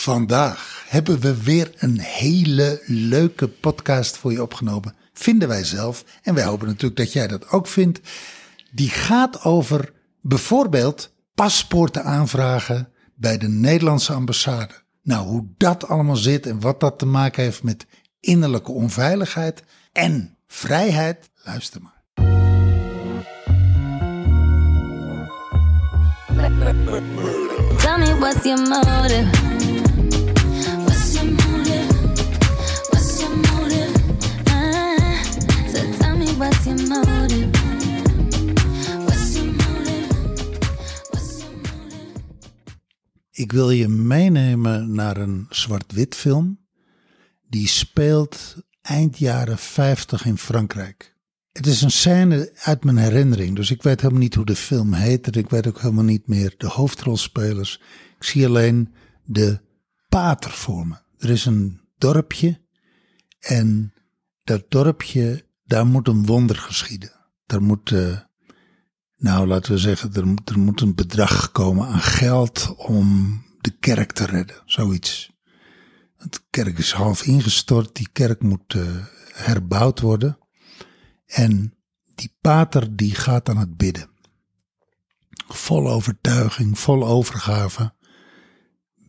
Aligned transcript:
Vandaag 0.00 0.84
hebben 0.88 1.20
we 1.20 1.42
weer 1.42 1.72
een 1.78 1.98
hele 1.98 2.82
leuke 2.86 3.48
podcast 3.48 4.16
voor 4.16 4.32
je 4.32 4.42
opgenomen. 4.42 4.94
Vinden 5.12 5.48
wij 5.48 5.64
zelf. 5.64 6.04
En 6.22 6.34
wij 6.34 6.44
hopen 6.44 6.66
natuurlijk 6.66 6.96
dat 6.96 7.12
jij 7.12 7.26
dat 7.26 7.48
ook 7.48 7.66
vindt. 7.66 8.00
Die 8.72 8.88
gaat 8.88 9.44
over 9.44 9.92
bijvoorbeeld 10.20 11.12
paspoorten 11.34 12.04
aanvragen 12.04 12.88
bij 13.14 13.38
de 13.38 13.48
Nederlandse 13.48 14.12
ambassade. 14.12 14.74
Nou, 15.02 15.26
hoe 15.26 15.46
dat 15.56 15.88
allemaal 15.88 16.16
zit 16.16 16.46
en 16.46 16.60
wat 16.60 16.80
dat 16.80 16.98
te 16.98 17.06
maken 17.06 17.42
heeft 17.42 17.62
met 17.62 17.86
innerlijke 18.20 18.72
onveiligheid 18.72 19.62
en 19.92 20.36
vrijheid. 20.46 21.30
Luister 21.44 21.82
maar. 21.82 21.98
What's 28.20 28.44
your? 28.44 29.79
Ik 43.30 43.52
wil 43.52 43.70
je 43.70 43.88
meenemen 43.88 44.94
naar 44.94 45.16
een 45.16 45.46
zwart-wit 45.50 46.14
film. 46.14 46.58
Die 47.48 47.68
speelt 47.68 48.56
eind 48.82 49.18
jaren 49.18 49.58
50 49.58 50.24
in 50.24 50.38
Frankrijk. 50.38 51.16
Het 51.52 51.66
is 51.66 51.82
een 51.82 51.90
scène 51.90 52.52
uit 52.54 52.84
mijn 52.84 52.96
herinnering, 52.96 53.56
dus 53.56 53.70
ik 53.70 53.82
weet 53.82 54.00
helemaal 54.00 54.22
niet 54.22 54.34
hoe 54.34 54.44
de 54.44 54.56
film 54.56 54.92
heet. 54.92 55.26
en 55.26 55.32
Ik 55.32 55.50
weet 55.50 55.66
ook 55.66 55.80
helemaal 55.80 56.04
niet 56.04 56.26
meer 56.26 56.54
de 56.56 56.66
hoofdrolspelers. 56.66 57.80
Ik 58.16 58.24
zie 58.24 58.46
alleen 58.46 58.94
de 59.24 59.60
pater 60.08 60.50
voor 60.50 60.86
me. 60.86 60.96
Er 61.18 61.30
is 61.30 61.44
een 61.44 61.80
dorpje 61.98 62.60
en 63.38 63.92
dat 64.44 64.64
dorpje, 64.68 65.44
daar 65.70 65.86
moet 65.86 66.08
een 66.08 66.26
wonder 66.26 66.56
geschieden. 66.56 67.12
Daar 67.46 67.62
moet, 67.62 67.92
eh, 67.92 68.18
nou 69.16 69.46
laten 69.46 69.72
we 69.72 69.78
zeggen, 69.78 70.14
er, 70.14 70.26
moet- 70.26 70.50
er 70.50 70.58
moet 70.58 70.80
een 70.80 70.94
bedrag 70.94 71.52
komen 71.52 71.86
aan 71.86 72.00
geld 72.00 72.74
om 72.76 73.38
de 73.60 73.70
kerk 73.70 74.12
te 74.12 74.24
redden. 74.24 74.56
Zoiets. 74.64 75.30
De 76.16 76.40
kerk 76.50 76.78
is 76.78 76.92
half 76.92 77.22
ingestort, 77.26 77.94
die 77.96 78.08
kerk 78.12 78.42
moet 78.42 78.74
eh, 78.74 78.82
herbouwd 79.32 80.00
worden. 80.00 80.38
En 81.26 81.74
die 82.14 82.36
pater 82.40 82.96
die 82.96 83.14
gaat 83.14 83.48
aan 83.48 83.58
het 83.58 83.76
bidden. 83.76 84.10
Vol 85.48 85.90
overtuiging, 85.90 86.78
vol 86.78 87.06
overgave, 87.06 87.94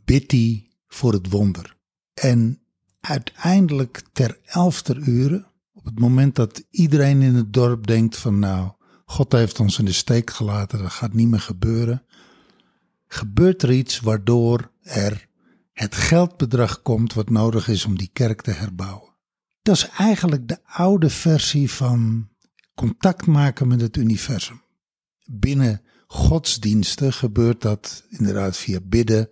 bidt 0.06 0.32
hij 0.32 0.70
voor 0.88 1.14
het 1.14 1.30
wonder. 1.30 1.78
En 2.14 2.62
uiteindelijk 3.00 4.02
ter 4.14 4.40
elfter 4.44 4.98
uren, 4.98 5.51
op 5.82 5.88
het 5.88 6.00
moment 6.00 6.36
dat 6.36 6.64
iedereen 6.70 7.22
in 7.22 7.36
het 7.36 7.54
dorp 7.54 7.88
denkt 7.88 8.18
van 8.18 8.40
nou, 8.40 8.72
God 9.06 9.32
heeft 9.32 9.60
ons 9.60 9.80
in 9.80 9.86
de 9.86 9.92
steek 9.92 10.30
gelaten, 10.30 10.80
dat 10.80 10.92
gaat 10.92 11.14
niet 11.14 11.28
meer 11.28 11.40
gebeuren, 11.40 12.04
gebeurt 13.08 13.62
er 13.62 13.72
iets 13.72 14.00
waardoor 14.00 14.72
er 14.82 15.28
het 15.74 15.96
geldbedrag 15.96 16.82
komt 16.82 17.14
wat 17.14 17.30
nodig 17.30 17.68
is 17.68 17.86
om 17.86 17.98
die 17.98 18.10
kerk 18.14 18.42
te 18.42 18.52
herbouwen. 18.52 19.10
Dat 19.62 19.76
is 19.76 19.90
eigenlijk 19.90 20.48
de 20.48 20.58
oude 20.66 21.10
versie 21.10 21.72
van 21.72 22.30
contact 22.76 23.26
maken 23.26 23.68
met 23.68 23.82
het 23.82 23.98
universum. 23.98 24.62
Binnen 25.26 25.82
godsdiensten 26.08 27.14
gebeurt 27.14 27.62
dat 27.62 28.04
inderdaad 28.10 28.58
via 28.58 28.80
bidden. 28.84 29.30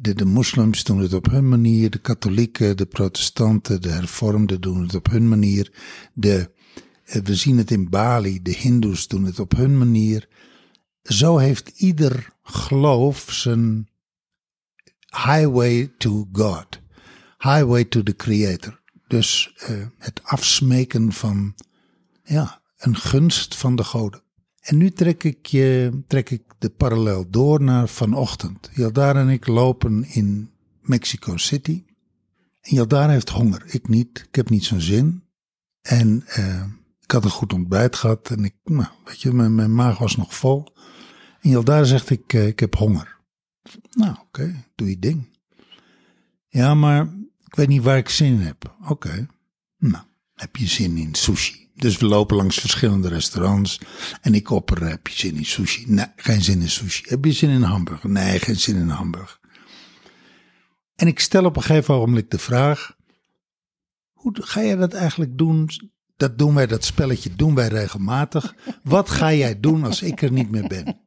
De, 0.00 0.24
moslims 0.24 0.84
doen 0.84 0.98
het 0.98 1.12
op 1.12 1.30
hun 1.30 1.48
manier, 1.48 1.90
de 1.90 1.98
katholieken, 1.98 2.76
de 2.76 2.86
protestanten, 2.86 3.82
de 3.82 3.88
hervormden 3.88 4.60
doen 4.60 4.82
het 4.82 4.94
op 4.94 5.10
hun 5.10 5.28
manier. 5.28 5.72
De, 6.14 6.50
eh, 7.04 7.22
we 7.22 7.34
zien 7.34 7.58
het 7.58 7.70
in 7.70 7.88
Bali, 7.88 8.42
de 8.42 8.54
hindoes 8.54 9.08
doen 9.08 9.24
het 9.24 9.38
op 9.38 9.52
hun 9.56 9.78
manier. 9.78 10.28
Zo 11.02 11.36
heeft 11.36 11.68
ieder 11.68 12.32
geloof 12.42 13.32
zijn 13.32 13.88
highway 15.24 15.92
to 15.98 16.28
God, 16.32 16.80
highway 17.38 17.84
to 17.84 18.02
the 18.02 18.16
creator. 18.16 18.80
Dus 19.06 19.54
eh, 19.56 19.86
het 19.98 20.20
afsmeken 20.22 21.12
van 21.12 21.54
ja, 22.24 22.60
een 22.76 22.96
gunst 22.96 23.56
van 23.56 23.76
de 23.76 23.84
goden. 23.84 24.22
En 24.68 24.76
nu 24.76 24.90
trek 24.90 25.24
ik, 25.24 25.46
je, 25.46 26.00
trek 26.06 26.30
ik 26.30 26.42
de 26.58 26.70
parallel 26.70 27.30
door 27.30 27.62
naar 27.62 27.88
vanochtend. 27.88 28.70
Jaldar 28.74 29.16
en 29.16 29.28
ik 29.28 29.46
lopen 29.46 30.04
in 30.04 30.50
Mexico 30.80 31.36
City. 31.36 31.84
En 32.60 32.74
Jaldar 32.74 33.10
heeft 33.10 33.28
honger. 33.28 33.62
Ik 33.66 33.88
niet. 33.88 34.24
Ik 34.28 34.34
heb 34.34 34.50
niet 34.50 34.64
zo'n 34.64 34.80
zin. 34.80 35.22
En 35.80 36.22
eh, 36.26 36.64
ik 37.00 37.10
had 37.10 37.24
een 37.24 37.30
goed 37.30 37.52
ontbijt 37.52 37.96
gehad. 37.96 38.30
En 38.30 38.44
ik, 38.44 38.54
nou, 38.64 38.88
weet 39.04 39.20
je, 39.20 39.32
mijn, 39.32 39.54
mijn 39.54 39.74
maag 39.74 39.98
was 39.98 40.16
nog 40.16 40.34
vol. 40.34 40.74
En 41.40 41.50
Jaldar 41.50 41.86
zegt, 41.86 42.10
ik, 42.10 42.32
eh, 42.32 42.46
ik 42.46 42.60
heb 42.60 42.74
honger. 42.74 43.16
Nou, 43.90 44.16
oké, 44.20 44.64
doe 44.74 44.88
je 44.88 44.98
ding. 44.98 45.28
Ja, 46.48 46.74
maar 46.74 47.02
ik 47.44 47.54
weet 47.54 47.68
niet 47.68 47.82
waar 47.82 47.98
ik 47.98 48.08
zin 48.08 48.32
in 48.32 48.40
heb. 48.40 48.76
Oké, 48.88 49.26
nou, 49.78 50.04
heb 50.34 50.56
je 50.56 50.66
zin 50.66 50.96
in 50.96 51.14
sushi? 51.14 51.67
Dus 51.78 51.96
we 51.96 52.06
lopen 52.06 52.36
langs 52.36 52.58
verschillende 52.60 53.08
restaurants 53.08 53.80
en 54.20 54.34
ik 54.34 54.50
opper, 54.50 54.88
heb 54.88 55.06
je 55.06 55.18
zin 55.18 55.36
in 55.36 55.44
sushi? 55.44 55.84
Nee, 55.86 56.06
geen 56.16 56.42
zin 56.42 56.60
in 56.60 56.70
sushi. 56.70 57.02
Heb 57.08 57.24
je 57.24 57.32
zin 57.32 57.48
in 57.48 57.54
een 57.54 57.62
hamburger? 57.62 58.10
Nee, 58.10 58.38
geen 58.38 58.56
zin 58.56 58.74
in 58.74 58.80
een 58.80 58.88
hamburger. 58.88 59.38
En 60.94 61.06
ik 61.06 61.20
stel 61.20 61.44
op 61.44 61.56
een 61.56 61.62
gegeven 61.62 61.94
ogenblik 61.94 62.30
de 62.30 62.38
vraag, 62.38 62.96
hoe 64.12 64.32
ga 64.40 64.62
jij 64.62 64.76
dat 64.76 64.92
eigenlijk 64.92 65.38
doen? 65.38 65.70
Dat 66.16 66.38
doen 66.38 66.54
wij, 66.54 66.66
dat 66.66 66.84
spelletje 66.84 67.36
doen 67.36 67.54
wij 67.54 67.68
regelmatig. 67.68 68.54
Wat 68.82 69.10
ga 69.10 69.32
jij 69.32 69.60
doen 69.60 69.84
als 69.84 70.02
ik 70.02 70.22
er 70.22 70.32
niet 70.32 70.50
meer 70.50 70.68
ben? 70.68 71.00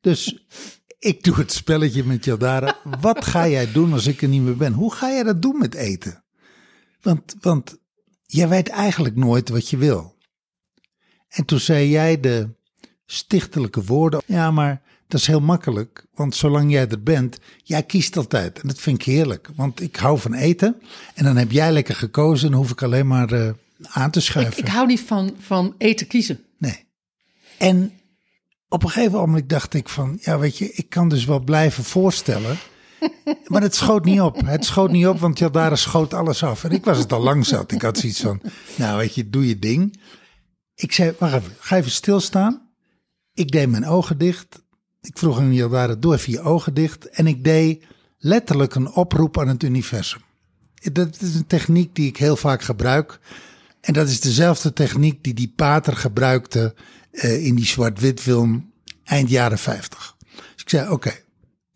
Dus 0.00 0.46
ik 0.98 1.24
doe 1.24 1.34
het 1.34 1.52
spelletje 1.52 2.04
met 2.04 2.24
Jaldara. 2.24 2.76
Wat 3.00 3.24
ga 3.24 3.48
jij 3.48 3.72
doen 3.72 3.92
als 3.92 4.06
ik 4.06 4.22
er 4.22 4.28
niet 4.28 4.42
meer 4.42 4.56
ben? 4.56 4.72
Hoe 4.72 4.94
ga 4.94 5.10
jij 5.10 5.22
dat 5.22 5.42
doen 5.42 5.58
met 5.58 5.74
eten? 5.74 6.24
Want, 7.00 7.36
want 7.40 7.78
jij 8.26 8.48
weet 8.48 8.68
eigenlijk 8.68 9.16
nooit 9.16 9.48
wat 9.48 9.68
je 9.68 9.76
wil. 9.76 10.14
En 11.28 11.44
toen 11.44 11.60
zei 11.60 11.88
jij 11.88 12.20
de 12.20 12.48
stichtelijke 13.06 13.84
woorden. 13.84 14.22
Ja, 14.26 14.50
maar 14.50 14.82
dat 15.08 15.20
is 15.20 15.26
heel 15.26 15.40
makkelijk. 15.40 16.06
Want 16.14 16.34
zolang 16.34 16.70
jij 16.70 16.88
er 16.88 17.02
bent, 17.02 17.38
jij 17.62 17.82
kiest 17.82 18.16
altijd. 18.16 18.60
En 18.60 18.68
dat 18.68 18.78
vind 18.80 18.98
ik 18.98 19.04
heerlijk. 19.04 19.50
Want 19.56 19.80
ik 19.80 19.96
hou 19.96 20.18
van 20.18 20.34
eten. 20.34 20.80
En 21.14 21.24
dan 21.24 21.36
heb 21.36 21.50
jij 21.50 21.72
lekker 21.72 21.94
gekozen. 21.94 22.50
Dan 22.50 22.60
hoef 22.60 22.70
ik 22.70 22.82
alleen 22.82 23.06
maar 23.06 23.32
eh, 23.32 23.50
aan 23.82 24.10
te 24.10 24.18
Ik, 24.18 24.24
schuiven. 24.24 24.58
ik 24.58 24.68
hou 24.68 24.86
niet 24.86 25.00
van, 25.00 25.36
van 25.38 25.74
eten 25.78 26.06
kiezen. 26.06 26.40
Nee. 26.58 26.84
En 27.58 27.92
op 28.68 28.82
een 28.82 28.90
gegeven 28.90 29.18
moment 29.18 29.48
dacht 29.48 29.74
ik 29.74 29.88
van, 29.88 30.18
ja 30.20 30.38
weet 30.38 30.58
je, 30.58 30.72
ik 30.72 30.88
kan 30.88 31.08
dus 31.08 31.24
wel 31.24 31.40
blijven 31.40 31.84
voorstellen. 31.84 32.56
Maar 33.46 33.62
het 33.62 33.74
schoot 33.74 34.04
niet 34.04 34.20
op. 34.20 34.40
Het 34.44 34.64
schoot 34.64 34.90
niet 34.90 35.06
op, 35.06 35.20
want 35.20 35.38
Jaldara 35.38 35.76
schoot 35.76 36.14
alles 36.14 36.42
af. 36.42 36.64
En 36.64 36.70
ik 36.70 36.84
was 36.84 36.98
het 36.98 37.12
al 37.12 37.22
lang 37.22 37.46
zat. 37.46 37.72
Ik 37.72 37.82
had 37.82 37.98
zoiets 37.98 38.20
van, 38.20 38.40
nou 38.76 38.98
weet 38.98 39.14
je, 39.14 39.30
doe 39.30 39.48
je 39.48 39.58
ding. 39.58 40.00
Ik 40.74 40.92
zei, 40.92 41.14
wacht 41.18 41.34
even, 41.34 41.52
ga 41.58 41.76
even 41.76 41.90
stilstaan. 41.90 42.68
Ik 43.34 43.50
deed 43.50 43.68
mijn 43.68 43.86
ogen 43.86 44.18
dicht. 44.18 44.62
Ik 45.00 45.18
vroeg 45.18 45.38
aan 45.38 45.54
Jaldara, 45.54 45.94
doe 45.94 46.14
even 46.14 46.32
je 46.32 46.40
ogen 46.40 46.74
dicht. 46.74 47.08
En 47.08 47.26
ik 47.26 47.44
deed 47.44 47.84
letterlijk 48.18 48.74
een 48.74 48.92
oproep 48.92 49.38
aan 49.38 49.48
het 49.48 49.62
universum. 49.62 50.20
Dat 50.92 51.20
is 51.20 51.34
een 51.34 51.46
techniek 51.46 51.94
die 51.94 52.08
ik 52.08 52.16
heel 52.16 52.36
vaak 52.36 52.62
gebruik. 52.62 53.20
En 53.80 53.92
dat 53.92 54.08
is 54.08 54.20
dezelfde 54.20 54.72
techniek 54.72 55.24
die 55.24 55.34
die 55.34 55.52
pater 55.56 55.96
gebruikte 55.96 56.74
eh, 57.10 57.46
in 57.46 57.54
die 57.54 57.66
zwart-wit 57.66 58.20
film 58.20 58.72
eind 59.04 59.30
jaren 59.30 59.58
50. 59.58 60.16
Dus 60.18 60.62
ik 60.62 60.68
zei, 60.68 60.90
oké, 60.90 61.12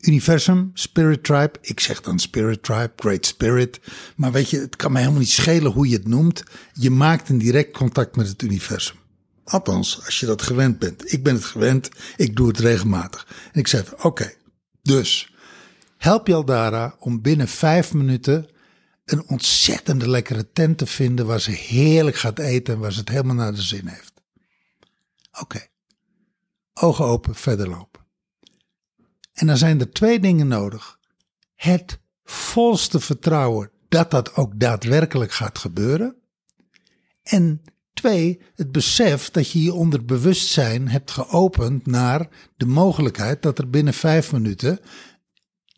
universum, 0.01 0.71
spirit 0.75 1.25
tribe. 1.25 1.53
Ik 1.61 1.81
zeg 1.81 2.01
dan 2.01 2.19
spirit 2.19 2.63
tribe, 2.63 2.93
great 2.97 3.27
spirit. 3.27 3.81
Maar 4.17 4.33
weet 4.33 4.51
je, 4.51 4.61
het 4.61 4.77
kan 4.77 4.93
me 4.93 4.99
helemaal 4.99 5.21
niet 5.21 5.31
schelen 5.31 5.73
hoe 5.73 5.89
je 5.89 5.97
het 5.97 6.09
noemt. 6.09 6.43
Je 6.73 6.91
maakt 6.91 7.29
een 7.29 7.39
direct 7.39 7.73
contact 7.73 8.17
met 8.17 8.29
het 8.29 8.43
universum. 8.43 8.97
Althans, 9.45 10.05
als 10.05 10.21
je 10.21 10.27
dat 10.27 10.43
gewend 10.43 10.79
bent. 10.79 11.13
Ik 11.13 11.23
ben 11.23 11.35
het 11.35 11.45
gewend, 11.45 11.89
ik 12.17 12.37
doe 12.37 12.49
het 12.49 12.59
regelmatig. 12.59 13.27
En 13.53 13.61
ik 13.61 13.67
zei, 13.67 13.85
oké, 14.03 14.33
dus 14.83 15.35
help 15.97 16.27
Jaldara 16.27 16.97
om 16.99 17.23
binnen 17.23 17.49
vijf 17.49 17.95
minuten 17.95 18.49
een 19.05 19.29
ontzettende 19.29 20.09
lekkere 20.09 20.53
tent 20.53 20.79
te 20.79 20.87
vinden 20.87 21.27
waar 21.27 21.41
ze 21.41 21.51
heerlijk 21.51 22.17
gaat 22.17 22.39
eten 22.39 22.75
en 22.75 22.81
waar 22.81 22.93
ze 22.93 22.99
het 22.99 23.09
helemaal 23.09 23.35
naar 23.35 23.55
de 23.55 23.63
zin 23.63 23.87
heeft. 23.87 24.13
Oké. 25.41 25.67
Ogen 26.75 27.05
open, 27.05 27.35
verder 27.35 27.69
lopen. 27.69 27.88
En 29.39 29.47
dan 29.47 29.57
zijn 29.57 29.81
er 29.81 29.91
twee 29.91 30.21
dingen 30.21 30.49
nodig. 30.49 30.99
Het 31.55 31.99
volste 32.25 33.01
vertrouwen 33.01 33.71
dat 33.89 34.11
dat 34.11 34.35
ook 34.35 34.53
daadwerkelijk 34.61 35.33
gaat 35.33 35.59
gebeuren. 35.59 36.17
En 37.23 37.63
twee, 37.93 38.41
het 38.55 38.73
besef 38.73 39.31
dat 39.31 39.51
je 39.51 39.63
je 39.63 39.73
onder 39.73 40.05
bewustzijn 40.05 40.89
hebt 40.89 41.11
geopend 41.11 41.87
naar 41.87 42.29
de 42.57 42.67
mogelijkheid 42.67 43.43
dat 43.43 43.59
er 43.59 43.71
binnen 43.71 43.95
vijf 43.95 44.33
minuten 44.33 44.81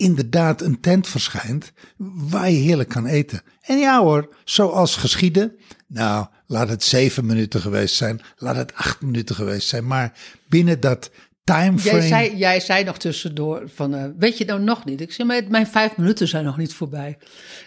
inderdaad 0.00 0.60
een 0.60 0.80
tent 0.80 1.08
verschijnt 1.08 1.72
waar 1.96 2.50
je 2.50 2.56
heerlijk 2.58 2.88
kan 2.88 3.06
eten. 3.06 3.42
En 3.60 3.78
ja 3.78 4.00
hoor, 4.00 4.34
zoals 4.44 4.96
geschieden. 4.96 5.56
Nou, 5.86 6.26
laat 6.46 6.68
het 6.68 6.84
zeven 6.84 7.26
minuten 7.26 7.60
geweest 7.60 7.94
zijn, 7.94 8.20
laat 8.36 8.56
het 8.56 8.74
acht 8.74 9.00
minuten 9.00 9.34
geweest 9.34 9.68
zijn. 9.68 9.86
Maar 9.86 10.12
binnen 10.48 10.80
dat 10.80 11.10
timeframe... 11.54 11.98
Jij 11.98 12.08
zei, 12.08 12.36
jij 12.36 12.60
zei 12.60 12.84
nog 12.84 12.98
tussendoor 12.98 13.62
van, 13.74 13.94
eh, 13.94 14.04
weet 14.18 14.38
je 14.38 14.44
nou 14.44 14.60
nog 14.60 14.84
niet? 14.84 15.00
Ik 15.00 15.12
zei, 15.12 15.28
mijn, 15.28 15.46
mijn 15.48 15.66
vijf 15.66 15.96
minuten 15.96 16.28
zijn 16.28 16.44
nog 16.44 16.56
niet 16.56 16.74
voorbij. 16.74 17.18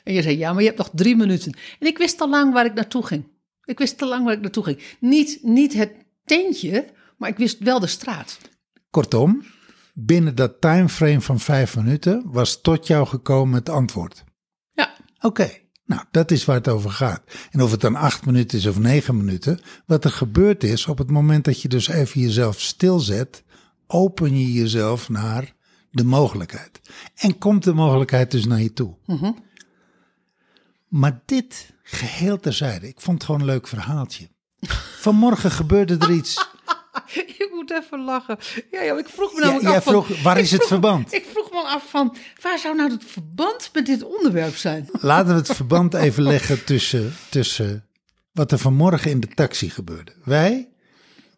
En 0.03 0.13
je 0.13 0.21
zei, 0.21 0.37
ja, 0.37 0.51
maar 0.53 0.61
je 0.61 0.67
hebt 0.67 0.79
nog 0.79 0.89
drie 0.93 1.15
minuten. 1.15 1.57
En 1.79 1.87
ik 1.87 1.97
wist 1.97 2.21
al 2.21 2.29
lang 2.29 2.53
waar 2.53 2.65
ik 2.65 2.73
naartoe 2.73 3.05
ging. 3.05 3.27
Ik 3.65 3.77
wist 3.77 4.01
al 4.01 4.07
lang 4.07 4.25
waar 4.25 4.33
ik 4.33 4.41
naartoe 4.41 4.63
ging. 4.63 4.83
Niet, 4.99 5.39
niet 5.41 5.73
het 5.73 5.91
tentje, 6.25 6.85
maar 7.17 7.29
ik 7.29 7.37
wist 7.37 7.59
wel 7.59 7.79
de 7.79 7.87
straat. 7.87 8.37
Kortom, 8.89 9.43
binnen 9.93 10.35
dat 10.35 10.61
timeframe 10.61 11.21
van 11.21 11.39
vijf 11.39 11.75
minuten 11.75 12.23
was 12.25 12.61
tot 12.61 12.87
jou 12.87 13.07
gekomen 13.07 13.55
het 13.55 13.69
antwoord. 13.69 14.23
Ja, 14.71 14.93
Oké, 15.19 15.49
nou 15.85 16.01
dat 16.11 16.31
is 16.31 16.45
waar 16.45 16.55
het 16.55 16.67
over 16.67 16.89
gaat. 16.89 17.21
En 17.51 17.61
of 17.61 17.71
het 17.71 17.81
dan 17.81 17.95
acht 17.95 18.25
minuten 18.25 18.57
is 18.57 18.65
of 18.65 18.79
negen 18.79 19.17
minuten, 19.17 19.59
wat 19.85 20.03
er 20.03 20.11
gebeurd 20.11 20.63
is 20.63 20.85
op 20.85 20.97
het 20.97 21.11
moment 21.11 21.45
dat 21.45 21.61
je 21.61 21.67
dus 21.67 21.87
even 21.87 22.21
jezelf 22.21 22.59
stilzet, 22.59 23.43
open 23.87 24.37
je 24.39 24.53
jezelf 24.53 25.09
naar 25.09 25.53
de 25.91 26.03
mogelijkheid. 26.03 26.81
En 27.15 27.37
komt 27.37 27.63
de 27.63 27.73
mogelijkheid 27.73 28.31
dus 28.31 28.45
naar 28.45 28.61
je 28.61 28.73
toe. 28.73 28.95
Maar 30.87 31.21
dit 31.25 31.73
geheel 31.83 32.39
terzijde, 32.39 32.87
ik 32.87 33.01
vond 33.01 33.17
het 33.17 33.25
gewoon 33.25 33.41
een 33.41 33.47
leuk 33.47 33.67
verhaaltje. 33.67 34.27
Vanmorgen 34.99 35.51
gebeurde 35.51 35.97
er 35.97 36.11
iets. 36.11 36.47
ik 37.39 37.49
moet 37.51 37.71
even 37.71 38.03
lachen. 38.03 38.37
Ja, 38.71 38.81
ja 38.81 38.97
ik 38.97 39.07
vroeg 39.09 39.33
me 39.33 39.39
Ja, 39.39 39.45
namelijk 39.47 39.75
af 39.75 39.83
van- 39.83 40.03
vroeg, 40.05 40.21
waar 40.21 40.39
is 40.39 40.51
het 40.51 40.65
verband? 40.65 41.13
Ik 41.13 41.25
vroeg 41.31 41.51
me 41.51 41.61
af 41.61 41.89
van, 41.89 42.15
waar 42.41 42.59
zou 42.59 42.75
nou 42.75 42.91
het 42.91 43.03
verband 43.05 43.69
met 43.73 43.85
dit 43.85 44.03
onderwerp 44.03 44.55
zijn? 44.55 44.89
Laten 45.01 45.27
we 45.27 45.33
het 45.39 45.55
verband 45.55 45.93
even 45.93 46.23
leggen 46.23 46.63
tussen, 46.65 47.13
tussen 47.29 47.87
wat 48.31 48.51
er 48.51 48.57
vanmorgen 48.59 49.11
in 49.11 49.19
de 49.19 49.27
taxi 49.27 49.69
gebeurde. 49.69 50.13
Wij 50.23 50.69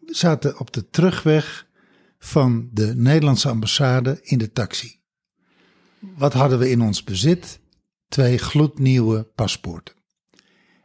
zaten 0.06 0.58
op 0.58 0.72
de 0.72 0.90
terugweg 0.90 1.65
van 2.26 2.68
de 2.72 2.92
Nederlandse 2.96 3.48
ambassade 3.48 4.18
in 4.22 4.38
de 4.38 4.52
taxi. 4.52 5.00
Wat 6.16 6.32
hadden 6.32 6.58
we 6.58 6.70
in 6.70 6.80
ons 6.80 7.04
bezit? 7.04 7.60
Twee 8.08 8.38
gloednieuwe 8.38 9.22
paspoorten. 9.34 9.94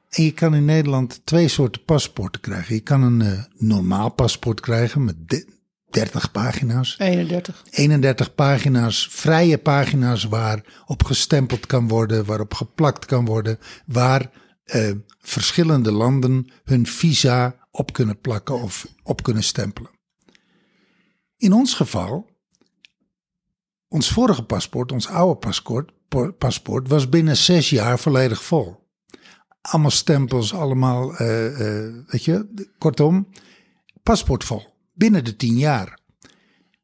En 0.10 0.24
je 0.24 0.32
kan 0.32 0.56
in 0.56 0.66
Nederland 0.66 1.22
twee 1.26 1.48
soorten 1.48 1.84
paspoorten 1.84 2.42
krijgen. 2.42 2.76
Je 2.76 2.82
kan 2.82 3.02
een 3.02 3.22
eh, 3.22 3.44
normaal 3.58 4.10
paspoort 4.10 4.60
krijgen 4.60 5.04
met 5.04 5.30
de- 5.30 5.60
30 5.90 6.32
pagina's. 6.32 6.96
31. 7.00 7.64
31 7.70 8.36
pagina's, 8.36 9.08
vrije 9.12 9.58
pagina's 9.58 10.24
waar 10.24 10.84
op 10.86 11.04
gestempeld 11.04 11.66
kan 11.66 11.88
worden, 11.88 12.26
waarop 12.26 12.54
geplakt 12.54 13.06
kan 13.06 13.26
worden, 13.26 13.58
waar 13.86 14.30
eh, 14.64 14.92
verschillende 15.20 15.92
landen 15.92 16.52
hun 16.64 16.88
visa 16.88 17.56
op 17.72 17.94
kunnen 17.94 18.20
plakken 18.20 18.62
of 18.62 18.88
op 19.04 19.24
kunnen 19.24 19.44
stempelen. 19.44 19.92
In 21.42 21.54
ons 21.54 21.74
geval, 21.74 22.30
ons 23.88 24.10
vorige 24.14 24.44
paspoort, 24.44 24.92
ons 24.92 25.08
oude 25.08 25.40
paspoort, 25.40 25.90
po- 26.08 26.32
paspoort 26.32 26.88
was 26.88 27.10
binnen 27.10 27.38
zes 27.38 27.70
jaar 27.70 28.00
volledig 28.00 28.44
vol. 28.44 28.76
Allemaal 29.62 29.92
stempels, 29.92 30.54
allemaal, 30.54 31.16
eh, 31.16 31.46
eh, 31.46 31.94
weet 32.08 32.24
je, 32.24 32.68
kortom, 32.78 33.28
paspoort 34.04 34.44
vol. 34.44 34.64
Binnen 34.94 35.24
de 35.24 35.36
tien 35.36 35.58
jaar. 35.58 36.00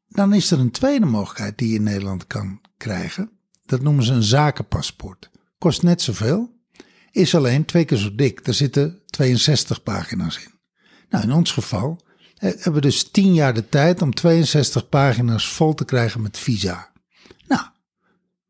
Dan 0.08 0.34
is 0.34 0.50
er 0.50 0.58
een 0.58 0.70
tweede 0.70 1.06
mogelijkheid 1.06 1.58
die 1.58 1.68
je 1.68 1.74
in 1.74 1.82
Nederland 1.82 2.26
kan 2.26 2.60
krijgen. 2.76 3.30
Dat 3.66 3.82
noemen 3.82 4.04
ze 4.04 4.12
een 4.12 4.22
zakenpaspoort. 4.22 5.30
Kost 5.58 5.82
net 5.82 6.02
zoveel. 6.02 6.56
Is 7.10 7.34
alleen 7.34 7.64
twee 7.64 7.84
keer 7.84 7.98
zo 7.98 8.14
dik. 8.14 8.46
Er 8.46 8.54
zitten 8.54 9.02
62 9.06 9.82
pagina's 9.82 10.36
in. 10.44 10.52
Nou, 11.08 11.24
in 11.24 11.32
ons 11.32 11.52
geval 11.52 12.00
hebben 12.38 12.72
we 12.72 12.80
dus 12.80 13.10
10 13.10 13.34
jaar 13.34 13.54
de 13.54 13.68
tijd 13.68 14.02
om 14.02 14.14
62 14.14 14.88
pagina's 14.88 15.48
vol 15.48 15.74
te 15.74 15.84
krijgen 15.84 16.22
met 16.22 16.38
visa. 16.38 16.92
Nou, 17.46 17.62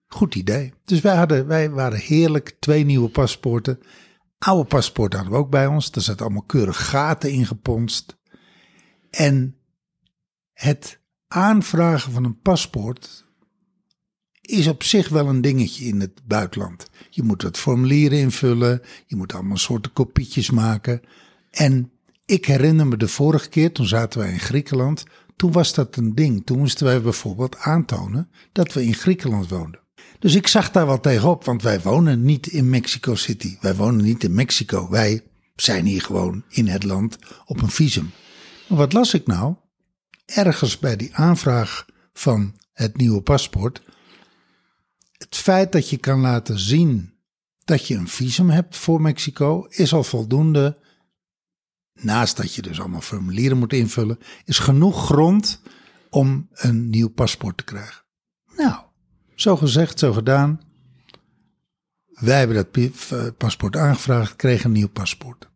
goed 0.06 0.34
idee. 0.34 0.72
Dus 0.84 1.00
wij, 1.00 1.16
hadden, 1.16 1.46
wij 1.46 1.70
waren 1.70 1.98
heerlijk 1.98 2.56
twee 2.60 2.84
nieuwe 2.84 3.08
paspoorten. 3.08 3.78
Oude 4.38 4.68
paspoorten 4.68 5.18
hadden 5.18 5.38
we 5.38 5.44
ook 5.44 5.50
bij 5.50 5.66
ons. 5.66 5.90
Daar 5.90 6.02
zaten 6.02 6.24
allemaal 6.24 6.42
keurig 6.42 6.88
gaten 6.88 7.30
in 7.30 7.46
geponst. 7.46 8.16
En 9.10 9.56
het 10.52 11.00
aanvragen 11.28 12.12
van 12.12 12.24
een 12.24 12.40
paspoort 12.40 13.26
is 14.40 14.66
op 14.66 14.82
zich 14.82 15.08
wel 15.08 15.28
een 15.28 15.40
dingetje 15.40 15.84
in 15.84 16.00
het 16.00 16.26
buitenland. 16.26 16.90
Je 17.10 17.22
moet 17.22 17.42
wat 17.42 17.58
formulieren 17.58 18.18
invullen, 18.18 18.82
je 19.06 19.16
moet 19.16 19.34
allemaal 19.34 19.56
soorten 19.56 19.92
kopietjes 19.92 20.50
maken. 20.50 21.00
En 21.50 21.92
ik 22.28 22.44
herinner 22.46 22.86
me 22.86 22.96
de 22.96 23.08
vorige 23.08 23.48
keer, 23.48 23.72
toen 23.72 23.86
zaten 23.86 24.18
wij 24.18 24.32
in 24.32 24.40
Griekenland, 24.40 25.04
toen 25.36 25.52
was 25.52 25.74
dat 25.74 25.96
een 25.96 26.14
ding. 26.14 26.46
Toen 26.46 26.58
moesten 26.58 26.86
wij 26.86 27.00
bijvoorbeeld 27.02 27.56
aantonen 27.58 28.30
dat 28.52 28.72
we 28.72 28.84
in 28.84 28.94
Griekenland 28.94 29.48
woonden. 29.48 29.80
Dus 30.18 30.34
ik 30.34 30.46
zag 30.46 30.70
daar 30.70 30.86
wel 30.86 31.00
tegenop, 31.00 31.44
want 31.44 31.62
wij 31.62 31.80
wonen 31.80 32.22
niet 32.22 32.46
in 32.46 32.70
Mexico 32.70 33.14
City. 33.14 33.56
Wij 33.60 33.74
wonen 33.74 34.04
niet 34.04 34.24
in 34.24 34.34
Mexico. 34.34 34.88
Wij 34.90 35.22
zijn 35.56 35.84
hier 35.84 36.02
gewoon 36.02 36.44
in 36.48 36.66
het 36.66 36.84
land 36.84 37.18
op 37.44 37.62
een 37.62 37.70
visum. 37.70 38.10
Maar 38.68 38.78
wat 38.78 38.92
las 38.92 39.14
ik 39.14 39.26
nou? 39.26 39.54
Ergens 40.24 40.78
bij 40.78 40.96
die 40.96 41.14
aanvraag 41.14 41.86
van 42.12 42.54
het 42.72 42.96
nieuwe 42.96 43.20
paspoort. 43.20 43.82
Het 45.12 45.36
feit 45.36 45.72
dat 45.72 45.90
je 45.90 45.96
kan 45.96 46.20
laten 46.20 46.58
zien 46.58 47.12
dat 47.64 47.86
je 47.86 47.94
een 47.94 48.08
visum 48.08 48.50
hebt 48.50 48.76
voor 48.76 49.00
Mexico 49.00 49.66
is 49.68 49.92
al 49.92 50.04
voldoende. 50.04 50.86
Naast 52.00 52.36
dat 52.36 52.54
je 52.54 52.62
dus 52.62 52.80
allemaal 52.80 53.00
formulieren 53.00 53.58
moet 53.58 53.72
invullen, 53.72 54.18
is 54.44 54.58
genoeg 54.58 55.04
grond 55.04 55.62
om 56.10 56.48
een 56.52 56.90
nieuw 56.90 57.08
paspoort 57.08 57.56
te 57.56 57.64
krijgen. 57.64 58.04
Nou, 58.56 58.80
zo 59.34 59.56
gezegd, 59.56 59.98
zo 59.98 60.12
gedaan. 60.12 60.60
Wij 62.06 62.38
hebben 62.38 62.56
dat 62.56 62.76
eh, 62.76 63.26
paspoort 63.38 63.76
aangevraagd, 63.76 64.36
kregen 64.36 64.64
een 64.64 64.72
nieuw 64.72 64.88
paspoort. 64.88 65.48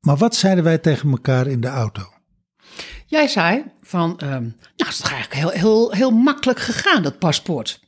Maar 0.00 0.16
wat 0.16 0.34
zeiden 0.34 0.64
wij 0.64 0.78
tegen 0.78 1.10
elkaar 1.10 1.46
in 1.46 1.60
de 1.60 1.68
auto? 1.68 2.12
Jij 3.06 3.28
zei 3.28 3.64
van, 3.82 4.18
ehm, 4.18 4.42
nou, 4.42 4.52
het 4.76 4.88
is 4.88 5.00
eigenlijk 5.00 5.34
heel, 5.34 5.50
heel, 5.50 5.92
heel 5.92 6.10
makkelijk 6.10 6.58
gegaan, 6.58 7.02
dat 7.02 7.18
paspoort. 7.18 7.80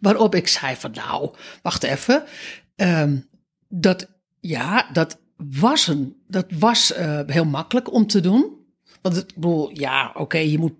Waarop 0.00 0.34
ik 0.34 0.48
zei 0.48 0.76
van, 0.76 0.90
nou, 0.90 1.34
wacht 1.62 1.82
even. 1.82 2.24
ehm, 2.76 3.18
dat, 3.68 4.08
ja, 4.40 4.88
dat 4.92 5.18
was, 5.36 5.86
een, 5.86 6.16
dat 6.26 6.46
was 6.58 6.92
eh, 6.92 7.20
heel 7.26 7.44
makkelijk 7.44 7.92
om 7.92 8.06
te 8.06 8.20
doen. 8.20 8.56
Want 9.02 9.16
ik 9.16 9.34
bedoel, 9.34 9.70
ja, 9.78 10.12
oké, 10.14 10.38
je 10.38 10.58
moet 10.58 10.74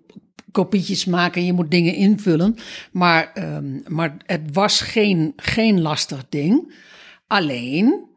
kopietjes 0.51 1.05
maken, 1.05 1.45
je 1.45 1.53
moet 1.53 1.71
dingen 1.71 1.93
invullen. 1.93 2.55
Maar, 2.91 3.31
ehm, 3.33 3.79
maar 3.87 4.17
het 4.25 4.41
was 4.53 4.81
geen, 4.81 5.33
geen 5.35 5.81
lastig 5.81 6.25
ding. 6.29 6.73
Alleen, 7.27 8.08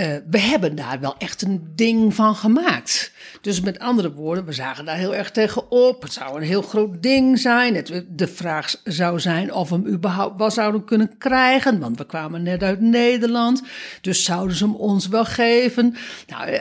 eh, 0.00 0.16
we 0.30 0.38
hebben 0.38 0.74
daar 0.74 1.00
wel 1.00 1.14
echt 1.18 1.42
een 1.42 1.72
ding 1.74 2.14
van 2.14 2.34
gemaakt. 2.34 3.12
Dus 3.40 3.60
met 3.60 3.78
andere 3.78 4.12
woorden, 4.12 4.44
we 4.44 4.52
zagen 4.52 4.84
daar 4.84 4.96
heel 4.96 5.14
erg 5.14 5.30
tegenop. 5.30 6.02
Het 6.02 6.12
zou 6.12 6.36
een 6.36 6.46
heel 6.46 6.62
groot 6.62 7.02
ding 7.02 7.38
zijn. 7.38 7.74
Het, 7.74 8.04
de 8.08 8.26
vraag 8.26 8.74
zou 8.84 9.20
zijn 9.20 9.52
of 9.52 9.68
we 9.68 9.74
hem 9.74 9.86
überhaupt 9.86 10.38
wel 10.38 10.50
zouden 10.50 10.84
kunnen 10.84 11.18
krijgen. 11.18 11.78
Want 11.78 11.98
we 11.98 12.06
kwamen 12.06 12.42
net 12.42 12.62
uit 12.62 12.80
Nederland. 12.80 13.62
Dus 14.00 14.24
zouden 14.24 14.56
ze 14.56 14.64
hem 14.64 14.74
ons 14.74 15.08
wel 15.08 15.24
geven. 15.24 15.94
Nou, 16.26 16.58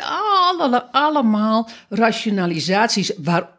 alle, 0.59 0.91
allemaal 0.91 1.69
rationalisaties 1.89 3.11
waar, 3.17 3.49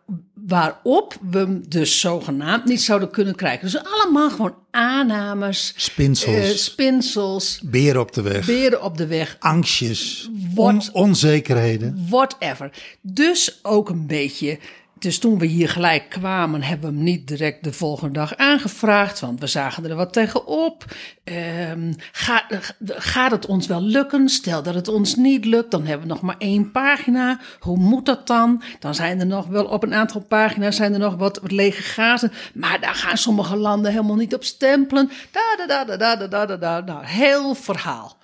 waarop 0.46 1.16
we 1.30 1.38
hem 1.38 1.62
dus 1.68 2.00
zogenaamd 2.00 2.64
niet 2.64 2.80
zouden 2.82 3.10
kunnen 3.10 3.34
krijgen. 3.34 3.70
Dus 3.70 3.82
allemaal 3.84 4.30
gewoon 4.30 4.54
aannames, 4.70 5.72
Spinsels, 5.76 6.34
eh, 6.36 6.56
spinsels, 6.56 7.60
beren 7.64 8.00
op 8.00 8.12
de 8.12 8.22
weg, 8.22 8.46
beren 8.46 8.82
op 8.82 8.96
de 8.96 9.06
weg, 9.06 9.36
angstjes, 9.38 10.30
Wat- 10.54 10.66
on- 10.66 10.88
onzekerheden. 10.92 12.06
whatever. 12.08 12.70
Dus 13.00 13.58
ook 13.62 13.88
een 13.88 14.06
beetje. 14.06 14.58
Dus 15.00 15.18
toen 15.18 15.38
we 15.38 15.46
hier 15.46 15.68
gelijk 15.68 16.08
kwamen, 16.08 16.62
hebben 16.62 16.90
we 16.90 16.94
hem 16.94 17.04
niet 17.04 17.28
direct 17.28 17.64
de 17.64 17.72
volgende 17.72 18.12
dag 18.12 18.36
aangevraagd, 18.36 19.20
want 19.20 19.40
we 19.40 19.46
zagen 19.46 19.90
er 19.90 19.96
wat 19.96 20.12
tegenop. 20.12 20.84
Ehm 21.24 21.92
gaat, 22.12 22.74
gaat 22.84 23.30
het 23.30 23.46
ons 23.46 23.66
wel 23.66 23.82
lukken? 23.82 24.28
Stel 24.28 24.62
dat 24.62 24.74
het 24.74 24.88
ons 24.88 25.16
niet 25.16 25.44
lukt, 25.44 25.70
dan 25.70 25.86
hebben 25.86 26.06
we 26.06 26.12
nog 26.12 26.22
maar 26.22 26.38
één 26.38 26.70
pagina. 26.70 27.40
Hoe 27.58 27.76
moet 27.76 28.06
dat 28.06 28.26
dan? 28.26 28.62
Dan 28.78 28.94
zijn 28.94 29.20
er 29.20 29.26
nog 29.26 29.46
wel 29.46 29.64
op 29.64 29.82
een 29.82 29.94
aantal 29.94 30.20
pagina's 30.20 30.76
zijn 30.76 30.92
er 30.92 30.98
nog 30.98 31.16
wat, 31.16 31.40
lege 31.42 31.82
gaten, 31.82 32.32
maar 32.54 32.80
daar 32.80 32.94
gaan 32.94 33.16
sommige 33.16 33.56
landen 33.56 33.90
helemaal 33.90 34.16
niet 34.16 34.34
op 34.34 34.44
stempelen. 34.44 35.10
Da, 35.30 35.56
da, 35.56 35.66
da, 35.66 35.96
da, 35.96 36.16
da, 36.16 36.26
da, 36.26 36.46
da, 36.46 36.56
da. 36.56 36.80
Nou, 36.80 37.04
heel 37.04 37.54
verhaal. 37.54 38.18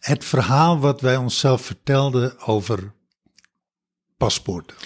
Het 0.00 0.24
verhaal 0.24 0.78
wat 0.78 1.00
wij 1.00 1.16
onszelf 1.16 1.62
vertelden 1.62 2.40
over 2.40 2.92
paspoorten. 4.16 4.76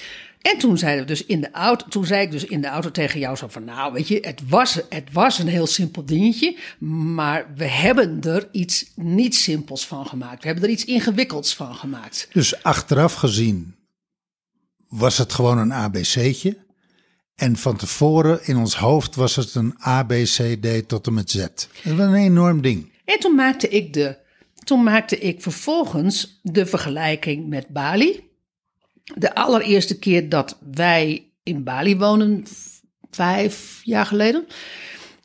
En 0.42 0.58
toen 0.58 0.78
zeiden 0.78 1.02
we 1.02 1.08
dus 1.08 1.24
in 1.24 1.40
de 1.40 1.50
auto, 1.50 1.86
toen 1.88 2.06
zei 2.06 2.22
ik 2.22 2.30
dus 2.30 2.44
in 2.44 2.60
de 2.60 2.66
auto 2.66 2.90
tegen 2.90 3.20
jou 3.20 3.36
zo 3.36 3.48
van, 3.48 3.64
nou 3.64 3.92
weet 3.92 4.08
je, 4.08 4.18
het 4.20 4.40
was, 4.48 4.78
het 4.88 5.12
was 5.12 5.38
een 5.38 5.48
heel 5.48 5.66
simpel 5.66 6.04
dingetje, 6.04 6.56
maar 6.78 7.46
we 7.56 7.64
hebben 7.64 8.20
er 8.20 8.48
iets 8.52 8.92
niet 8.94 9.34
simpels 9.34 9.86
van 9.86 10.06
gemaakt. 10.06 10.40
We 10.40 10.46
hebben 10.46 10.64
er 10.64 10.70
iets 10.70 10.84
ingewikkelds 10.84 11.54
van 11.54 11.74
gemaakt. 11.74 12.28
Dus 12.32 12.62
achteraf 12.62 13.14
gezien 13.14 13.74
was 14.88 15.18
het 15.18 15.32
gewoon 15.32 15.58
een 15.58 15.72
ABC'tje. 15.72 16.56
En 17.34 17.56
van 17.56 17.76
tevoren 17.76 18.46
in 18.46 18.56
ons 18.56 18.76
hoofd 18.76 19.14
was 19.14 19.36
het 19.36 19.54
een 19.54 19.74
ABCD 19.78 20.88
tot 20.88 21.06
en 21.06 21.14
met 21.14 21.30
Z. 21.30 21.36
Dat 21.36 21.66
was 21.84 21.98
een 22.06 22.14
enorm 22.14 22.62
ding. 22.62 22.90
En 23.04 23.18
toen 23.18 23.34
maakte 23.34 23.68
ik 23.68 23.92
de, 23.92 24.16
toen 24.64 24.82
maakte 24.82 25.18
ik 25.18 25.42
vervolgens 25.42 26.40
de 26.42 26.66
vergelijking 26.66 27.48
met 27.48 27.68
Bali. 27.68 28.30
De 29.14 29.34
allereerste 29.34 29.98
keer 29.98 30.28
dat 30.28 30.58
wij 30.74 31.26
in 31.42 31.64
Bali 31.64 31.96
wonen, 31.96 32.44
vijf 33.10 33.80
jaar 33.84 34.06
geleden. 34.06 34.46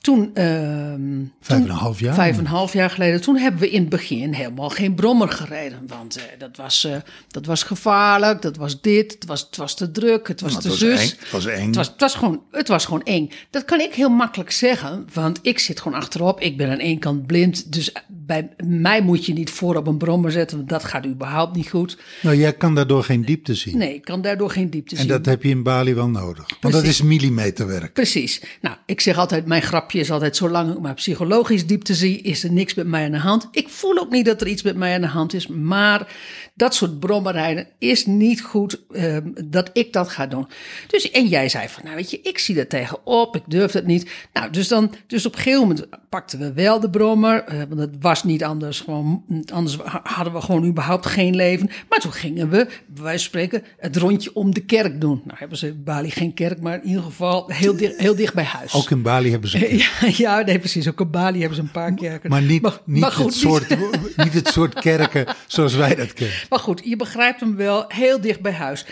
Toen, 0.02 0.32
ehm, 0.34 1.24
Vijf 1.42 1.64
en 1.64 1.70
een 1.70 1.76
half 1.76 2.00
jaar. 2.00 2.14
Vijf 2.14 2.34
en 2.34 2.40
een 2.40 2.46
half 2.46 2.74
jaar 2.74 2.90
geleden. 2.90 3.22
Toen 3.22 3.38
hebben 3.38 3.62
we 3.62 3.70
in 3.70 3.82
het 3.82 3.90
begin 3.90 4.34
helemaal 4.34 4.70
geen 4.70 4.96
brommer 4.96 5.30
gereden. 5.30 5.88
Want 5.88 6.18
eh, 6.18 6.24
dat, 6.38 6.58
was, 6.58 6.84
eh, 6.84 6.96
dat 7.28 7.46
was 7.46 7.64
gevaarlijk, 7.64 8.42
dat 8.42 8.58
was 8.58 8.82
dit, 8.82 9.12
het 9.12 9.26
was, 9.26 9.42
het 9.42 9.56
was 9.58 9.76
te 9.76 9.92
druk, 9.92 10.28
het 10.28 10.42
was 10.42 10.54
Het 10.54 10.62
te 10.62 10.68
was 10.68 10.78
zus. 10.78 11.12
eng, 11.12 11.20
het 11.20 11.32
was 11.32 11.46
eng. 11.46 11.66
Het 11.66 11.76
was, 11.76 11.88
het, 11.88 12.00
was 12.00 12.16
gewoon, 12.16 12.44
het 12.52 12.68
was 12.68 12.86
gewoon 12.86 13.04
eng. 13.04 13.30
Dat 13.50 13.66
kan 13.66 13.80
ik 13.80 13.94
heel 13.94 14.10
makkelijk 14.10 14.52
zeggen, 14.52 15.08
want 15.14 15.40
ik 15.42 15.60
zit 15.60 15.80
gewoon 15.82 15.98
achterop. 15.98 16.40
Ik 16.40 16.58
ben 16.58 16.70
aan 16.70 16.80
één 16.80 17.00
kant 17.00 17.26
blind, 17.26 17.74
dus 17.74 17.92
bij 18.28 18.50
mij 18.66 19.02
moet 19.02 19.26
je 19.26 19.34
niet 19.34 19.50
voor 19.50 19.76
op 19.76 19.88
een 19.88 19.98
brommer 19.98 20.32
zetten, 20.32 20.58
want 20.58 20.70
dat 20.70 20.84
gaat 20.84 21.06
überhaupt 21.06 21.56
niet 21.56 21.70
goed. 21.70 21.98
Nou, 22.22 22.36
jij 22.36 22.54
kan 22.54 22.76
daardoor 22.76 23.04
geen 23.04 23.26
diepte 23.26 23.54
zien. 23.54 23.78
Nee, 23.78 23.94
ik 23.94 24.06
kan 24.06 24.22
daardoor 24.22 24.50
geen 24.50 24.70
diepte 24.70 24.96
en 24.96 25.02
zien. 25.02 25.10
dat 25.10 25.26
heb 25.26 25.44
je 25.44 25.50
in 25.50 25.64
Bali 25.64 25.94
wel 25.94 26.10
nodig. 26.10 26.46
Want 26.62 26.74
dat 26.74 26.84
is 26.84 27.02
millimeterwerk. 27.02 27.94
Precies. 27.94 28.42
Nou, 28.62 28.76
ik 28.86 29.02
zeg 29.02 29.18
altijd, 29.18 29.46
mijn 29.46 29.62
grapje 29.62 30.00
is 30.00 30.12
altijd, 30.12 30.36
zolang 30.36 30.74
ik 30.74 30.80
maar 30.80 30.94
psychologisch 30.94 31.68
diepte 31.68 31.94
zie, 31.94 32.22
is 32.22 32.44
er 32.44 32.52
niks 32.52 32.74
met 32.74 32.88
mij 32.88 33.06
aan 33.06 33.12
de 33.12 33.18
hand. 33.18 33.48
Ik 33.52 33.70
voel 33.70 33.98
ook 33.98 34.12
niet 34.12 34.26
dat 34.26 34.42
er 34.42 34.48
iets 34.48 34.62
met 34.62 34.76
mij 34.76 34.96
aan 34.96 35.02
de 35.02 35.08
hand 35.08 35.34
is, 35.34 35.48
maar 35.48 36.16
dat 36.54 36.76
soort 36.76 37.00
brommerrijden 37.00 37.68
is 37.78 38.06
niet 38.06 38.42
goed 38.42 38.82
ehm, 38.92 39.30
dat 39.46 39.70
ik 39.74 39.94
dat 39.94 40.10
ga 40.10 40.28
doen. 40.28 40.48
Dus, 40.88 41.12
en 41.12 41.28
jij 41.28 41.50
zei 41.50 41.68
van, 41.70 41.84
nou 41.84 41.96
weet 41.96 42.12
je, 42.12 42.20
ik 42.22 42.40
zie 42.40 42.60
er 42.60 42.68
tegenop, 42.68 43.36
ik 43.36 43.44
durf 43.48 43.72
het 43.72 43.86
niet. 43.86 44.10
Nou, 44.34 44.52
dus 44.52 44.68
dan, 44.68 44.94
dus 45.08 45.26
op 45.26 45.36
een 45.36 45.42
gegeven 45.42 45.62
moment 45.62 45.88
pakten 46.10 46.40
we 46.40 46.54
wel 46.54 46.80
de 46.80 46.90
brommer, 46.90 47.44
eh, 47.44 47.58
want 47.58 47.80
het 47.80 47.96
was 48.00 48.17
niet 48.24 48.44
anders, 48.44 48.80
gewoon, 48.80 49.24
anders 49.54 49.78
hadden 50.04 50.34
we 50.34 50.42
gewoon 50.42 50.66
überhaupt 50.66 51.06
geen 51.06 51.36
leven. 51.36 51.70
Maar 51.90 52.00
toen 52.00 52.14
gingen 52.14 52.50
we, 52.50 52.68
bij 52.88 53.04
wijze 53.04 53.20
van 53.20 53.20
spreken, 53.20 53.64
het 53.78 53.96
rondje 53.96 54.36
om 54.36 54.54
de 54.54 54.60
kerk 54.60 55.02
doen. 55.02 55.22
Nou 55.26 55.38
hebben 55.40 55.58
ze 55.58 55.68
in 55.68 55.84
Bali 55.84 56.12
geen 56.12 56.34
kerk, 56.34 56.62
maar 56.62 56.74
in 56.74 56.88
ieder 56.88 57.04
geval 57.04 57.44
heel 57.48 57.78
dicht, 57.78 57.98
heel 57.98 58.16
dicht 58.16 58.34
bij 58.34 58.44
huis. 58.44 58.74
Ook 58.74 58.90
in 58.90 59.02
Bali 59.02 59.32
hebben 59.32 59.50
ze. 59.50 59.56
Ja, 59.78 60.10
ja, 60.18 60.42
nee, 60.42 60.60
precies. 60.60 60.88
Ook 60.88 61.00
op 61.00 61.12
Bali 61.12 61.40
hebben 61.40 61.56
ze 61.56 61.62
een 61.64 61.72
paar 61.72 61.94
kerken. 61.94 62.30
Maar 62.30 62.42
niet, 62.42 62.62
niet, 62.86 63.02
maar 63.02 63.12
goed, 63.12 63.26
het 63.26 63.36
soort, 63.36 63.70
niet 64.16 64.34
het 64.34 64.48
soort 64.48 64.74
kerken 64.80 65.26
zoals 65.48 65.76
wij 65.76 65.96
dat 65.96 66.14
kennen. 66.14 66.36
Maar 66.50 66.60
goed, 66.60 66.82
je 66.84 66.96
begrijpt 66.96 67.40
hem 67.40 67.56
wel 67.56 67.86
heel 67.88 68.22
dicht 68.22 68.42
bij 68.42 68.52
huis. 68.52 68.86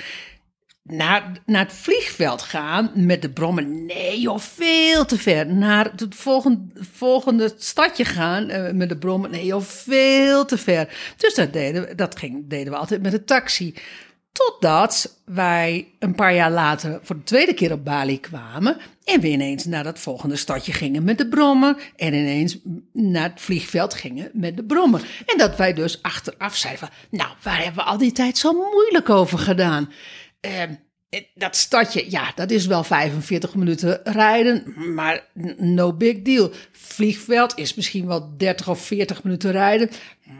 Naar, 0.89 1.31
naar 1.45 1.63
het 1.63 1.73
vliegveld 1.73 2.41
gaan 2.41 2.91
met 2.93 3.21
de 3.21 3.29
brommen, 3.29 3.85
nee 3.85 4.19
joh, 4.19 4.39
veel 4.39 5.05
te 5.05 5.17
ver. 5.17 5.53
Naar 5.53 5.91
het 5.95 6.15
volgende, 6.15 6.83
volgende 6.91 7.53
stadje 7.57 8.05
gaan 8.05 8.49
eh, 8.49 8.71
met 8.71 8.89
de 8.89 8.97
brommen, 8.97 9.31
nee 9.31 9.45
joh, 9.45 9.61
veel 9.61 10.45
te 10.45 10.57
ver. 10.57 11.13
Dus 11.17 11.33
dat 11.33 11.53
deden 11.53 11.97
dat 11.97 12.19
ging, 12.19 12.49
deden 12.49 12.73
we 12.73 12.79
altijd 12.79 13.01
met 13.01 13.11
de 13.11 13.23
taxi. 13.23 13.75
Totdat 14.31 15.21
wij 15.25 15.87
een 15.99 16.15
paar 16.15 16.35
jaar 16.35 16.51
later 16.51 16.99
voor 17.03 17.15
de 17.15 17.23
tweede 17.23 17.53
keer 17.53 17.71
op 17.71 17.85
Bali 17.85 18.19
kwamen. 18.19 18.77
En 19.03 19.21
we 19.21 19.27
ineens 19.27 19.65
naar 19.65 19.83
dat 19.83 19.99
volgende 19.99 20.35
stadje 20.35 20.73
gingen 20.73 21.03
met 21.03 21.17
de 21.17 21.27
brommer. 21.27 21.91
En 21.95 22.13
ineens 22.13 22.57
naar 22.93 23.29
het 23.29 23.41
vliegveld 23.41 23.93
gingen 23.93 24.29
met 24.33 24.57
de 24.57 24.63
brommer. 24.63 25.23
En 25.25 25.37
dat 25.37 25.55
wij 25.55 25.73
dus 25.73 26.01
achteraf 26.01 26.55
zeiden 26.55 26.87
van, 26.87 27.19
nou, 27.19 27.29
waar 27.41 27.63
hebben 27.63 27.83
we 27.83 27.89
al 27.89 27.97
die 27.97 28.11
tijd 28.11 28.37
zo 28.37 28.53
moeilijk 28.53 29.09
over 29.09 29.37
gedaan? 29.37 29.89
Ehm, 30.45 30.73
eh, 31.09 31.21
dat 31.33 31.55
stadje, 31.55 32.11
ja, 32.11 32.31
dat 32.35 32.51
is 32.51 32.65
wel 32.65 32.83
45 32.83 33.55
minuten 33.55 33.99
rijden, 34.03 34.73
maar 34.93 35.27
no 35.57 35.93
big 35.93 36.21
deal. 36.21 36.51
Vliegveld 36.71 37.57
is 37.57 37.73
misschien 37.73 38.07
wel 38.07 38.37
30 38.37 38.69
of 38.69 38.85
40 38.85 39.23
minuten 39.23 39.51
rijden, 39.51 39.89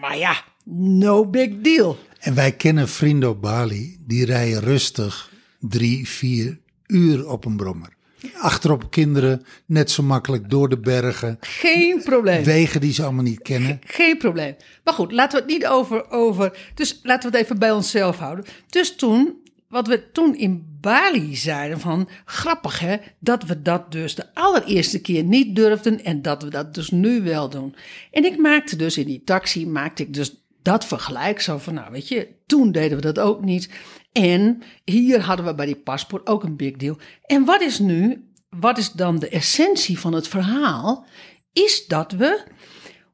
maar 0.02 0.18
ja, 0.18 0.44
no 0.66 1.26
big 1.26 1.50
deal. 1.62 1.98
En 2.20 2.36
wij 2.36 2.52
kennen 2.52 2.90
vrienden 2.90 3.30
op 3.30 3.42
Bali, 3.42 3.98
die 4.08 4.26
rijden 4.26 4.60
rustig 4.60 5.32
drie, 5.60 6.10
vier 6.10 6.60
uur 6.88 7.30
op 7.30 7.46
een 7.46 7.58
brommer. 7.58 7.94
Achterop 8.34 8.92
kinderen, 8.92 9.46
net 9.66 9.92
zo 9.92 10.04
makkelijk 10.04 10.50
door 10.50 10.70
de 10.70 10.80
bergen. 10.80 11.38
Geen 11.40 12.02
probleem. 12.04 12.44
Wegen 12.44 12.82
die 12.82 12.94
ze 12.94 13.04
allemaal 13.04 13.24
niet 13.24 13.42
kennen. 13.42 13.80
Geen 13.86 14.18
probleem. 14.18 14.56
Maar 14.84 14.94
goed, 14.94 15.12
laten 15.12 15.38
we 15.38 15.44
het 15.44 15.54
niet 15.54 15.68
over, 15.68 16.12
over. 16.12 16.58
Dus 16.74 17.00
laten 17.04 17.32
we 17.32 17.38
het 17.38 17.46
even 17.46 17.60
bij 17.60 17.72
onszelf 17.72 18.18
houden. 18.18 18.46
Dus 18.70 18.96
toen, 18.96 19.34
wat 19.76 19.88
we 19.88 20.12
toen 20.12 20.36
in 20.36 20.78
Bali 20.82 21.36
zeiden 21.36 21.80
van. 21.80 22.10
Grappig 22.26 22.80
hè, 22.80 22.98
dat 23.20 23.44
we 23.44 23.62
dat 23.62 23.92
dus 23.92 24.16
de 24.16 24.34
allereerste 24.34 25.02
keer 25.02 25.24
niet 25.24 25.56
durfden. 25.56 26.04
En 26.04 26.22
dat 26.22 26.44
we 26.44 26.50
dat 26.50 26.74
dus 26.74 26.90
nu 26.90 27.22
wel 27.22 27.50
doen. 27.50 27.76
En 28.12 28.26
ik 28.26 28.38
maakte 28.38 28.76
dus 28.76 28.98
in 28.98 29.06
die 29.06 29.24
taxi, 29.24 29.68
maakte 29.68 30.04
ik 30.04 30.14
dus 30.14 30.36
dat 30.62 30.86
vergelijk. 30.86 31.42
Zo 31.42 31.58
van, 31.58 31.74
nou 31.74 31.92
weet 31.92 32.08
je, 32.08 32.28
toen 32.46 32.72
deden 32.72 32.98
we 32.98 33.04
dat 33.04 33.20
ook 33.20 33.42
niet. 33.42 33.70
En 34.12 34.62
hier 34.84 35.22
hadden 35.22 35.46
we 35.46 35.56
bij 35.56 35.66
die 35.66 35.76
paspoort 35.76 36.28
ook 36.28 36.44
een 36.44 36.56
big 36.56 36.76
deal. 36.76 36.98
En 37.26 37.46
wat 37.46 37.62
is 37.62 37.80
nu, 37.80 38.30
wat 38.50 38.78
is 38.78 38.92
dan 38.92 39.20
de 39.20 39.30
essentie 39.30 40.00
van 40.00 40.14
het 40.14 40.28
verhaal? 40.28 41.06
Is 41.54 41.88
dat 41.88 42.12
we 42.12 42.44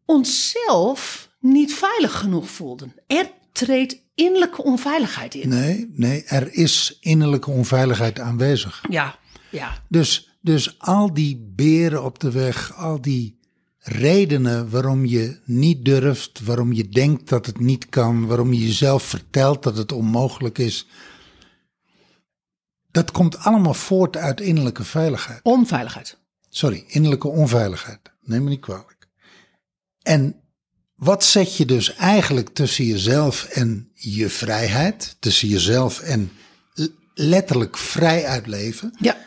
onszelf 0.05 1.29
niet 1.39 1.73
veilig 1.73 2.19
genoeg 2.19 2.49
voelden. 2.49 2.95
Er 3.07 3.31
treedt 3.51 4.00
innerlijke 4.15 4.63
onveiligheid 4.63 5.35
in. 5.35 5.49
Nee, 5.49 5.91
nee, 5.93 6.23
er 6.23 6.53
is 6.53 6.97
innerlijke 6.99 7.51
onveiligheid 7.51 8.19
aanwezig. 8.19 8.83
Ja, 8.89 9.19
ja. 9.49 9.83
Dus, 9.89 10.37
dus 10.41 10.79
al 10.79 11.13
die 11.13 11.51
beren 11.55 12.03
op 12.03 12.19
de 12.19 12.31
weg, 12.31 12.75
al 12.75 13.01
die 13.01 13.39
redenen 13.77 14.69
waarom 14.69 15.05
je 15.05 15.39
niet 15.45 15.85
durft, 15.85 16.39
waarom 16.39 16.73
je 16.73 16.89
denkt 16.89 17.29
dat 17.29 17.45
het 17.45 17.59
niet 17.59 17.89
kan, 17.89 18.27
waarom 18.27 18.53
je 18.53 18.59
jezelf 18.59 19.03
vertelt 19.03 19.63
dat 19.63 19.77
het 19.77 19.91
onmogelijk 19.91 20.57
is. 20.57 20.87
Dat 22.91 23.11
komt 23.11 23.37
allemaal 23.37 23.73
voort 23.73 24.17
uit 24.17 24.41
innerlijke 24.41 24.83
veiligheid. 24.83 25.39
Onveiligheid. 25.43 26.17
Sorry, 26.49 26.83
innerlijke 26.87 27.27
onveiligheid. 27.27 27.99
Neem 28.21 28.43
me 28.43 28.49
niet 28.49 28.59
kwalijk. 28.59 29.07
En 30.01 30.40
wat 31.03 31.23
zet 31.23 31.57
je 31.57 31.65
dus 31.65 31.95
eigenlijk 31.95 32.49
tussen 32.49 32.85
jezelf 32.85 33.43
en 33.43 33.89
je 33.93 34.29
vrijheid? 34.29 35.15
Tussen 35.19 35.47
jezelf 35.47 35.99
en 35.99 36.31
letterlijk 37.13 37.77
vrij 37.77 38.25
uitleven? 38.25 38.93
Ja, 38.99 39.17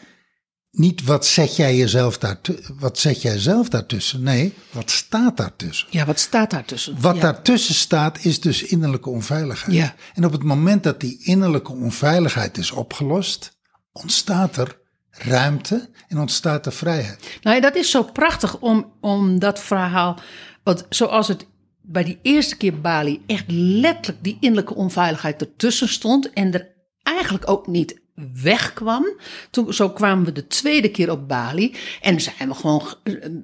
Niet 0.71 1.05
wat 1.05 1.27
zet 1.27 1.57
jij 1.57 1.77
jezelf 1.77 2.19
daartu- 2.19 2.61
wat 2.79 2.99
zet 2.99 3.23
jij 3.23 3.39
zelf 3.39 3.69
daartussen? 3.69 4.23
Nee, 4.23 4.55
wat 4.71 4.91
staat 4.91 5.37
daartussen? 5.37 5.89
ja 5.91 6.05
wat 6.05 6.21
staat 6.21 6.51
daartussen? 6.51 7.01
Wat 7.01 7.15
ja. 7.15 7.21
daartussen 7.21 7.75
staat 7.75 8.25
is 8.25 8.41
dus 8.41 8.63
innerlijke 8.63 9.11
onveiligheid. 9.11 9.77
Ja. 9.77 9.95
En 10.15 10.25
op 10.25 10.33
het 10.33 10.43
moment 10.43 10.83
dat 10.83 11.01
die 11.01 11.25
innerlijke 11.25 11.73
onveiligheid 11.73 12.59
is 12.59 12.71
opgelost, 12.71 13.59
ontstaat 13.93 14.57
er 14.57 14.79
ruimte 15.11 15.91
en 16.09 16.19
ontstaat 16.19 16.67
er 16.67 16.73
vrijheid. 16.73 17.39
Nou 17.43 17.57
ja, 17.57 17.63
dat 17.63 17.77
is 17.77 17.91
zo 17.91 18.03
prachtig 18.03 18.59
om, 18.59 18.93
om 19.01 19.39
dat 19.39 19.61
verhaal. 19.61 20.19
Want 20.63 20.87
zoals 20.89 21.29
het 21.29 21.47
bij 21.87 22.05
die 22.05 22.19
eerste 22.23 22.57
keer 22.57 22.81
Bali 22.81 23.23
echt 23.27 23.45
letterlijk 23.49 24.25
die 24.25 24.37
innerlijke 24.41 24.75
onveiligheid 24.75 25.41
ertussen 25.41 25.89
stond. 25.89 26.33
En 26.33 26.53
er 26.53 26.69
eigenlijk 27.03 27.51
ook 27.51 27.67
niet 27.67 28.03
wegkwam. 28.43 29.07
Toen, 29.51 29.73
zo 29.73 29.91
kwamen 29.91 30.25
we 30.25 30.33
de 30.33 30.47
tweede 30.47 30.91
keer 30.91 31.11
op 31.11 31.29
Bali. 31.29 31.75
En 32.01 32.21
zijn 32.21 32.49
we, 32.49 32.55
gewoon, 32.55 32.83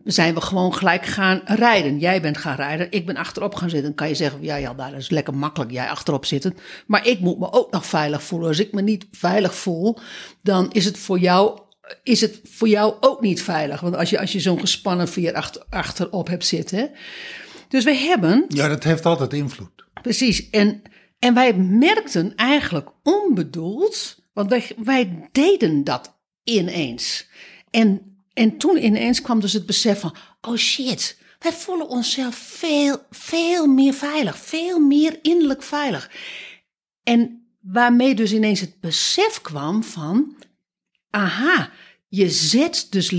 zijn 0.04 0.34
we 0.34 0.40
gewoon 0.40 0.74
gelijk 0.74 1.06
gaan 1.06 1.40
rijden. 1.44 1.98
Jij 1.98 2.20
bent 2.20 2.38
gaan 2.38 2.56
rijden, 2.56 2.86
ik 2.90 3.06
ben 3.06 3.16
achterop 3.16 3.54
gaan 3.54 3.70
zitten. 3.70 3.88
Dan 3.88 3.96
kan 3.96 4.08
je 4.08 4.14
zeggen, 4.14 4.42
ja, 4.42 4.56
ja, 4.56 4.74
daar 4.74 4.94
is 4.94 5.10
lekker 5.10 5.34
makkelijk, 5.34 5.70
jij 5.70 5.88
achterop 5.88 6.26
zitten. 6.26 6.56
Maar 6.86 7.06
ik 7.06 7.20
moet 7.20 7.38
me 7.38 7.52
ook 7.52 7.72
nog 7.72 7.86
veilig 7.86 8.22
voelen. 8.22 8.48
Als 8.48 8.58
ik 8.58 8.72
me 8.72 8.82
niet 8.82 9.06
veilig 9.10 9.54
voel, 9.54 9.98
dan 10.42 10.72
is 10.72 10.84
het 10.84 10.98
voor 10.98 11.18
jou 11.18 11.60
is 12.02 12.20
het 12.20 12.40
voor 12.44 12.68
jou 12.68 12.94
ook 13.00 13.20
niet 13.20 13.42
veilig. 13.42 13.80
Want 13.80 13.96
als 13.96 14.10
je, 14.10 14.20
als 14.20 14.32
je 14.32 14.40
zo'n 14.40 14.60
gespannen 14.60 15.08
veer 15.08 15.34
achter, 15.34 15.62
achterop 15.70 16.28
hebt 16.28 16.46
zitten. 16.46 16.90
Dus 17.70 17.84
we 17.84 17.94
hebben, 17.94 18.44
Ja, 18.48 18.68
dat 18.68 18.84
heeft 18.84 19.06
altijd 19.06 19.32
invloed. 19.32 19.84
precies, 20.02 20.50
en, 20.50 20.82
en 21.18 21.34
wij 21.34 21.54
merkten 21.54 22.34
eigenlijk 22.34 22.88
onbedoeld, 23.02 24.18
want 24.32 24.50
wij, 24.50 24.70
wij 24.76 25.28
deden 25.32 25.84
dat 25.84 26.18
ineens. 26.44 27.28
En, 27.70 28.16
en 28.32 28.56
toen 28.56 28.84
ineens 28.84 29.22
kwam 29.22 29.40
dus 29.40 29.52
het 29.52 29.66
besef 29.66 30.00
van, 30.00 30.14
oh 30.40 30.56
shit, 30.56 31.18
wij 31.38 31.52
voelen 31.52 31.88
onszelf 31.88 32.34
veel, 32.34 32.96
veel 33.10 33.66
meer 33.66 33.94
veilig, 33.94 34.38
veel 34.38 34.78
meer 34.78 35.18
innerlijk 35.22 35.62
veilig. 35.62 36.10
En 37.02 37.46
waarmee 37.60 38.14
dus 38.14 38.32
ineens 38.32 38.60
het 38.60 38.80
besef 38.80 39.40
kwam 39.40 39.82
van, 39.82 40.36
aha, 41.10 41.70
je 42.08 42.30
zet 42.30 42.86
dus 42.90 43.12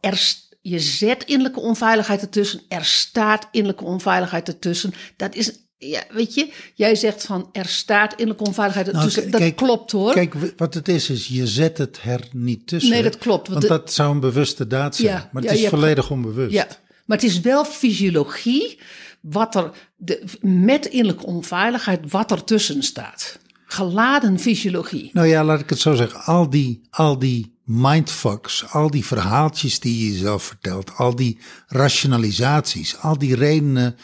er, 0.00 0.45
je 0.68 0.78
zet 0.80 1.24
innerlijke 1.24 1.60
onveiligheid 1.60 2.20
ertussen, 2.20 2.60
er 2.68 2.84
staat 2.84 3.48
innerlijke 3.50 3.84
onveiligheid 3.84 4.48
ertussen. 4.48 4.92
Dat 5.16 5.34
is, 5.34 5.52
ja, 5.78 6.02
weet 6.10 6.34
je, 6.34 6.52
jij 6.74 6.94
zegt 6.94 7.24
van 7.26 7.48
er 7.52 7.66
staat 7.66 8.10
innerlijke 8.12 8.44
onveiligheid 8.44 8.86
Nou, 8.86 8.98
ertussen. 8.98 9.30
dat 9.30 9.40
kijk- 9.40 9.56
klopt 9.56 9.92
hoor. 9.92 10.12
Kijk, 10.12 10.34
wat 10.56 10.74
het 10.74 10.88
is, 10.88 11.10
is 11.10 11.26
je 11.26 11.46
zet 11.46 11.78
het 11.78 12.00
er 12.04 12.20
niet 12.32 12.66
tussen. 12.66 12.90
Nee, 12.90 13.02
dat 13.02 13.18
klopt, 13.18 13.48
want 13.48 13.60
Want, 13.64 13.72
de- 13.72 13.80
dat 13.80 13.92
zou 13.92 14.10
een 14.14 14.20
bewuste 14.20 14.66
daad 14.66 14.96
zijn. 14.96 15.08
Ja, 15.08 15.28
maar 15.32 15.42
het 15.42 15.52
is 15.52 15.58
hebt 15.60 15.70
volledig 15.70 16.10
onbewust. 16.10 16.52
Ja, 16.52 16.66
maar 17.04 17.16
het 17.16 17.26
is 17.26 17.40
wel 17.40 17.64
fysiologie 17.64 18.78
wat 19.20 19.54
er 19.54 19.70
de, 19.96 20.24
met 20.40 20.86
innerlijke 20.86 21.26
onveiligheid 21.26 22.10
wat 22.10 22.30
ertussen 22.30 22.82
staat. 22.82 23.38
Geladen 23.66 24.38
fysiologie. 24.38 25.10
Nou 25.12 25.26
ja, 25.26 25.44
laat 25.44 25.60
ik 25.60 25.70
het 25.70 25.78
zo 25.78 25.94
zeggen. 25.94 26.20
Al 26.22 26.50
die, 26.50 26.80
al 26.90 27.18
die 27.18 27.55
mindfucks, 27.66 28.66
al 28.68 28.90
die 28.90 29.04
verhaaltjes 29.04 29.80
die 29.80 29.98
je 30.06 30.12
jezelf 30.12 30.42
vertelt, 30.42 30.94
al 30.96 31.16
die 31.16 31.38
rationalisaties, 31.66 32.98
al 32.98 33.18
die 33.18 33.34
redenen 33.34 33.96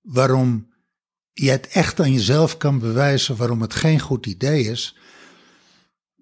waarom 0.00 0.74
je 1.32 1.50
het 1.50 1.68
echt 1.68 2.00
aan 2.00 2.12
jezelf 2.12 2.56
kan 2.56 2.78
bewijzen 2.78 3.36
waarom 3.36 3.60
het 3.60 3.74
geen 3.74 4.00
goed 4.00 4.26
idee 4.26 4.64
is, 4.64 4.96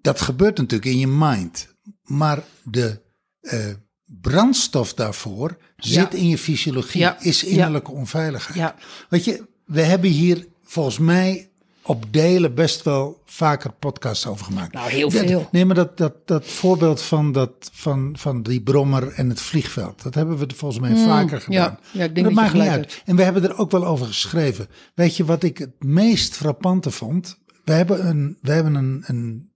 dat 0.01 0.21
gebeurt 0.21 0.57
natuurlijk 0.57 0.91
in 0.91 0.99
je 0.99 1.07
mind. 1.07 1.67
Maar 2.03 2.43
de 2.63 3.01
eh, 3.39 3.65
brandstof 4.05 4.93
daarvoor 4.93 5.57
zit 5.77 6.13
in 6.13 6.27
je 6.27 6.37
fysiologie, 6.37 7.01
Ja. 7.01 7.19
is 7.21 7.43
innerlijke 7.43 7.91
onveiligheid. 7.91 8.73
Weet 9.09 9.25
je, 9.25 9.45
we 9.65 9.81
hebben 9.81 10.09
hier 10.09 10.47
volgens 10.63 10.97
mij 10.97 11.49
op 11.85 12.05
delen 12.13 12.53
best 12.55 12.83
wel 12.83 13.21
vaker 13.25 13.71
podcasts 13.71 14.27
over 14.27 14.45
gemaakt. 14.45 14.73
Nou, 14.73 14.89
heel 14.89 15.09
Dat- 15.09 15.25
veel. 15.25 15.47
Nee, 15.51 15.65
maar 15.65 15.75
dat, 15.75 15.97
dat, 15.97 16.27
dat 16.27 16.45
voorbeeld 16.45 17.01
van, 17.01 17.31
dat, 17.31 17.69
van, 17.73 18.15
van 18.17 18.43
die 18.43 18.61
brommer 18.61 19.07
en 19.07 19.29
het 19.29 19.41
vliegveld, 19.41 20.03
dat 20.03 20.15
hebben 20.15 20.37
we 20.37 20.47
volgens 20.55 20.81
mij 20.81 20.95
vaker 21.05 21.41
gedaan. 21.41 21.71
Mm, 21.71 21.99
ja, 21.99 22.03
ik 22.03 22.15
denk 22.15 22.27
dat 22.27 22.35
dat 22.35 22.43
maakt 22.43 22.53
niet 22.53 22.71
uit. 22.71 23.01
En 23.05 23.15
we 23.15 23.23
hebben 23.23 23.43
er 23.43 23.57
ook 23.57 23.71
wel 23.71 23.85
over 23.85 24.05
geschreven. 24.05 24.67
Weet 24.95 25.17
je 25.17 25.25
wat 25.25 25.43
ik 25.43 25.57
het 25.57 25.83
meest 25.83 26.35
frappante 26.35 26.91
vond? 26.91 27.37
We 27.63 27.71
hebben 27.71 28.07
een, 28.07 28.37
we 28.41 28.51
hebben 28.51 28.75
een, 28.75 29.03
een 29.05 29.51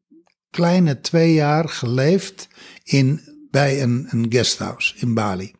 kleine 0.49 1.01
twee 1.01 1.33
jaar 1.33 1.69
geleefd 1.69 2.47
in, 2.83 3.21
bij 3.51 3.81
een, 3.81 4.07
een 4.09 4.25
guesthouse 4.29 4.93
in 4.97 5.13
Bali. 5.13 5.53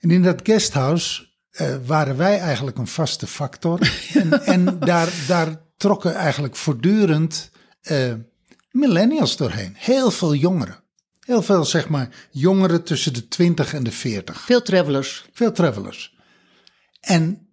En 0.00 0.10
in 0.10 0.22
dat 0.22 0.40
guesthouse 0.42 1.26
eh, 1.58 1.74
waren 1.86 2.16
wij 2.16 2.38
eigenlijk 2.38 2.78
een 2.78 2.86
vaste 2.86 3.26
factor. 3.26 3.78
en 4.14 4.44
en 4.44 4.78
daar, 4.78 5.12
daar 5.26 5.60
trokken 5.76 6.14
eigenlijk 6.14 6.56
voortdurend 6.56 7.50
eh, 7.80 8.12
millennials 8.70 9.36
doorheen. 9.36 9.74
Heel 9.76 10.10
veel 10.10 10.34
jongeren. 10.34 10.76
Heel 11.20 11.42
veel, 11.42 11.64
zeg 11.64 11.88
maar, 11.88 12.08
jongeren 12.30 12.82
tussen 12.84 13.12
de 13.14 13.28
20 13.28 13.74
en 13.74 13.82
de 13.84 13.92
40. 13.92 14.40
Veel 14.40 14.62
travelers. 14.62 15.26
Veel 15.32 15.52
travelers. 15.52 16.16
En 17.00 17.48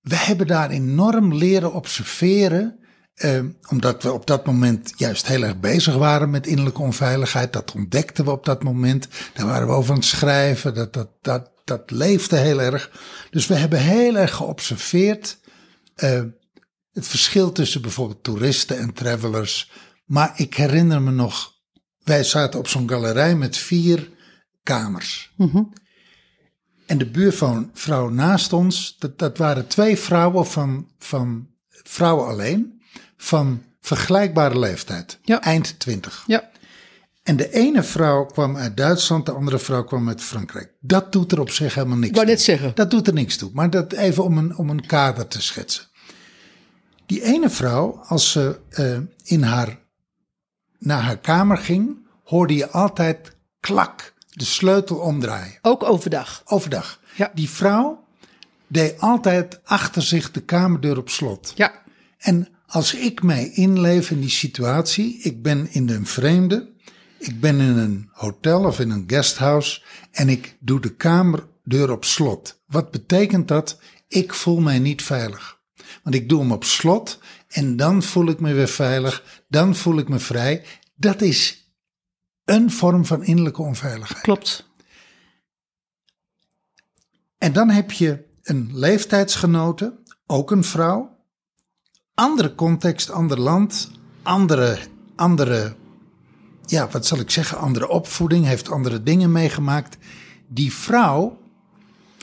we 0.00 0.16
hebben 0.16 0.46
daar 0.46 0.70
enorm 0.70 1.34
leren 1.34 1.72
observeren. 1.72 2.76
eh, 3.14 3.40
omdat 3.68 4.02
we 4.02 4.12
op 4.12 4.26
dat 4.26 4.46
moment 4.46 4.92
juist 4.96 5.26
heel 5.26 5.42
erg 5.42 5.60
bezig 5.60 5.94
waren 5.94 6.30
met 6.30 6.46
innerlijke 6.46 6.82
onveiligheid. 6.82 7.52
Dat 7.52 7.72
ontdekten 7.72 8.24
we 8.24 8.30
op 8.30 8.44
dat 8.44 8.62
moment. 8.62 9.08
Daar 9.34 9.46
waren 9.46 9.66
we 9.66 9.72
over 9.72 9.90
aan 9.90 9.96
het 9.96 10.04
schrijven. 10.06 10.74
Dat, 10.74 10.92
dat, 10.92 11.08
dat, 11.20 11.50
dat 11.68 11.90
leefde 11.90 12.36
heel 12.36 12.60
erg. 12.60 12.90
Dus 13.30 13.46
we 13.46 13.54
hebben 13.54 13.78
heel 13.80 14.16
erg 14.16 14.34
geobserveerd. 14.34 15.38
eh, 15.94 16.22
het 16.92 17.06
verschil 17.06 17.52
tussen 17.52 17.82
bijvoorbeeld 17.82 18.22
toeristen 18.24 18.78
en 18.78 18.92
travelers. 18.92 19.70
Maar 20.04 20.32
ik 20.36 20.54
herinner 20.54 21.02
me 21.02 21.10
nog. 21.10 21.52
Wij 22.04 22.24
zaten 22.24 22.58
op 22.58 22.68
zo'n 22.68 22.88
galerij 22.88 23.36
met 23.36 23.56
vier 23.56 24.08
kamers. 24.62 25.32
En 26.86 26.98
de 26.98 27.10
buurvrouw 27.10 28.08
naast 28.08 28.52
ons, 28.52 28.96
dat, 28.98 29.18
dat 29.18 29.38
waren 29.38 29.66
twee 29.66 29.96
vrouwen 29.98 30.46
van, 30.46 30.88
van 30.98 31.48
vrouwen 31.68 32.26
alleen, 32.26 32.82
van 33.16 33.62
vergelijkbare 33.80 34.58
leeftijd, 34.58 35.18
Ja. 35.24 35.40
eind 35.42 35.78
twintig. 35.80 36.24
Ja. 36.26 36.50
En 37.28 37.36
de 37.36 37.52
ene 37.52 37.82
vrouw 37.82 38.24
kwam 38.24 38.56
uit 38.56 38.76
Duitsland, 38.76 39.26
de 39.26 39.32
andere 39.32 39.58
vrouw 39.58 39.84
kwam 39.84 40.08
uit 40.08 40.22
Frankrijk. 40.22 40.72
Dat 40.80 41.12
doet 41.12 41.32
er 41.32 41.40
op 41.40 41.50
zich 41.50 41.74
helemaal 41.74 41.96
niks 41.96 42.08
Ik 42.08 42.14
wou 42.14 42.26
toe. 42.26 42.34
net 42.34 42.44
zeggen. 42.44 42.72
Dat 42.74 42.90
doet 42.90 43.06
er 43.06 43.12
niks 43.12 43.36
toe, 43.36 43.50
maar 43.52 43.70
dat 43.70 43.92
even 43.92 44.24
om 44.24 44.38
een, 44.38 44.56
om 44.56 44.70
een 44.70 44.86
kader 44.86 45.28
te 45.28 45.42
schetsen. 45.42 45.84
Die 47.06 47.22
ene 47.22 47.50
vrouw, 47.50 48.00
als 48.06 48.30
ze 48.30 48.60
eh, 48.70 48.98
in 49.24 49.42
haar, 49.42 49.78
naar 50.78 51.02
haar 51.02 51.18
kamer 51.18 51.56
ging, 51.56 52.06
hoorde 52.24 52.54
je 52.54 52.70
altijd 52.70 53.36
klak, 53.60 54.14
de 54.28 54.44
sleutel 54.44 54.96
omdraaien. 54.96 55.58
Ook 55.62 55.82
overdag. 55.82 56.42
Overdag. 56.44 57.00
Ja. 57.16 57.30
Die 57.34 57.50
vrouw 57.50 58.04
deed 58.66 59.00
altijd 59.00 59.60
achter 59.64 60.02
zich 60.02 60.30
de 60.30 60.40
kamerdeur 60.40 60.98
op 60.98 61.08
slot. 61.10 61.52
Ja. 61.54 61.82
En 62.18 62.48
als 62.66 62.94
ik 62.94 63.22
mij 63.22 63.50
inleef 63.50 64.10
in 64.10 64.20
die 64.20 64.30
situatie, 64.30 65.18
ik 65.22 65.42
ben 65.42 65.68
in 65.70 65.88
een 65.88 66.06
vreemde, 66.06 66.76
ik 67.18 67.40
ben 67.40 67.60
in 67.60 67.76
een 67.76 68.08
hotel 68.12 68.64
of 68.64 68.80
in 68.80 68.90
een 68.90 69.04
guesthouse 69.06 69.82
en 70.10 70.28
ik 70.28 70.56
doe 70.60 70.80
de 70.80 70.94
kamerdeur 70.94 71.90
op 71.90 72.04
slot. 72.04 72.62
Wat 72.66 72.90
betekent 72.90 73.48
dat? 73.48 73.80
Ik 74.08 74.34
voel 74.34 74.60
mij 74.60 74.78
niet 74.78 75.02
veilig. 75.02 75.60
Want 76.02 76.14
ik 76.14 76.28
doe 76.28 76.40
hem 76.40 76.52
op 76.52 76.64
slot 76.64 77.18
en 77.48 77.76
dan 77.76 78.02
voel 78.02 78.28
ik 78.28 78.40
me 78.40 78.52
weer 78.52 78.68
veilig, 78.68 79.42
dan 79.48 79.76
voel 79.76 79.98
ik 79.98 80.08
me 80.08 80.18
vrij. 80.18 80.64
Dat 80.94 81.20
is 81.20 81.72
een 82.44 82.70
vorm 82.70 83.04
van 83.04 83.24
innerlijke 83.24 83.62
onveiligheid. 83.62 84.22
Klopt. 84.22 84.70
En 87.38 87.52
dan 87.52 87.70
heb 87.70 87.92
je 87.92 88.24
een 88.42 88.70
leeftijdsgenote, 88.72 90.02
ook 90.26 90.50
een 90.50 90.64
vrouw. 90.64 91.16
Andere 92.14 92.54
context, 92.54 93.10
ander 93.10 93.40
land, 93.40 93.90
andere, 94.22 94.78
andere, 95.16 95.76
ja, 96.70 96.88
wat 96.88 97.06
zal 97.06 97.18
ik 97.18 97.30
zeggen, 97.30 97.58
andere 97.58 97.88
opvoeding, 97.88 98.46
heeft 98.46 98.70
andere 98.70 99.02
dingen 99.02 99.32
meegemaakt. 99.32 99.96
Die 100.48 100.72
vrouw 100.72 101.38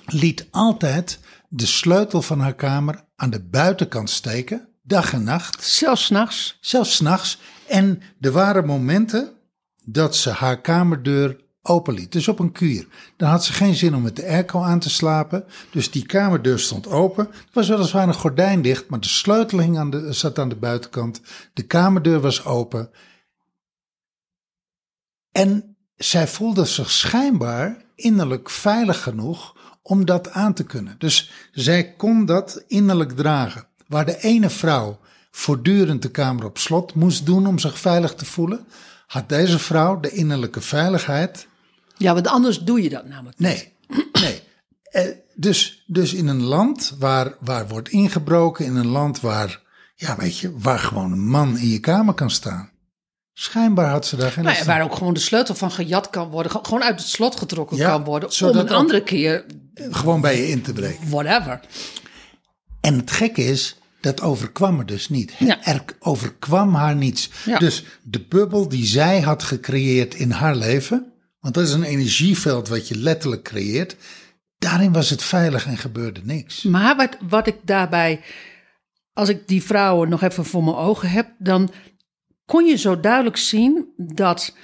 liet 0.06 0.48
altijd 0.52 1.20
de 1.50 1.66
sleutel 1.66 2.22
van 2.22 2.40
haar 2.40 2.56
kamer 2.56 3.04
aan 3.16 3.30
de 3.30 3.44
buitenkant 3.44 4.10
steken, 4.10 4.68
dag 4.84 5.14
en 5.14 5.24
nacht. 5.24 5.64
Zelfs 5.64 6.10
nachts. 6.10 6.58
Zelfs 6.62 6.96
s'nachts. 6.96 7.40
En 7.68 8.02
er 8.20 8.32
waren 8.32 8.66
momenten 8.66 9.32
dat 9.86 10.16
ze 10.16 10.30
haar 10.30 10.62
kamerdeur 10.62 11.44
openliet. 11.62 12.12
Dus 12.12 12.28
op 12.28 12.40
een 12.40 12.52
kuur. 12.52 12.88
Dan 13.18 13.30
had 13.30 13.46
ze 13.46 13.54
geen 13.54 13.76
zin 13.76 13.96
om 13.96 14.02
met 14.02 14.16
de 14.16 14.28
airco 14.28 14.62
aan 14.62 14.80
te 14.80 14.90
slapen. 14.90 15.44
Dus 15.72 15.92
die 15.92 16.06
kamerdeur 16.06 16.60
stond 16.60 16.88
open. 16.88 17.28
Er 17.28 17.50
was 17.54 17.68
weliswaar 17.68 18.08
een 18.08 18.14
gordijn 18.14 18.62
dicht, 18.62 18.90
maar 18.90 19.00
de 19.00 19.08
sleutel 19.08 19.60
hing 19.60 19.78
aan 19.78 19.90
de, 19.90 20.14
zat 20.14 20.40
aan 20.40 20.50
de 20.50 20.56
buitenkant. 20.56 21.22
De 21.54 21.64
kamerdeur 21.64 22.20
was 22.20 22.46
open. 22.46 22.90
En 25.36 25.76
zij 25.96 26.28
voelde 26.28 26.66
zich 26.66 26.92
schijnbaar 26.92 27.78
innerlijk 27.96 28.50
veilig 28.50 29.04
genoeg 29.04 29.56
om 29.82 30.06
dat 30.06 30.32
aan 30.32 30.54
te 30.54 30.64
kunnen. 30.64 30.96
Dus 30.98 31.32
zij 31.52 31.94
kon 31.94 32.26
dat 32.26 32.64
innerlijk 32.68 33.12
dragen. 33.12 33.68
Waar 33.88 34.06
de 34.06 34.18
ene 34.22 34.50
vrouw 34.50 35.00
voortdurend 35.32 36.02
de 36.02 36.12
kamer 36.12 36.46
op 36.46 36.58
slot 36.58 36.94
moest 36.94 37.26
doen 37.26 37.48
om 37.48 37.60
zich 37.60 37.80
veilig 37.80 38.14
te 38.14 38.26
voelen, 38.26 38.66
had 39.08 39.30
deze 39.30 39.60
vrouw 39.60 40.00
de 40.00 40.10
innerlijke 40.10 40.62
veiligheid. 40.62 41.48
Ja, 41.98 42.14
want 42.14 42.28
anders 42.28 42.60
doe 42.60 42.82
je 42.82 42.90
dat 42.90 43.08
namelijk. 43.08 43.40
niet. 43.40 43.48
Nee, 43.48 43.74
nee. 44.12 44.42
Eh, 44.84 45.16
dus, 45.34 45.84
dus 45.88 46.14
in 46.14 46.28
een 46.28 46.44
land 46.44 46.96
waar, 47.00 47.36
waar 47.40 47.68
wordt 47.68 47.90
ingebroken, 47.90 48.66
in 48.66 48.76
een 48.76 48.88
land 48.88 49.20
waar, 49.20 49.62
ja, 49.96 50.16
weet 50.18 50.38
je, 50.38 50.58
waar 50.58 50.80
gewoon 50.80 51.12
een 51.12 51.28
man 51.28 51.58
in 51.58 51.70
je 51.70 51.80
kamer 51.80 52.14
kan 52.14 52.30
staan. 52.30 52.74
Schijnbaar 53.38 53.90
had 53.90 54.06
ze 54.06 54.16
daar 54.16 54.32
geen 54.32 54.44
Nou 54.44 54.56
ja, 54.58 54.64
waar 54.66 54.82
ook 54.84 54.96
gewoon 54.96 55.14
de 55.14 55.20
sleutel 55.20 55.56
van 55.56 55.72
gejat 55.72 56.10
kan 56.10 56.30
worden. 56.30 56.52
ge- 56.52 56.60
Gewoon 56.62 56.84
uit 56.84 57.00
het 57.00 57.10
slot 57.10 57.36
getrokken 57.36 57.78
Ja, 57.78 57.90
kan 57.90 58.04
worden. 58.04 58.30
Om 58.42 58.58
een 58.58 58.70
andere 58.70 59.04
keer, 59.04 59.46
Gewoon 59.74 60.22
bij 60.22 60.38
je 60.38 60.48
in 60.48 60.62
te 60.62 60.74
breken. 60.74 61.10
whatever. 61.10 61.60
En 62.82 62.98
het 62.98 63.12
gekke 63.12 63.44
is, 63.44 63.76
dat 64.02 64.22
overkwam 64.22 64.80
er 64.80 64.86
dus 64.86 65.10
niet. 65.10 65.34
Ja. 65.40 65.66
Er 65.66 65.84
overkwam 66.00 66.74
haar 66.76 66.96
niets. 66.96 67.30
Dus 67.60 67.84
de 68.04 68.20
bubbel 68.30 68.68
die 68.70 68.86
zij 68.86 69.22
had 69.22 69.44
gecreëerd 69.44 70.14
in 70.14 70.32
haar 70.32 70.56
leven, 70.56 71.12
want 71.40 71.54
dat 71.54 71.64
is 71.68 71.72
een 71.74 71.84
energieveld 71.84 72.68
wat 72.68 72.88
je 72.88 72.98
letterlijk 72.98 73.44
creëert, 73.44 73.96
daarin 74.58 74.92
was 74.94 75.10
het 75.10 75.24
veilig 75.24 75.66
en 75.66 75.78
gebeurde 75.78 76.22
niks. 76.24 76.64
Maar 76.64 76.96
wat, 76.96 77.18
wat 77.30 77.48
ik 77.48 77.56
daarbij, 77.64 78.22
als 79.14 79.30
ik 79.30 79.48
die 79.48 79.64
vrouwen 79.64 80.10
nog 80.10 80.22
even 80.22 80.46
voor 80.46 80.64
mijn 80.64 80.76
ogen 80.76 81.10
heb, 81.10 81.28
dan 81.38 81.72
kon 82.46 82.66
je 82.66 82.76
zo 82.76 83.00
duidelijk 83.00 83.38
zien 83.38 83.94
dat 83.98 84.56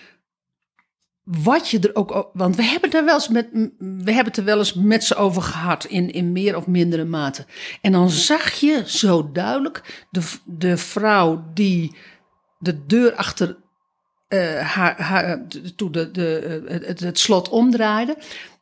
wat 1.24 1.70
je 1.70 1.80
er 1.80 1.96
ook. 1.96 2.30
Want 2.34 2.56
we 2.56 2.63
hebben, 2.63 2.89
daar 2.89 3.06
wel 3.06 3.13
eens 3.13 3.28
met, 3.28 3.48
we 3.78 4.12
hebben 4.12 4.26
het 4.26 4.38
er 4.38 4.44
wel 4.44 4.58
eens 4.58 4.74
met 4.74 5.04
ze 5.04 5.15
over 5.15 5.41
gehad. 5.41 5.86
In, 5.86 6.12
in 6.12 6.32
meer 6.32 6.58
of 6.58 6.67
mindere 6.67 7.06
mate. 7.06 7.46
En 7.82 7.91
dan 7.91 8.10
zag 8.10 8.52
je 8.52 8.84
zo 8.86 9.32
duidelijk 9.32 10.06
de, 10.10 10.22
de 10.46 10.78
vrouw 10.78 11.44
die 11.54 11.96
de 12.60 12.86
deur 12.86 13.15
achter 13.15 13.58
eh, 14.28 14.60
haar, 14.60 15.02
haar, 15.02 15.48
toen 15.76 15.91
de, 15.91 16.12
de, 16.12 16.63
eh, 16.67 17.00
het 17.00 17.20
slot 17.20 17.50
omdraaide. 17.50 18.17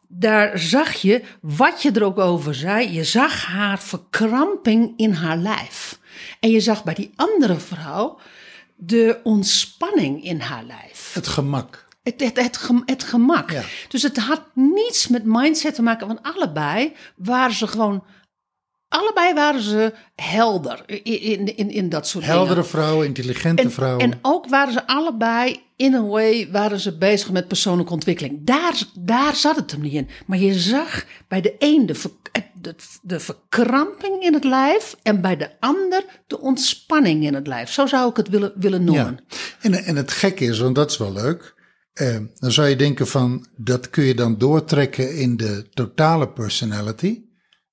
Daar 0.07 0.59
zag 0.59 0.93
je, 0.93 1.21
wat 1.41 1.81
je 1.81 1.91
er 1.91 2.03
ook 2.03 2.19
over 2.19 2.55
zei, 2.55 2.91
je 2.91 3.03
zag 3.03 3.45
haar 3.45 3.79
verkramping 3.79 4.93
in 4.97 5.11
haar 5.11 5.37
lijf. 5.37 5.99
En 6.39 6.49
je 6.49 6.59
zag 6.59 6.83
bij 6.83 6.93
die 6.93 7.11
andere 7.15 7.55
vrouw 7.55 8.19
de 8.81 9.19
ontspanning 9.23 10.23
in 10.23 10.39
haar 10.39 10.63
lijf. 10.63 11.13
Het 11.13 11.27
gemak. 11.27 11.87
Het, 12.03 12.19
het, 12.19 12.41
het, 12.41 12.57
gem- 12.57 12.83
het 12.85 13.03
gemak. 13.03 13.51
Ja. 13.51 13.63
Dus 13.87 14.01
het 14.01 14.17
had 14.17 14.41
niets 14.53 15.07
met 15.07 15.23
mindset 15.25 15.75
te 15.75 15.81
maken, 15.81 16.07
want 16.07 16.19
allebei 16.23 16.93
waren 17.15 17.55
ze 17.55 17.67
gewoon. 17.67 18.03
Allebei 18.87 19.33
waren 19.33 19.61
ze 19.61 19.93
helder 20.15 20.83
in, 21.03 21.55
in, 21.57 21.71
in, 21.71 21.89
dat 21.89 22.07
soort 22.07 22.23
dingen. 22.23 22.39
Heldere 22.39 22.63
vrouwen, 22.63 23.05
intelligente 23.05 23.61
En, 23.61 23.71
vrouwen. 23.71 24.03
en 24.03 24.19
ook 24.21 24.47
waren 24.47 24.73
ze 24.73 24.87
allebei, 24.87 25.61
in 25.75 25.93
een 25.93 26.07
way, 26.07 26.51
waren 26.51 26.79
ze 26.79 26.97
bezig 26.97 27.31
met 27.31 27.47
persoonlijke 27.47 27.93
ontwikkeling. 27.93 28.39
Daar, 28.41 28.81
daar 28.99 29.35
zat 29.35 29.55
het 29.55 29.71
hem 29.71 29.81
niet 29.81 29.93
in. 29.93 30.09
Maar 30.25 30.37
je 30.37 30.59
zag 30.59 31.05
bij 31.27 31.41
de 31.41 31.55
een 31.59 31.85
de, 31.85 32.11
de, 32.61 32.75
de 33.01 33.19
verkramping 33.19 34.23
in 34.23 34.33
het 34.33 34.43
lijf 34.43 34.95
en 35.01 35.21
bij 35.21 35.37
de 35.37 35.59
ander 35.59 36.05
de 36.27 36.39
ontspanning 36.39 37.23
in 37.23 37.33
het 37.33 37.47
lijf. 37.47 37.71
Zo 37.71 37.85
zou 37.85 38.09
ik 38.09 38.17
het 38.17 38.29
willen, 38.29 38.51
willen 38.55 38.83
noemen. 38.83 39.19
Ja. 39.27 39.37
En, 39.61 39.73
en 39.73 39.95
het 39.95 40.11
gekke 40.11 40.45
is, 40.45 40.59
want 40.59 40.75
dat 40.75 40.91
is 40.91 40.97
wel 40.97 41.13
leuk. 41.13 41.55
eh, 41.93 42.17
dan 42.35 42.51
zou 42.51 42.67
je 42.67 42.75
denken 42.75 43.07
van, 43.07 43.47
dat 43.55 43.89
kun 43.89 44.03
je 44.03 44.15
dan 44.15 44.37
doortrekken 44.37 45.15
in 45.17 45.37
de 45.37 45.67
totale 45.73 46.29
personality. 46.29 47.21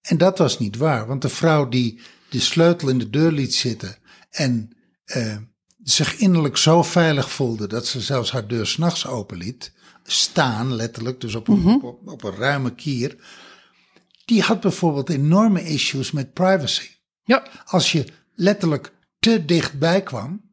En 0.01 0.18
dat 0.18 0.38
was 0.38 0.59
niet 0.59 0.77
waar, 0.77 1.07
want 1.07 1.22
de 1.22 1.29
vrouw 1.29 1.68
die 1.68 2.01
de 2.29 2.40
sleutel 2.40 2.88
in 2.88 2.99
de 2.99 3.11
deur 3.11 3.33
liet 3.33 3.55
zitten 3.55 3.96
en 4.31 4.77
eh, 5.05 5.37
zich 5.83 6.16
innerlijk 6.16 6.57
zo 6.57 6.83
veilig 6.83 7.31
voelde 7.31 7.66
dat 7.66 7.87
ze 7.87 8.01
zelfs 8.01 8.31
haar 8.31 8.46
deur 8.49 8.66
s'nachts 8.66 9.07
open 9.07 9.37
liet, 9.37 9.72
staan 10.03 10.75
letterlijk, 10.75 11.20
dus 11.20 11.35
op 11.35 11.49
een, 11.49 11.83
op, 11.83 12.01
op 12.05 12.25
een 12.25 12.35
ruime 12.37 12.75
kier, 12.75 13.16
die 14.26 14.42
had 14.42 14.60
bijvoorbeeld 14.60 15.08
enorme 15.10 15.62
issues 15.64 16.10
met 16.12 16.32
privacy. 16.32 16.88
Ja, 17.24 17.46
Als 17.64 17.92
je 17.92 18.04
letterlijk 18.34 18.92
te 19.18 19.44
dichtbij 19.44 20.02
kwam, 20.02 20.44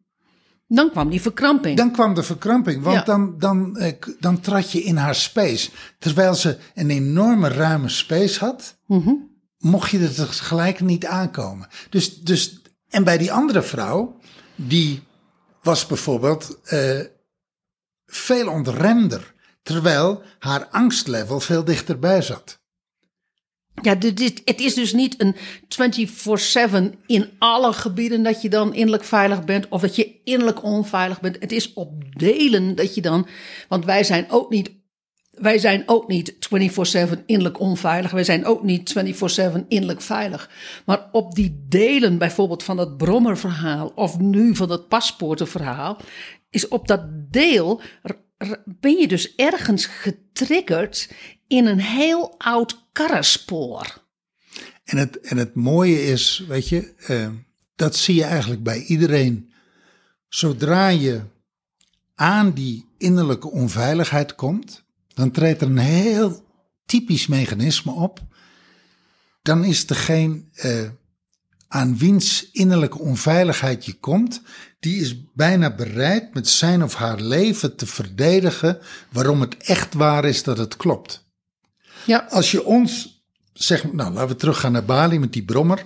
dan 0.68 0.92
kwam 0.92 1.10
die 1.10 1.22
verkramping. 1.22 1.78
dan 1.78 1.92
kwam 1.92 2.14
de 2.14 2.24
verkramping, 2.24 2.84
want 2.84 2.96
Ja. 2.96 3.04
dan, 3.04 3.38
dan, 3.40 3.78
eh, 3.78 3.94
dan 4.20 4.40
trad 4.40 4.72
je 4.72 4.82
in 4.84 4.98
haar 4.98 5.16
space. 5.16 5.70
Terwijl 6.00 6.36
ze 6.36 6.58
een 6.74 6.90
enorme 6.90 7.48
ruime 7.48 7.90
space 7.90 8.40
had, 8.40 8.76
Mhm. 8.88 9.12
mocht 9.58 9.92
je 9.92 10.00
er 10.00 10.14
tegelijk 10.16 10.80
niet 10.80 11.06
aankomen. 11.06 11.68
Dus, 11.90 12.16
dus, 12.22 12.62
en 12.90 13.04
bij 13.04 13.18
die 13.18 13.32
andere 13.34 13.62
vrouw, 13.62 14.18
die 14.56 15.04
was 15.64 15.86
bijvoorbeeld 15.86 16.60
eh, 16.64 17.00
veel 18.06 18.48
ontremder. 18.50 19.34
Terwijl 19.64 20.22
haar 20.40 20.66
angstlevel 20.68 21.40
veel 21.40 21.64
dichterbij 21.64 22.22
zat. 22.22 22.62
Ja, 23.82 23.96
dit, 23.96 24.42
het 24.46 24.62
is 24.62 24.74
dus 24.74 24.94
niet 24.94 25.22
een 25.22 25.36
24-7 26.94 26.96
in 27.06 27.30
alle 27.38 27.74
gebieden 27.74 28.24
dat 28.24 28.42
je 28.42 28.50
dan 28.50 28.74
innerlijk 28.74 29.04
veilig 29.04 29.44
bent 29.44 29.68
of 29.70 29.82
dat 29.82 29.96
je 29.96 30.16
innerlijk 30.24 30.64
onveilig 30.64 31.22
bent. 31.22 31.38
Het 31.40 31.52
is 31.52 31.74
op 31.74 31.92
delen 32.18 32.76
dat 32.76 32.96
je 32.96 33.02
dan, 33.02 33.28
want 33.68 33.86
wij 33.86 34.04
zijn 34.04 34.26
ook 34.30 34.50
niet, 34.50 34.72
wij 35.30 35.58
zijn 35.58 35.84
ook 35.86 36.08
niet 36.08 36.34
24-7 36.34 37.26
innerlijk 37.26 37.60
onveilig. 37.60 38.12
Wij 38.12 38.24
zijn 38.24 38.46
ook 38.46 38.64
niet 38.64 38.94
24-7 38.98 39.68
innerlijk 39.68 40.02
veilig. 40.02 40.50
Maar 40.86 41.10
op 41.12 41.36
die 41.36 41.66
delen 41.70 42.18
bijvoorbeeld 42.18 42.64
van 42.64 42.78
dat 42.78 42.98
brommerverhaal 42.98 43.92
of 43.96 44.20
nu 44.20 44.56
van 44.56 44.68
dat 44.68 44.88
paspoortenverhaal, 44.88 45.98
is 46.50 46.68
op 46.68 46.88
dat 46.88 47.02
deel 47.32 47.82
ben 48.66 48.98
je 48.98 49.08
dus 49.08 49.36
ergens 49.36 49.86
getriggerd 49.86 51.10
in 51.48 51.66
een 51.66 51.80
heel 51.80 52.36
oud 52.38 52.88
karrenspoor. 52.92 54.02
En 54.84 54.98
het, 54.98 55.20
en 55.20 55.38
het 55.38 55.56
mooie 55.56 56.04
is, 56.04 56.46
weet 56.48 56.70
je, 56.70 56.94
eh, 56.98 57.30
dat 57.76 57.96
zie 57.96 58.16
je 58.16 58.24
eigenlijk 58.24 58.64
bij 58.64 58.84
iedereen. 58.84 59.54
Zodra 60.28 60.88
je 60.88 61.22
aan 62.16 62.52
die 62.52 62.86
innerlijke 62.98 63.52
onveiligheid 63.52 64.36
komt, 64.36 64.84
dan 65.08 65.32
treedt 65.32 65.62
er 65.62 65.68
een 65.68 65.78
heel 65.78 66.46
typisch 66.86 67.28
mechanisme 67.28 67.92
op. 67.92 68.22
Dan 69.42 69.64
is 69.64 69.86
degene 69.86 70.44
eh, 70.54 70.90
aan 71.74 71.98
wiens 71.98 72.50
innerlijke 72.52 73.00
onveiligheid 73.00 73.86
je 73.86 73.94
komt, 73.94 74.42
die 74.80 75.02
is 75.02 75.32
bijna 75.34 75.76
bereid 75.76 76.34
met 76.34 76.48
zijn 76.48 76.84
of 76.84 76.94
haar 76.96 77.22
leven 77.22 77.76
te 77.76 77.86
verdedigen 77.86 78.80
waarom 79.10 79.42
het 79.42 79.58
echt 79.58 79.94
waar 79.94 80.26
is 80.26 80.44
dat 80.44 80.58
het 80.58 80.76
klopt. 80.76 81.26
Ja, 82.06 82.28
Als 82.30 82.52
je 82.52 82.66
ons 82.66 83.24
zegt, 83.54 83.94
nou 83.94 84.14
laten 84.14 84.28
we 84.30 84.36
teruggaan 84.36 84.72
naar 84.72 84.86
Bali 84.86 85.20
met 85.20 85.34
die 85.34 85.46
brommer. 85.46 85.86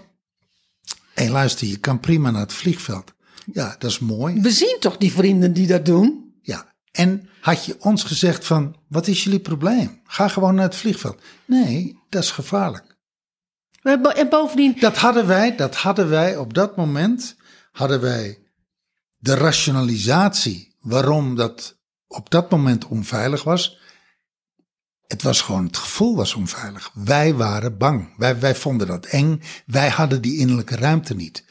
En 1.14 1.32
luister, 1.32 1.68
je 1.68 1.78
kan 1.78 2.00
prima 2.00 2.32
naar 2.32 2.42
het 2.42 2.54
vliegveld. 2.54 3.14
Ja, 3.54 3.76
dat 3.80 3.90
is 3.92 4.00
mooi. 4.00 4.42
we 4.42 4.52
zien 4.52 4.78
toch 4.80 4.98
die 4.98 5.12
vrienden 5.12 5.54
die 5.54 5.68
dat 5.68 5.86
doen? 5.86 6.34
Ja. 6.42 6.74
En 6.92 7.30
had 7.42 7.66
je 7.66 7.76
ons 7.80 8.04
gezegd 8.04 8.46
van, 8.46 8.76
wat 8.88 9.08
is 9.08 9.24
jullie 9.24 9.40
probleem? 9.40 10.02
Ga 10.04 10.28
gewoon 10.28 10.56
naar 10.56 10.66
het 10.66 10.76
vliegveld. 10.76 11.22
Nee, 11.46 12.00
dat 12.10 12.24
is 12.24 12.32
gevaarlijk. 12.32 12.97
En 13.88 14.30
bovendien, 14.30 14.76
Dat 14.80 14.98
hadden 14.98 15.28
wij, 15.28 15.56
dat 15.56 15.76
hadden 15.76 16.10
wij 16.10 16.38
op 16.38 16.54
dat 16.54 16.78
moment, 16.78 17.36
hadden 17.72 18.02
wij 18.02 18.40
de 19.18 19.36
rationalisatie 19.36 20.76
waarom 20.80 21.36
dat 21.36 21.78
op 22.08 22.30
dat 22.30 22.52
moment 22.52 22.88
onveilig 22.88 23.44
was. 23.44 23.80
Het 25.08 25.22
was 25.22 25.42
gewoon, 25.42 25.66
het 25.66 25.78
gevoel 25.78 26.16
was 26.16 26.34
onveilig. 26.34 26.92
Wij 26.94 27.34
waren 27.34 27.78
bang. 27.78 28.14
Wij, 28.18 28.40
wij 28.40 28.56
vonden 28.56 28.88
dat 28.88 29.06
eng. 29.06 29.42
Wij 29.66 29.90
hadden 29.90 30.22
die 30.22 30.38
innerlijke 30.38 30.76
ruimte 30.76 31.16
niet. 31.16 31.46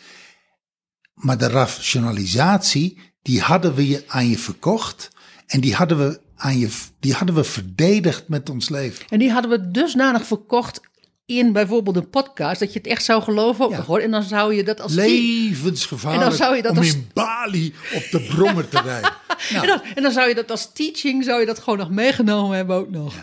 Maar 1.14 1.38
de 1.38 1.48
rationalisatie, 1.48 3.00
die 3.22 3.40
hadden 3.40 3.74
we 3.74 3.88
je 3.88 4.04
aan 4.06 4.28
je 4.28 4.38
verkocht. 4.38 5.10
En 5.46 5.60
die 5.60 5.74
hadden 5.74 5.98
we 5.98 6.20
aan 6.36 6.58
je, 6.58 6.68
die 7.00 7.14
hadden 7.14 7.34
we 7.34 7.44
verdedigd 7.44 8.28
met 8.28 8.50
ons 8.50 8.68
leven. 8.68 9.06
en 9.08 9.18
die 9.18 9.30
hadden 9.30 9.50
we 9.50 9.70
dusdanig 9.70 10.26
verkocht 10.26 10.80
in 11.26 11.52
bijvoorbeeld 11.52 11.96
een 11.96 12.10
podcast, 12.10 12.60
dat 12.60 12.72
je 12.72 12.78
het 12.78 12.88
echt 12.88 13.04
zou 13.04 13.22
geloven. 13.22 13.68
Ja. 13.70 13.82
hoor. 13.82 13.98
En 14.00 14.10
dan 14.10 14.22
zou 14.22 14.54
je 14.54 14.64
dat 14.64 14.80
als 14.80 14.92
Levensgevaarlijk 14.94 16.22
En 16.22 16.28
dan 16.28 16.38
zou 16.38 16.56
je 16.56 16.62
dat 16.62 16.72
om 16.72 16.78
als- 16.78 16.94
in 16.94 17.10
Bali 17.12 17.74
op 17.94 18.02
de 18.10 18.20
brommer 18.20 18.68
te 18.68 18.80
rijden. 18.80 19.12
Nou, 19.52 19.62
En 19.62 19.68
dan, 19.68 19.80
en 19.94 20.02
dan 20.02 20.12
zou 20.12 20.28
je 20.28 20.34
dat 20.34 20.50
als 20.50 20.72
teaching, 20.72 21.24
zou 21.24 21.40
je 21.40 21.46
dat 21.46 21.58
gewoon 21.58 21.78
nog 21.78 21.90
meegenomen 21.90 22.56
hebben 22.56 22.76
ook 22.76 22.90
nog. 22.90 23.14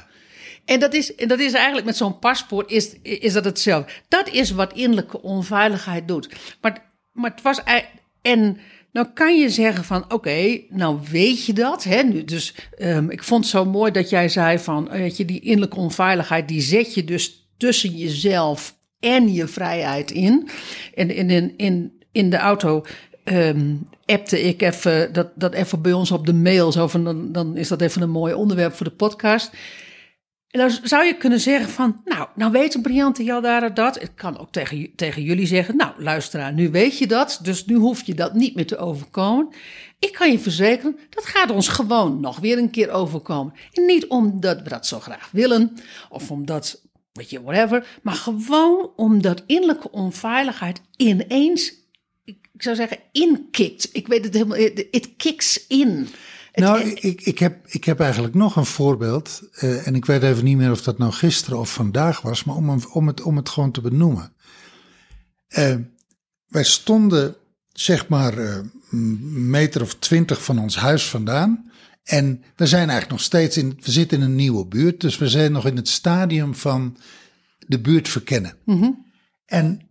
En 0.66 0.80
dat 0.80 0.94
is, 0.94 1.16
en 1.16 1.28
dat 1.28 1.39
is 1.39 1.54
eigenlijk 1.54 1.86
met 1.86 1.98
zo'n 1.98 2.20
paspoort, 2.20 2.72
is, 2.72 2.94
is 3.02 3.34
dat 3.34 3.46
hetzelfde. 3.46 3.92
Dat 4.08 4.30
is 4.30 4.52
wat 4.52 4.74
innerlijke 4.74 5.22
onveiligheid 5.22 6.08
doet. 6.08 6.30
Maar, 6.62 6.89
maar 7.12 7.32
het 7.32 7.42
was 7.42 7.60
en 8.22 8.58
nou 8.92 9.08
kan 9.13 9.39
je 9.39 9.50
zeggen 9.50 9.84
van, 9.84 10.12
oké, 10.13 10.60
nou 10.70 11.00
weet 11.12 11.46
je 11.46 11.54
dat. 11.54 11.84
Hè? 11.84 12.02
Nu, 12.04 12.24
dus 12.24 12.56
ehm, 12.78 13.10
ik 13.10 13.24
vond 13.24 13.42
het 13.44 13.52
zo 13.54 13.66
mooi 13.66 13.92
dat 13.92 14.10
jij 14.10 14.30
zei 14.30 14.60
van, 14.60 14.92
eh, 14.92 15.00
weet 15.00 15.18
je, 15.18 15.26
die 15.26 15.39
innerlijke 15.39 15.78
onveiligheid, 15.78 16.48
die 16.48 16.62
zet 16.62 16.94
je 16.94 17.04
dus 17.04 17.42
tussen 17.63 17.97
jezelf 17.97 18.76
en 18.99 19.34
je 19.34 19.47
vrijheid 19.47 20.12
in. 20.12 20.49
En 20.93 21.10
in, 21.15 21.30
in, 21.30 21.54
in, 21.58 22.02
in 22.12 22.30
de 22.30 22.38
auto 22.38 22.86
ehm 23.23 23.76
appte 24.06 24.41
ik 24.41 24.62
even 24.62 25.13
dat, 25.13 25.30
dat 25.36 25.54
even 25.54 25.82
bij 25.82 25.93
ons 25.93 26.12
op 26.12 26.26
de 26.26 26.34
mail. 26.34 26.71
Zo 26.71 26.88
van, 26.88 27.04
dan, 27.04 27.32
dan 27.32 27.58
is 27.58 27.67
dat 27.67 27.82
even 27.82 28.02
een 28.02 28.10
mooi 28.10 28.34
onderwerp 28.34 28.73
voor 28.73 28.86
de 28.86 28.91
podcast. 28.91 29.52
En 30.47 30.60
dan 30.60 30.71
zou 30.84 31.06
je 31.06 31.17
kunnen 31.17 31.39
zeggen 31.39 31.69
van, 31.69 32.02
nou, 32.06 32.28
nou 32.36 32.52
weet 32.52 32.76
een 32.76 32.82
briljante 32.82 33.23
Jaldara 33.23 33.69
dat. 33.69 34.02
Ik 34.02 34.12
kan 34.15 34.39
ook 34.39 34.52
tegen, 34.52 34.95
tegen 34.95 35.21
jullie 35.21 35.45
zeggen, 35.45 35.76
nou 35.76 35.91
luisteraar, 35.97 36.54
nu 36.54 36.71
weet 36.71 36.97
je 36.97 37.08
dat. 37.08 37.39
Dus 37.43 37.65
nu 37.65 37.76
hoef 37.76 38.04
je 38.06 38.13
dat 38.13 38.34
niet 38.34 38.56
meer 38.56 38.67
te 38.67 38.78
overkomen. 38.78 39.47
Ik 39.99 40.12
kan 40.12 40.32
je 40.32 40.39
verzekeren, 40.39 40.97
dat 41.10 41.26
gaat 41.26 41.52
ons 41.52 41.67
gewoon 41.67 42.19
nog 42.19 42.39
weer 42.39 42.58
een 42.58 42.69
keer 42.69 42.89
overkomen. 42.89 43.54
En 43.71 43.86
niet 43.86 44.08
omdat 44.08 44.62
we 44.62 44.69
dat 44.69 44.88
zo 44.88 44.99
graag 44.99 45.30
willen, 45.32 45.73
of 46.10 46.32
omdat, 46.32 46.82
weet 47.13 47.30
je, 47.30 47.41
whatever. 47.43 47.99
Maar 48.04 48.15
gewoon 48.15 48.91
omdat 48.95 49.43
innerlijke 49.47 49.91
onveiligheid 49.91 50.82
ineens, 50.97 51.73
ik 52.23 52.38
zou 52.58 52.76
zeggen, 52.76 52.99
inkikt. 53.12 53.89
Ik 53.91 54.08
weet 54.08 54.23
het 54.26 54.34
helemaal, 54.34 54.58
it 54.91 55.10
kicks 55.17 55.67
in. 55.67 56.08
Het- 56.52 56.63
nou, 56.65 56.80
ik, 56.82 57.21
ik, 57.21 57.39
heb, 57.39 57.67
ik 57.67 57.84
heb 57.84 57.99
eigenlijk 57.99 58.34
nog 58.34 58.56
een 58.56 58.65
voorbeeld. 58.65 59.41
eh, 59.54 59.88
en 59.88 59.95
ik 59.95 60.06
weet 60.06 60.23
even 60.23 60.43
niet 60.43 60.58
meer 60.58 60.71
of 60.71 60.82
dat 60.82 60.97
nou 60.97 61.12
gisteren 61.12 61.60
of 61.60 61.73
vandaag 61.73 62.21
was. 62.21 62.43
Maar 62.43 62.56
om, 62.56 62.80
om, 62.91 63.08
het, 63.08 63.21
om 63.21 63.38
het 63.38 63.49
gewoon 63.49 63.71
te 63.71 63.82
benoemen. 63.82 64.34
Eh, 65.47 65.76
wij 66.47 66.63
stonden 66.63 67.36
zeg 67.69 68.08
maar 68.08 68.38
eh, 68.38 68.58
een 68.91 69.49
meter 69.49 69.82
of 69.82 69.93
twintig 69.95 70.43
van 70.43 70.60
ons 70.60 70.76
huis 70.78 71.10
vandaan. 71.10 71.71
En 72.04 72.44
we 72.56 72.68
zijn 72.68 72.89
eigenlijk 72.89 73.10
nog 73.10 73.22
steeds 73.22 73.58
in, 73.58 73.80
we 73.82 73.92
zitten 73.92 74.18
in 74.18 74.24
een 74.24 74.36
nieuwe 74.36 74.66
buurt, 74.66 75.02
dus 75.02 75.18
we 75.18 75.30
zijn 75.30 75.52
nog 75.52 75.66
in 75.66 75.76
het 75.76 75.88
stadium 75.88 76.56
van 76.56 76.98
de 77.60 77.80
buurt 77.80 78.10
verkennen. 78.10 78.58
En 79.46 79.89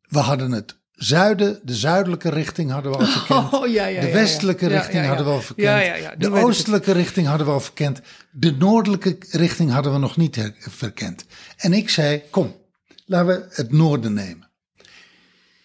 we 0.00 0.18
hadden 0.18 0.52
het 0.52 0.78
zuiden, 0.90 1.60
de 1.62 1.74
zuidelijke 1.74 2.30
richting 2.30 2.70
hadden 2.70 2.92
we 2.92 2.98
al 2.98 3.06
verkend. 3.18 3.52
Oh, 3.52 3.68
ja, 3.68 3.86
ja, 3.86 4.00
de 4.00 4.12
westelijke 4.12 4.68
ja. 4.68 4.78
Richting 4.78 5.06
hadden 5.06 5.26
we 5.26 5.32
al 5.32 5.40
verkend. 5.40 6.20
De 6.20 6.30
oostelijke 6.30 6.92
richting 6.92 7.26
hadden 7.26 7.46
we 7.46 7.52
al 7.52 7.60
verkend. 7.60 8.00
De 8.30 8.52
noordelijke 8.52 9.16
richting 9.30 9.70
hadden 9.70 9.92
we 9.92 9.98
nog 9.98 10.16
niet 10.16 10.52
verkend. 10.58 11.24
En 11.56 11.72
ik 11.72 11.90
zei, 11.90 12.22
kom, 12.30 12.56
laten 13.06 13.26
we 13.26 13.46
het 13.50 13.72
noorden 13.72 14.12
nemen. 14.12 14.50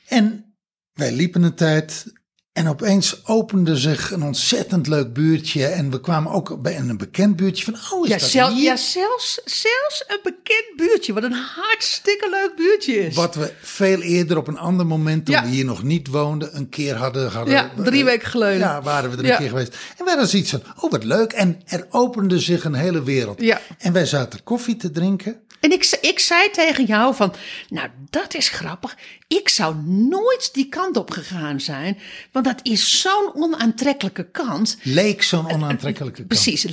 En 0.08 0.55
wij 0.93 1.12
liepen 1.12 1.43
een 1.43 1.55
tijd 1.55 2.18
en 2.59 2.67
opeens 2.67 3.21
opende 3.25 3.77
zich 3.77 4.11
een 4.11 4.23
ontzettend 4.23 4.87
leuk 4.87 5.13
buurtje. 5.13 5.65
En 5.65 5.91
we 5.91 6.01
kwamen 6.01 6.31
ook 6.31 6.61
bij 6.61 6.77
een 6.77 6.97
bekend 6.97 7.35
buurtje 7.35 7.63
van, 7.63 7.73
oh 7.73 8.05
is 8.05 8.11
Ja, 8.11 8.17
dat 8.17 8.29
zel- 8.29 8.49
hier? 8.53 8.63
ja 8.63 8.75
zelfs, 8.77 9.41
zelfs 9.45 10.03
een 10.07 10.19
bekend 10.23 10.65
buurtje, 10.75 11.13
wat 11.13 11.23
een 11.23 11.33
hartstikke 11.55 12.29
leuk 12.29 12.51
buurtje 12.55 12.93
is. 13.05 13.15
Wat 13.15 13.35
we 13.35 13.53
veel 13.61 14.01
eerder 14.01 14.37
op 14.37 14.47
een 14.47 14.57
ander 14.57 14.85
moment, 14.85 15.25
toen 15.25 15.35
Ja. 15.35 15.43
we 15.43 15.49
hier 15.49 15.65
nog 15.65 15.83
niet 15.83 16.07
woonden, 16.07 16.55
een 16.55 16.69
keer 16.69 16.95
hadden. 16.95 17.31
hadden 17.31 17.53
Ja, 17.53 17.71
drie 17.83 18.03
weken 18.05 18.27
geleden. 18.29 18.59
Ja, 18.59 18.81
waren 18.81 19.09
we 19.09 19.15
er 19.17 19.21
een 19.23 19.29
Ja. 19.29 19.37
keer 19.37 19.49
geweest. 19.49 19.73
En 19.97 20.05
wij 20.05 20.13
hadden 20.13 20.27
zoiets 20.29 20.49
van, 20.49 20.61
oh 20.79 20.91
wat 20.91 21.03
leuk. 21.03 21.31
En 21.31 21.61
er 21.65 21.85
opende 21.89 22.39
zich 22.39 22.63
een 22.63 22.73
hele 22.73 23.03
wereld. 23.03 23.41
Ja. 23.41 23.61
En 23.77 23.93
wij 23.93 24.05
zaten 24.05 24.43
koffie 24.43 24.75
te 24.75 24.91
drinken. 24.91 25.39
En 25.59 25.71
ik, 25.71 25.97
ik 26.01 26.19
zei 26.19 26.49
tegen 26.49 26.85
jou 26.85 27.15
van, 27.15 27.33
nou 27.69 27.89
dat 28.09 28.33
is 28.33 28.49
grappig. 28.49 28.97
Ik 29.27 29.49
zou 29.49 29.75
nooit 29.85 30.49
die 30.53 30.69
kant 30.69 30.97
op 30.97 31.11
gegaan 31.11 31.59
zijn, 31.59 31.97
want 32.31 32.45
dat 32.45 32.59
is 32.63 33.01
zo'n 33.01 33.31
onaantrekkelijke 33.35 34.31
kant. 34.31 34.77
Leek 34.83 35.23
zo'n 35.23 35.51
onaantrekkelijke 35.51 36.25
kant. 36.25 36.27
Precies, 36.27 36.65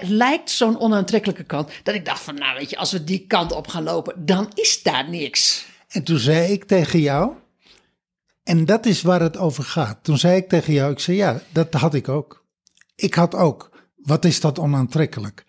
lijkt 0.00 0.50
zo'n 0.50 0.80
onaantrekkelijke 0.80 1.44
kant. 1.44 1.70
Dat 1.82 1.94
ik 1.94 2.04
dacht 2.04 2.22
van, 2.22 2.34
nou 2.34 2.58
weet 2.58 2.70
je, 2.70 2.76
als 2.76 2.92
we 2.92 3.04
die 3.04 3.24
kant 3.26 3.52
op 3.52 3.68
gaan 3.68 3.82
lopen, 3.82 4.26
dan 4.26 4.50
is 4.54 4.82
daar 4.82 5.08
niks. 5.08 5.66
En 5.88 6.02
toen 6.02 6.18
zei 6.18 6.52
ik 6.52 6.64
tegen 6.64 7.00
jou, 7.00 7.32
en 8.42 8.64
dat 8.64 8.86
is 8.86 9.02
waar 9.02 9.20
het 9.20 9.36
over 9.36 9.64
gaat. 9.64 9.98
Toen 10.02 10.18
zei 10.18 10.36
ik 10.36 10.48
tegen 10.48 10.72
jou, 10.72 10.92
ik 10.92 10.98
zei 10.98 11.16
ja, 11.16 11.42
dat 11.52 11.74
had 11.74 11.94
ik 11.94 12.08
ook. 12.08 12.44
Ik 12.94 13.14
had 13.14 13.34
ook, 13.34 13.70
wat 13.96 14.24
is 14.24 14.40
dat 14.40 14.58
onaantrekkelijk? 14.58 15.44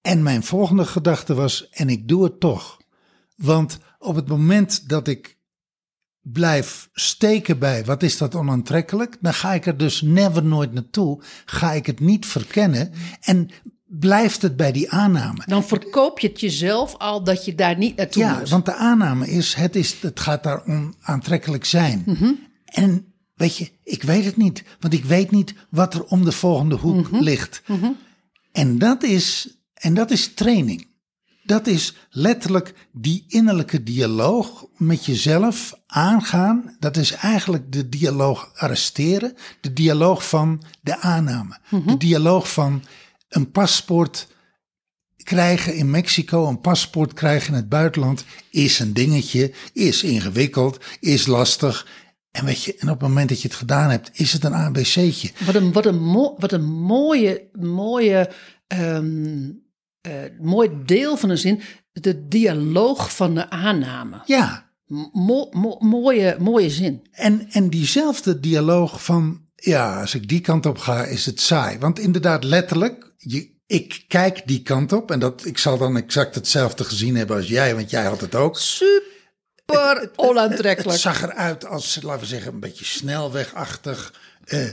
En 0.00 0.22
mijn 0.22 0.42
volgende 0.42 0.84
gedachte 0.84 1.34
was, 1.34 1.68
en 1.68 1.88
ik 1.88 2.08
doe 2.08 2.24
het 2.24 2.40
toch. 2.40 2.78
Want 3.36 3.78
op 3.98 4.14
het 4.14 4.28
moment 4.28 4.88
dat 4.88 5.08
ik 5.08 5.38
blijf 6.22 6.88
steken 6.92 7.58
bij, 7.58 7.84
wat 7.84 8.02
is 8.02 8.18
dat 8.18 8.34
onaantrekkelijk? 8.34 9.16
Dan 9.20 9.34
ga 9.34 9.52
ik 9.52 9.66
er 9.66 9.76
dus 9.76 10.00
never 10.02 10.44
nooit 10.44 10.72
naartoe. 10.72 11.22
Ga 11.44 11.72
ik 11.72 11.86
het 11.86 12.00
niet 12.00 12.26
verkennen 12.26 12.92
en 13.20 13.48
blijft 13.86 14.42
het 14.42 14.56
bij 14.56 14.72
die 14.72 14.90
aanname. 14.90 15.42
Dan 15.46 15.64
verkoop 15.64 16.18
je 16.18 16.28
het 16.28 16.40
jezelf 16.40 16.96
al 16.96 17.24
dat 17.24 17.44
je 17.44 17.54
daar 17.54 17.76
niet 17.78 17.96
naartoe 17.96 18.22
Ja, 18.22 18.38
moet. 18.38 18.48
want 18.48 18.64
de 18.64 18.74
aanname 18.74 19.30
is 19.30 19.54
het, 19.54 19.76
is, 19.76 20.00
het 20.00 20.20
gaat 20.20 20.42
daar 20.42 20.64
onaantrekkelijk 20.66 21.64
zijn. 21.64 22.02
Mhm. 22.06 22.32
En 22.64 23.12
weet 23.34 23.56
je, 23.56 23.70
ik 23.84 24.02
weet 24.02 24.24
het 24.24 24.36
niet. 24.36 24.64
Want 24.80 24.94
ik 24.94 25.04
weet 25.04 25.30
niet 25.30 25.54
wat 25.70 25.94
er 25.94 26.04
om 26.04 26.24
de 26.24 26.32
volgende 26.32 26.74
hoek 26.76 27.10
Mhm. 27.10 27.22
ligt. 27.22 27.62
En, 28.52 28.78
dat 28.78 29.02
is, 29.02 29.58
en 29.80 29.94
dat 29.94 30.10
is 30.10 30.34
training. 30.34 30.88
Dat 31.42 31.66
is 31.66 31.94
letterlijk 32.10 32.74
die 32.92 33.24
innerlijke 33.28 33.82
dialoog 33.82 34.66
met 34.76 35.04
jezelf 35.04 35.74
aangaan. 35.86 36.76
Dat 36.78 36.96
is 36.96 37.12
eigenlijk 37.12 37.72
de 37.72 37.88
dialoog 37.88 38.50
arresteren. 38.54 39.34
De 39.60 39.72
dialoog 39.72 40.28
van 40.28 40.62
de 40.80 40.98
aanname. 40.98 41.58
Mhm. 41.70 41.86
De 41.86 41.96
dialoog 41.96 42.52
van 42.52 42.84
een 43.28 43.50
paspoort 43.50 44.28
krijgen 45.22 45.74
in 45.74 45.90
Mexico, 45.90 46.48
een 46.48 46.60
paspoort 46.60 47.12
krijgen 47.12 47.48
in 47.48 47.54
het 47.54 47.68
buitenland, 47.68 48.24
is 48.50 48.78
een 48.78 48.92
dingetje, 48.92 49.52
is 49.72 50.02
ingewikkeld, 50.02 50.84
is 51.00 51.26
lastig. 51.26 51.86
En 52.30 52.44
weet 52.44 52.62
je, 52.62 52.74
en 52.74 52.90
op 52.90 53.00
het 53.00 53.08
moment 53.08 53.28
dat 53.28 53.42
je 53.42 53.48
het 53.48 53.56
gedaan 53.56 53.90
hebt, 53.90 54.10
is 54.12 54.32
het 54.32 54.44
een 54.44 54.54
ABC'tje. 54.54 55.30
Wat 55.46 55.54
een, 55.54 55.72
wat 55.72 55.86
een, 55.86 56.02
mo- 56.02 56.34
wat 56.38 56.52
een 56.52 56.64
mooie, 56.64 57.48
mooie, 57.52 58.30
ehm, 58.66 59.44
eh, 59.44 59.48
mooi 60.40 60.70
deel 60.84 61.16
van 61.16 61.30
een 61.30 61.38
zin. 61.38 61.60
De 61.92 62.28
dialoog 62.28 63.14
van 63.14 63.34
de 63.34 63.50
aanname. 63.50 64.22
Ja, 64.24 64.68
Mo- 65.12 65.48
mo- 65.50 65.78
mooie, 65.80 66.36
mooie 66.38 66.70
zin. 66.70 67.06
en, 67.12 67.46
en 67.50 67.70
diezelfde 67.70 68.40
dialoog 68.40 69.04
van, 69.04 69.40
ja, 69.54 70.00
als 70.00 70.14
ik 70.14 70.28
die 70.28 70.40
kant 70.40 70.66
op 70.66 70.78
ga, 70.78 71.04
is 71.04 71.26
het 71.26 71.40
saai. 71.40 71.78
Want 71.78 71.98
inderdaad, 71.98 72.44
letterlijk, 72.44 73.12
je, 73.16 73.58
ik 73.66 74.04
kijk 74.08 74.42
die 74.46 74.62
kant 74.62 74.92
op 74.92 75.10
en 75.10 75.18
dat, 75.20 75.44
ik 75.44 75.58
zal 75.58 75.78
dan 75.78 75.96
exact 75.96 76.34
hetzelfde 76.34 76.84
gezien 76.84 77.16
hebben 77.16 77.36
als 77.36 77.48
jij, 77.48 77.74
want 77.74 77.90
jij 77.90 78.04
had 78.04 78.20
het 78.20 78.34
ook. 78.34 78.58
Super 78.58 80.10
onaantrekkelijk. 80.16 80.90
Het 80.92 81.00
zag 81.00 81.22
eruit 81.22 81.66
als, 81.66 81.98
laten 82.02 82.20
we 82.20 82.26
zeggen, 82.26 82.52
een 82.52 82.60
beetje 82.60 82.84
snelwegachtig. 82.84 84.14
Eh, 84.44 84.68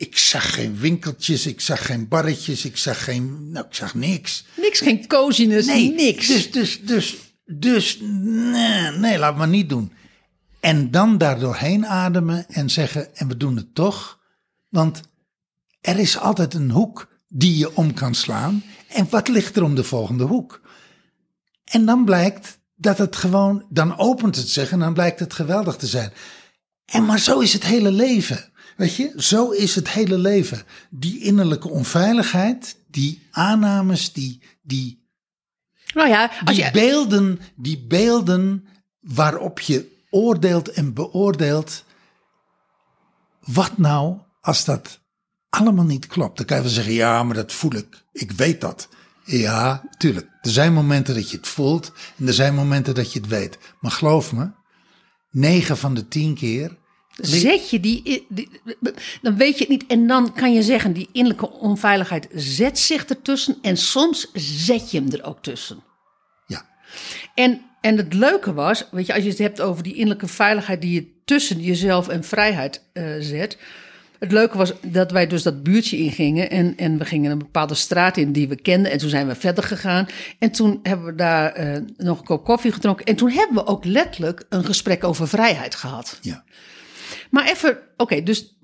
ik 0.00 0.18
zag 0.18 0.54
geen 0.54 0.76
winkeltjes, 0.76 1.46
ik 1.46 1.60
zag 1.60 1.86
geen 1.86 2.08
barretjes, 2.08 2.64
ik 2.64 2.76
zag 2.76 3.04
geen, 3.04 3.50
nou, 3.50 3.66
ik 3.66 3.74
zag 3.74 3.94
niks. 3.94 4.44
Niks, 4.56 4.80
geen 4.80 5.06
coziness, 5.06 5.66
niks. 5.66 6.26
Dus, 6.26 6.50
dus, 6.50 6.80
dus, 6.80 7.16
dus, 7.44 7.98
nee, 8.00 8.90
nee, 8.90 9.18
laat 9.18 9.36
maar 9.36 9.48
niet 9.48 9.68
doen. 9.68 9.92
En 10.60 10.90
dan 10.90 11.18
daar 11.18 11.38
doorheen 11.38 11.86
ademen 11.86 12.48
en 12.48 12.70
zeggen, 12.70 13.16
en 13.16 13.28
we 13.28 13.36
doen 13.36 13.56
het 13.56 13.74
toch. 13.74 14.20
Want 14.68 15.00
er 15.80 15.98
is 15.98 16.18
altijd 16.18 16.54
een 16.54 16.70
hoek 16.70 17.08
die 17.28 17.56
je 17.56 17.76
om 17.76 17.94
kan 17.94 18.14
slaan. 18.14 18.64
En 18.88 19.06
wat 19.10 19.28
ligt 19.28 19.56
er 19.56 19.62
om 19.62 19.74
de 19.74 19.84
volgende 19.84 20.24
hoek? 20.24 20.60
En 21.64 21.84
dan 21.84 22.04
blijkt 22.04 22.58
dat 22.74 22.98
het 22.98 23.16
gewoon, 23.16 23.66
dan 23.68 23.98
opent 23.98 24.36
het 24.36 24.48
zich 24.48 24.70
en 24.70 24.78
dan 24.78 24.94
blijkt 24.94 25.20
het 25.20 25.34
geweldig 25.34 25.76
te 25.76 25.86
zijn. 25.86 26.12
En 26.84 27.04
maar 27.04 27.18
zo 27.20 27.38
is 27.38 27.52
het 27.52 27.64
hele 27.64 27.90
leven. 27.90 28.49
Weet 28.80 28.96
je, 28.96 29.12
zo 29.16 29.50
is 29.50 29.74
het 29.74 29.90
hele 29.90 30.18
leven. 30.18 30.62
Die 30.90 31.20
innerlijke 31.20 31.68
onveiligheid, 31.68 32.76
die 32.86 33.26
aannames, 33.30 34.12
die, 34.12 34.42
die, 34.62 35.08
nou 35.94 36.08
ja, 36.08 36.30
als 36.44 36.56
die 36.56 36.64
je, 36.64 36.70
beelden, 36.70 37.40
die 37.56 37.86
beelden 37.86 38.66
waarop 39.00 39.60
je 39.60 40.04
oordeelt 40.10 40.70
en 40.70 40.94
beoordeelt. 40.94 41.84
Wat 43.40 43.78
nou 43.78 44.18
als 44.40 44.64
dat 44.64 45.00
allemaal 45.48 45.84
niet 45.84 46.06
klopt? 46.06 46.36
Dan 46.36 46.46
kan 46.46 46.56
je 46.56 46.62
wel 46.62 46.72
zeggen, 46.72 46.92
ja, 46.92 47.22
maar 47.22 47.34
dat 47.34 47.52
voel 47.52 47.74
ik. 47.74 48.04
Ik 48.12 48.32
weet 48.32 48.60
dat. 48.60 48.88
Ja, 49.24 49.82
tuurlijk. 49.98 50.26
Er 50.40 50.50
zijn 50.50 50.72
momenten 50.72 51.14
dat 51.14 51.30
je 51.30 51.36
het 51.36 51.48
voelt 51.48 51.92
en 52.16 52.26
er 52.26 52.34
zijn 52.34 52.54
momenten 52.54 52.94
dat 52.94 53.12
je 53.12 53.20
het 53.20 53.28
weet. 53.28 53.58
Maar 53.80 53.90
geloof 53.90 54.32
me, 54.32 54.50
negen 55.30 55.76
van 55.76 55.94
de 55.94 56.08
tien 56.08 56.34
keer. 56.34 56.78
Zet 57.20 57.70
je 57.70 57.80
die, 57.80 58.26
die- 58.28 58.48
dan 59.22 59.36
weet 59.36 59.54
je 59.54 59.60
het 59.60 59.68
niet. 59.68 59.84
En 59.86 60.06
dan 60.06 60.32
kan 60.34 60.52
je 60.52 60.62
zeggen, 60.62 60.92
die 60.92 61.08
innerlijke 61.12 61.50
onveiligheid 61.50 62.28
zet 62.34 62.78
zich 62.78 63.04
ertussen. 63.04 63.56
En 63.62 63.76
soms 63.76 64.30
zet 64.34 64.90
je 64.90 64.98
hem 65.00 65.12
er 65.12 65.24
ook 65.24 65.42
tussen. 65.42 65.82
Ja, 66.46 66.66
En, 67.34 67.60
en 67.80 67.96
het 67.96 68.14
leuke 68.14 68.52
was, 68.54 68.84
weet 68.90 69.06
je, 69.06 69.14
als 69.14 69.22
je 69.22 69.28
het 69.28 69.38
hebt 69.38 69.60
over 69.60 69.82
die 69.82 69.94
innerlijke 69.94 70.26
veiligheid 70.28 70.80
die 70.80 70.92
je 70.94 71.06
tussen 71.24 71.60
jezelf 71.60 72.08
en 72.08 72.24
vrijheid 72.24 72.84
eh, 72.92 73.04
zet. 73.18 73.58
Het 74.18 74.32
leuke 74.32 74.56
was 74.58 74.72
dat 74.82 75.10
wij 75.10 75.26
dus 75.26 75.42
dat 75.42 75.62
buurtje 75.62 75.96
ingingen 75.96 76.50
en, 76.50 76.76
en 76.76 76.98
we 76.98 77.04
gingen 77.04 77.30
een 77.30 77.38
bepaalde 77.38 77.74
straat 77.74 78.16
in 78.16 78.32
die 78.32 78.48
we 78.48 78.56
kenden. 78.56 78.92
En 78.92 78.98
toen 78.98 79.08
zijn 79.08 79.26
we 79.26 79.34
verder 79.34 79.64
gegaan. 79.64 80.06
En 80.38 80.50
toen 80.50 80.80
hebben 80.82 81.06
we 81.06 81.14
daar 81.14 81.52
eh, 81.52 81.80
nog 81.96 82.18
een 82.18 82.24
kop 82.24 82.44
koffie 82.44 82.72
gedronken. 82.72 83.04
En 83.06 83.16
toen 83.16 83.30
hebben 83.30 83.54
we 83.56 83.66
ook 83.66 83.84
letterlijk 83.84 84.44
een 84.48 84.64
gesprek 84.64 85.04
over 85.04 85.28
vrijheid 85.28 85.74
gehad. 85.74 86.18
ja. 86.22 86.44
Maar 87.30 87.48
even, 87.48 87.78
oké, 87.96 88.22
dus 88.22 88.58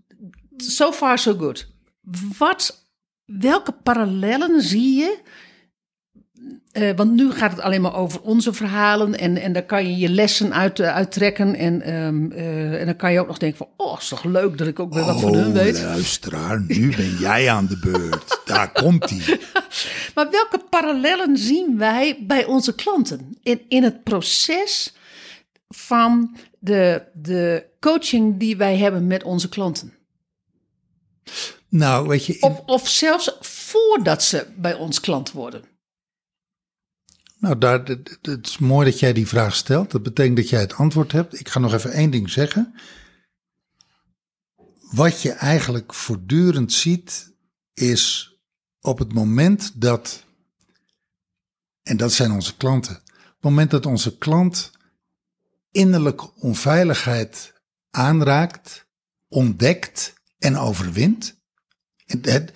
so 0.56 0.92
far 0.92 1.18
so 1.18 1.34
good. 1.34 1.66
Wat, 2.38 2.88
welke 3.24 3.72
parallellen 3.72 4.62
zie 4.62 4.96
je? 4.96 5.18
Eh, 6.72 6.90
want 6.96 7.12
nu 7.12 7.30
gaat 7.32 7.50
het 7.50 7.60
alleen 7.60 7.80
maar 7.80 7.94
over 7.94 8.20
onze 8.20 8.52
verhalen 8.52 9.18
en, 9.18 9.36
en 9.36 9.52
daar 9.52 9.62
kan 9.62 9.90
je 9.90 9.96
je 9.96 10.08
lessen 10.08 10.54
uit, 10.54 10.80
eh, 10.80 10.94
uittrekken. 10.94 11.54
En, 11.54 11.82
ehm, 11.82 12.30
eh, 12.30 12.80
en 12.80 12.86
dan 12.86 12.96
kan 12.96 13.12
je 13.12 13.20
ook 13.20 13.26
nog 13.26 13.38
denken 13.38 13.58
van, 13.58 13.68
oh, 13.76 13.98
is 14.00 14.08
toch 14.08 14.24
leuk 14.24 14.58
dat 14.58 14.66
ik 14.66 14.80
ook 14.80 14.94
weer 14.94 15.04
wat 15.04 15.20
van 15.20 15.34
hun 15.34 15.52
weet. 15.52 15.82
luisteraar, 15.82 16.64
nu 16.66 16.96
ben 16.96 17.16
jij 17.16 17.50
aan 17.50 17.66
de 17.66 17.78
beurt. 17.78 18.40
Daar 18.44 18.72
komt 18.72 19.10
hij. 19.10 19.20
Maar 20.14 20.30
welke 20.30 20.58
parallellen 20.70 21.36
zien 21.36 21.78
wij 21.78 22.18
bij 22.20 22.44
onze 22.44 22.74
klanten 22.74 23.36
in, 23.42 23.60
in 23.68 23.82
het 23.82 24.04
proces 24.04 24.94
van 25.68 26.36
de, 26.66 27.02
de 27.14 27.66
coaching 27.80 28.38
die 28.38 28.56
wij 28.56 28.76
hebben 28.76 29.06
met 29.06 29.22
onze 29.22 29.48
klanten? 29.48 29.92
Nou, 31.68 32.08
weet 32.08 32.26
je, 32.26 32.32
in- 32.38 32.42
Of, 32.42 32.58
of 32.66 32.88
zelfs 32.88 33.36
voordat 33.40 34.22
ze 34.22 34.46
bij 34.56 34.74
ons 34.74 35.00
klant 35.00 35.32
worden. 35.32 35.64
Nou, 37.38 37.58
daar, 37.58 37.84
het 37.84 38.18
het 38.22 38.46
is 38.46 38.58
mooi 38.58 38.90
dat 38.90 38.98
jij 39.00 39.12
die 39.12 39.26
vraag 39.26 39.54
stelt. 39.56 39.90
Dat 39.90 40.02
betekent 40.02 40.36
dat 40.36 40.48
jij 40.48 40.60
het 40.60 40.74
antwoord 40.74 41.12
hebt. 41.12 41.40
Ik 41.40 41.48
ga 41.48 41.58
nog 41.58 41.72
even 41.72 41.92
één 41.92 42.10
ding 42.10 42.30
zeggen. 42.30 42.74
wat 44.90 45.22
je 45.22 45.32
eigenlijk 45.32 45.94
voortdurend 45.94 46.72
ziet, 46.72 47.34
is 47.74 48.34
op 48.80 48.98
het 48.98 49.12
moment 49.12 49.80
dat, 49.80 50.24
en 51.82 51.96
dat 51.96 52.12
zijn 52.12 52.30
onze 52.32 52.56
klanten, 52.56 52.96
op 52.96 53.02
het 53.34 53.42
moment 53.42 53.70
dat 53.70 53.86
onze 53.86 54.18
klant 54.18 54.70
innerlijke 55.76 56.30
onveiligheid 56.40 57.52
aanraakt, 57.90 58.86
ontdekt 59.28 60.14
en 60.38 60.56
overwint. 60.56 61.36
En 62.06 62.18
het, 62.22 62.52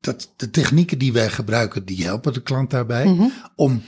dat, 0.00 0.32
de 0.36 0.50
technieken 0.50 0.98
die 0.98 1.12
wij 1.12 1.30
gebruiken, 1.30 1.84
die 1.84 2.04
helpen 2.04 2.32
de 2.32 2.42
klant 2.42 2.70
daarbij 2.70 3.30
om 3.56 3.82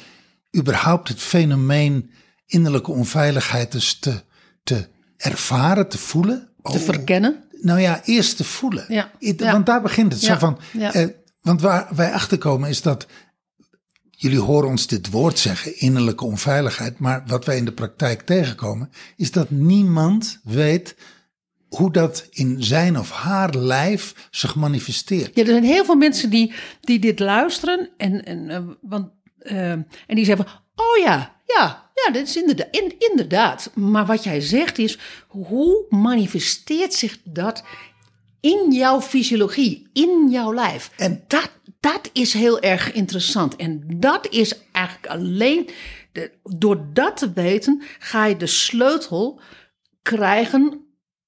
überhaupt 0.56 1.08
het 1.08 1.20
fenomeen 1.20 2.10
innerlijke 2.46 2.90
onveiligheid 2.90 3.72
dus 3.72 3.98
te, 3.98 4.22
te 4.62 4.88
ervaren, 5.16 5.88
te 5.88 5.98
voelen. 5.98 6.48
Te 6.62 6.72
Oh, 6.72 6.76
verkennen. 6.82 7.44
nou 7.60 7.80
ja, 7.80 8.00
eerst 8.04 8.36
te 8.36 8.44
voelen. 8.44 8.84
Ja. 8.88 9.10
Want 9.36 9.66
daar 9.66 9.82
begint 9.82 10.12
het. 10.12 10.22
Zo 10.22 10.34
van, 10.38 10.58
ja. 10.72 10.92
eh, 10.92 11.08
want 11.40 11.60
waar 11.60 11.88
wij 11.94 12.12
achter 12.12 12.38
komen 12.38 12.68
is 12.68 12.82
dat. 12.82 13.06
Jullie 14.18 14.38
horen 14.38 14.68
ons 14.68 14.87
dit 14.87 15.11
woord 15.11 15.38
zeggen, 15.38 15.79
innerlijke 15.79 16.24
onveiligheid. 16.24 16.98
Maar 16.98 17.22
wat 17.26 17.44
wij 17.44 17.57
in 17.57 17.64
de 17.64 17.72
praktijk 17.72 18.22
tegenkomen, 18.22 18.90
is 19.16 19.31
dat 19.31 19.50
niemand 19.50 20.40
weet 20.44 20.96
hoe 21.68 21.92
dat 21.92 22.26
in 22.31 22.62
zijn 22.62 22.98
of 22.98 23.11
haar 23.11 23.55
lijf 23.55 24.29
zich 24.31 24.55
manifesteert. 24.55 25.37
Ja, 25.37 25.42
er 25.42 25.48
zijn 25.48 25.64
heel 25.64 25.85
veel 25.85 25.94
mensen 25.94 26.31
die, 26.31 26.52
die 26.81 26.98
dit 26.98 27.18
luisteren 27.18 27.90
en, 27.96 28.24
en, 28.24 28.50
eh, 28.50 28.62
want, 28.81 29.09
eh, 29.38 29.70
en 29.70 29.87
die 30.07 30.24
zeggen: 30.24 30.46
Oh 30.74 30.96
ja, 31.05 31.40
ja, 31.46 31.90
ja, 31.94 32.12
dat 32.12 32.22
is 32.22 32.37
inderdaad, 32.37 32.68
in, 32.70 32.94
inderdaad. 32.98 33.70
Maar 33.74 34.07
wat 34.07 34.24
jij 34.24 34.40
zegt 34.40 34.79
is: 34.79 34.98
hoe 35.26 35.85
manifesteert 35.88 36.94
zich 36.94 37.18
dat 37.24 37.64
in 38.40 38.72
jouw 38.72 39.00
fysiologie, 39.00 39.88
in 39.92 40.29
jouw 40.31 40.55
lijf? 40.55 40.90
En 40.96 41.24
dat, 41.26 41.50
dat 41.80 42.10
is 42.12 42.32
heel 42.32 42.60
erg 42.60 42.92
interessant. 42.92 43.56
En 43.56 43.84
dat 43.96 44.28
is 44.30 44.54
eigenlijk 44.72 45.06
alleen, 45.06 45.68
de, 46.12 46.30
door 46.42 46.86
dat 46.92 47.16
te 47.16 47.32
weten, 47.32 47.82
ga 47.98 48.26
je 48.26 48.36
de 48.36 48.46
sleutel 48.46 49.40
krijgen 50.02 50.80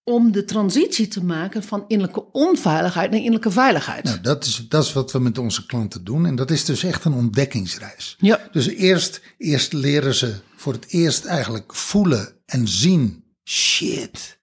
om 0.05 0.33
de 0.33 0.45
transitie 0.45 1.09
te 1.09 1.25
maken 1.25 1.63
van 1.63 1.85
innerlijke 1.89 2.33
onveiligheid 2.33 3.11
naar 3.11 3.19
innerlijke 3.19 3.51
veiligheid. 3.51 4.05
Nou, 4.05 4.21
dat 4.21 4.45
is, 4.45 4.67
dat 4.69 4.85
is 4.85 4.93
wat 4.93 5.13
we 5.13 5.19
met 5.19 5.39
onze 5.39 5.67
klanten 5.67 6.05
doen. 6.05 6.27
En 6.27 6.37
dat 6.37 6.51
is 6.51 6.65
dus 6.65 6.83
echt 6.85 7.05
een 7.05 7.13
ontdekkingsreis. 7.13 8.17
Ja. 8.19 8.49
Dus 8.53 8.67
eerst, 8.67 9.21
eerst 9.39 9.73
leren 9.73 10.15
ze 10.15 10.35
voor 10.57 10.73
het 10.73 10.87
eerst 10.89 11.25
eigenlijk 11.25 11.75
voelen 11.75 12.35
en 12.47 12.69
zien. 12.69 13.25
Shit. 13.45 14.39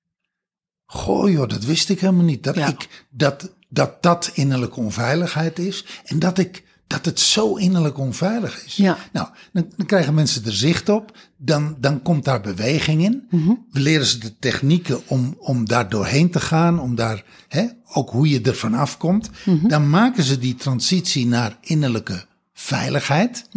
Goh 0.85 1.31
joh, 1.31 1.49
dat 1.49 1.63
wist 1.63 1.89
ik 1.89 1.99
helemaal 1.99 2.23
niet. 2.23 2.43
Dat 2.43 2.55
Ja. 2.55 2.67
ik, 2.67 3.05
dat, 3.09 3.53
dat 3.75 4.03
dat 4.03 4.31
innerlijke 4.33 4.79
onveiligheid 4.79 5.59
is. 5.59 5.85
En 6.05 6.19
dat 6.19 6.37
ik, 6.37 6.63
dat 6.87 7.05
het 7.05 7.19
zo 7.19 7.55
innerlijk 7.55 7.97
onveilig 7.97 8.65
is. 8.65 8.75
Ja. 8.75 8.97
Nou, 9.11 9.27
dan, 9.53 9.71
dan 9.77 9.85
krijgen 9.85 10.13
mensen 10.13 10.45
er 10.45 10.53
zicht 10.53 10.89
op. 10.89 11.17
Dan, 11.37 11.75
dan 11.79 12.01
komt 12.01 12.25
daar 12.25 12.41
beweging 12.41 13.03
in. 13.03 13.27
We 13.71 13.79
leren 13.79 14.05
ze 14.05 14.17
de 14.17 14.37
technieken 14.39 15.01
om, 15.07 15.35
om 15.39 15.65
daar 15.65 15.89
doorheen 15.89 16.31
te 16.31 16.39
gaan. 16.39 16.79
Om 16.79 16.95
daar, 16.95 17.23
hè, 17.47 17.65
ook 17.93 18.09
hoe 18.09 18.29
je 18.29 18.41
er 18.41 18.55
vanaf 18.55 18.97
komt. 18.97 19.29
Dan 19.67 19.89
maken 19.89 20.23
ze 20.23 20.37
die 20.37 20.55
transitie 20.55 21.27
naar 21.27 21.57
innerlijke 21.61 22.25
veiligheid. 22.53 23.47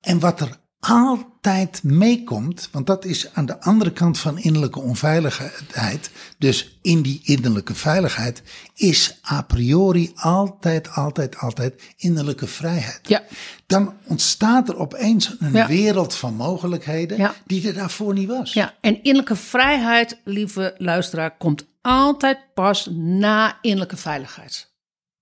En 0.00 0.18
wat 0.18 0.40
er 0.40 0.56
altijd 0.80 1.82
meekomt, 1.82 2.68
want 2.72 2.86
dat 2.86 3.04
is 3.04 3.34
aan 3.34 3.46
de 3.46 3.60
andere 3.60 3.92
kant 3.92 4.18
van 4.18 4.38
innerlijke 4.38 4.80
onveiligheid, 4.80 6.10
dus 6.38 6.78
in 6.82 7.02
die 7.02 7.20
innerlijke 7.22 7.74
veiligheid, 7.74 8.42
is 8.74 9.18
a 9.30 9.42
priori 9.42 10.12
altijd, 10.14 10.90
altijd, 10.90 11.36
altijd 11.36 11.82
innerlijke 11.96 12.46
vrijheid. 12.46 13.00
Ja. 13.02 13.22
Dan 13.66 13.94
ontstaat 14.04 14.68
er 14.68 14.76
opeens 14.76 15.36
een 15.38 15.52
Ja. 15.52 15.66
wereld 15.66 16.14
van 16.14 16.34
mogelijkheden 16.34 17.18
Ja. 17.18 17.34
die 17.46 17.66
er 17.68 17.74
daarvoor 17.74 18.14
niet 18.14 18.28
was. 18.28 18.52
Ja, 18.52 18.74
en 18.80 18.94
innerlijke 19.02 19.36
vrijheid, 19.36 20.20
lieve 20.24 20.74
luisteraar, 20.78 21.36
komt 21.36 21.64
altijd 21.82 22.38
pas 22.54 22.88
na 22.92 23.58
innerlijke 23.62 23.96
veiligheid. 23.96 24.70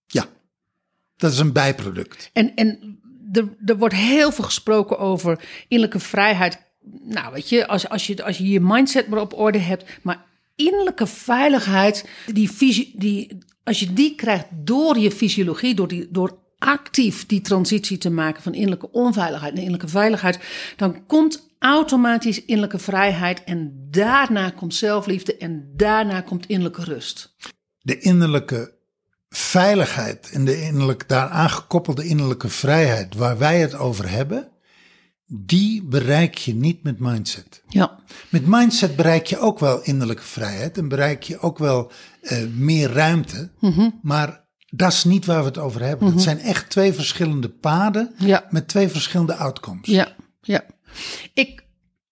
Ja. 0.07 0.27
dat 1.17 1.33
is 1.33 1.39
een 1.39 1.53
bijproduct. 1.53 2.31
En, 2.33 2.55
en 2.55 2.99
er, 3.33 3.49
er 3.65 3.77
wordt 3.77 3.95
heel 3.95 4.33
veel 4.33 4.45
gesproken 4.45 4.99
over 4.99 5.41
innerlijke 5.69 6.07
vrijheid. 6.07 6.65
Nou, 7.03 7.33
weet 7.33 7.49
je, 7.49 7.67
als, 7.67 7.89
als, 7.89 8.07
je, 8.07 8.25
als 8.25 8.39
je 8.39 8.49
je 8.49 8.61
mindset 8.61 9.09
maar 9.09 9.21
op 9.21 9.39
orde 9.39 9.59
hebt. 9.59 9.85
Maar 10.03 10.25
innerlijke 10.57 11.07
veiligheid, 11.07 12.09
die, 12.33 12.51
die, 12.95 13.39
als 13.65 13.81
je 13.81 13.93
die 13.93 14.15
krijgt 14.15 14.47
door 14.51 14.99
je 14.99 15.11
fysiologie, 15.11 15.75
door, 15.75 15.89
die, 15.89 16.09
door 16.11 16.39
actief 16.59 17.27
die 17.27 17.41
transitie 17.41 17.99
te 17.99 18.11
maken 18.11 18.43
van 18.43 18.55
innerlijke 18.55 18.91
onveiligheid 18.91 19.53
naar 19.53 19.63
innerlijke 19.63 19.93
veiligheid, 19.93 20.39
dan 20.77 21.07
komt 21.07 21.55
automatisch 21.59 22.45
innerlijke 22.45 22.79
vrijheid 22.79 23.45
en 23.45 23.89
daarna 23.91 24.51
komt 24.51 24.75
zelfliefde 24.75 25.37
en 25.37 25.73
daarna 25.77 26.21
komt 26.21 26.47
innerlijke 26.47 26.85
rust. 26.85 27.35
De 27.79 27.99
innerlijke 27.99 28.76
veiligheid 29.37 30.31
en 30.33 30.45
de 30.45 30.63
innerlijk, 30.63 31.09
daaraan 31.09 31.51
gekoppelde 31.51 32.05
innerlijke 32.07 32.49
vrijheid 32.49 33.15
waar 33.15 33.39
wij 33.39 33.61
het 33.61 33.75
over 33.75 34.11
hebben, 34.11 34.49
die 35.27 35.83
bereik 35.83 36.35
je 36.39 36.55
niet 36.55 36.83
met 36.83 36.99
mindset. 36.99 37.63
Ja, 37.69 37.99
Met 38.29 38.47
mindset 38.47 38.97
bereik 38.97 39.27
je 39.27 39.39
ook 39.39 39.59
wel 39.59 39.83
innerlijke 39.83 40.23
vrijheid 40.23 40.79
en 40.79 40.89
bereik 40.89 41.23
je 41.23 41.39
ook 41.39 41.59
wel 41.59 41.91
eh, 42.23 42.39
meer 42.55 42.91
ruimte. 42.93 43.51
Maar 44.03 44.45
dat 44.71 44.93
is 44.93 45.05
niet 45.05 45.27
waar 45.27 45.41
we 45.41 45.47
het 45.47 45.59
over 45.59 45.83
hebben. 45.83 46.11
Het 46.13 46.23
zijn 46.23 46.39
echt 46.41 46.71
twee 46.71 46.93
verschillende 46.93 47.49
paden 47.49 48.15
Ja. 48.19 48.47
met 48.51 48.69
twee 48.69 48.89
verschillende 48.89 49.35
outcomes. 49.35 49.87
Ja, 49.89 50.09
ja. 50.41 50.65
Ik, 51.35 51.65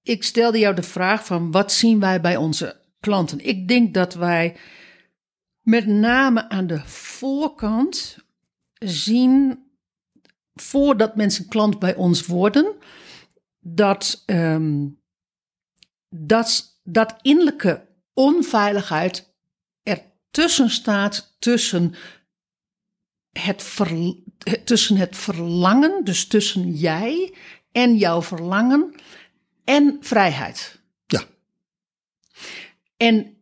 ik 0.02 0.24
stelde 0.24 0.58
jou 0.58 0.74
de 0.74 0.82
vraag 0.82 1.24
van 1.26 1.50
wat 1.50 1.72
zien 1.72 2.00
wij 2.00 2.20
bij 2.20 2.37
onze 2.37 2.80
klanten? 3.00 3.46
Ik 3.46 3.68
denk 3.68 3.94
dat 3.94 4.14
wij 4.14 4.56
met 5.64 5.87
name 5.87 6.48
aan 6.48 6.66
de 6.66 6.81
voorkant 6.87 8.16
zien, 8.79 9.64
voordat 10.55 11.16
mensen 11.16 11.48
klant 11.48 11.79
bij 11.79 11.94
ons 11.94 12.27
worden, 12.27 12.74
dat, 13.61 14.22
ehm, 14.27 14.88
dat, 16.09 16.81
dat 16.83 17.16
innerlijke 17.22 17.87
onveiligheid 18.12 19.35
ertussen 19.83 20.70
staat 20.70 21.37
tussen 21.38 21.94
het, 23.33 23.62
ver, 23.62 24.14
tussen 24.64 24.96
het 24.96 25.16
verlangen, 25.16 26.05
dus 26.05 26.27
tussen 26.27 26.70
jij 26.70 27.35
en 27.72 27.96
jouw 27.96 28.22
verlangen 28.22 28.94
en 29.64 29.96
vrijheid. 30.00 30.83
Ja. 31.07 31.22
En, 32.96 33.37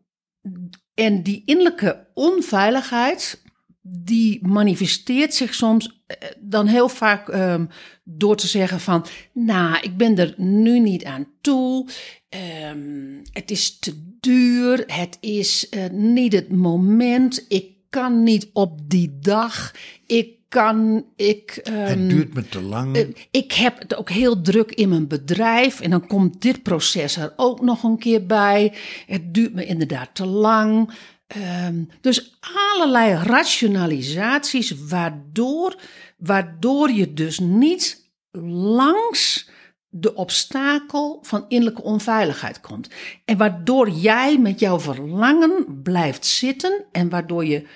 en 0.94 1.22
die 1.22 1.42
innerlijke 1.44 2.06
onveiligheid, 2.14 3.42
die 3.82 4.46
manifesteert 4.46 5.34
zich 5.34 5.54
soms 5.54 6.02
eh, 6.06 6.16
dan 6.38 6.66
heel 6.66 6.88
vaak 6.88 7.28
ehm, 7.28 7.66
door 8.04 8.36
te 8.36 8.46
zeggen 8.46 8.80
van, 8.80 9.06
nou, 9.32 9.78
ik 9.80 9.96
ben 9.96 10.18
er 10.18 10.34
nu 10.36 10.80
niet 10.80 11.04
aan 11.04 11.26
toe. 11.40 11.88
Ehm, 12.28 13.18
het 13.32 13.50
is 13.50 13.78
te 13.78 14.14
duur. 14.20 14.84
Het 14.86 15.18
is 15.20 15.68
eh, 15.68 15.90
niet 15.90 16.32
het 16.32 16.52
moment. 16.52 17.44
Ik 17.48 17.70
kan 17.88 18.22
niet 18.22 18.50
op 18.52 18.80
die 18.84 19.18
dag. 19.20 19.74
Ik 20.06 20.41
kan, 20.52 21.04
ik. 21.16 21.60
ehm, 21.62 21.74
Het 21.76 22.08
duurt 22.10 22.34
me 22.34 22.48
te 22.48 22.60
lang. 22.60 22.96
eh, 22.96 23.06
ik 23.30 23.52
heb 23.52 23.78
het 23.78 23.94
ook 23.96 24.10
heel 24.10 24.40
druk 24.40 24.72
in 24.72 24.88
mijn 24.88 25.08
bedrijf. 25.08 25.80
En 25.80 25.90
dan 25.90 26.06
komt 26.06 26.42
dit 26.42 26.62
proces 26.62 27.16
er 27.16 27.32
ook 27.36 27.60
nog 27.60 27.82
een 27.82 27.98
keer 27.98 28.26
bij. 28.26 28.72
Het 29.06 29.34
duurt 29.34 29.54
me 29.54 29.64
inderdaad 29.66 30.14
te 30.14 30.26
lang. 30.26 30.90
Ehm, 31.26 31.84
dus 32.00 32.38
allerlei 32.74 33.14
rationalisaties 33.14 34.74
waardoor, 34.88 35.76
waardoor 36.18 36.90
je 36.90 37.12
dus 37.14 37.38
niet 37.38 38.10
langs 38.56 39.50
de 39.88 40.14
obstakel 40.14 41.18
van 41.22 41.44
innerlijke 41.48 41.82
onveiligheid 41.82 42.60
komt. 42.60 42.88
En 43.24 43.36
waardoor 43.36 43.90
jij 43.90 44.38
met 44.38 44.60
jouw 44.60 44.80
verlangen 44.80 45.80
blijft 45.82 46.26
zitten 46.26 46.84
en 46.92 47.08
waardoor 47.08 47.44
je 47.44 47.66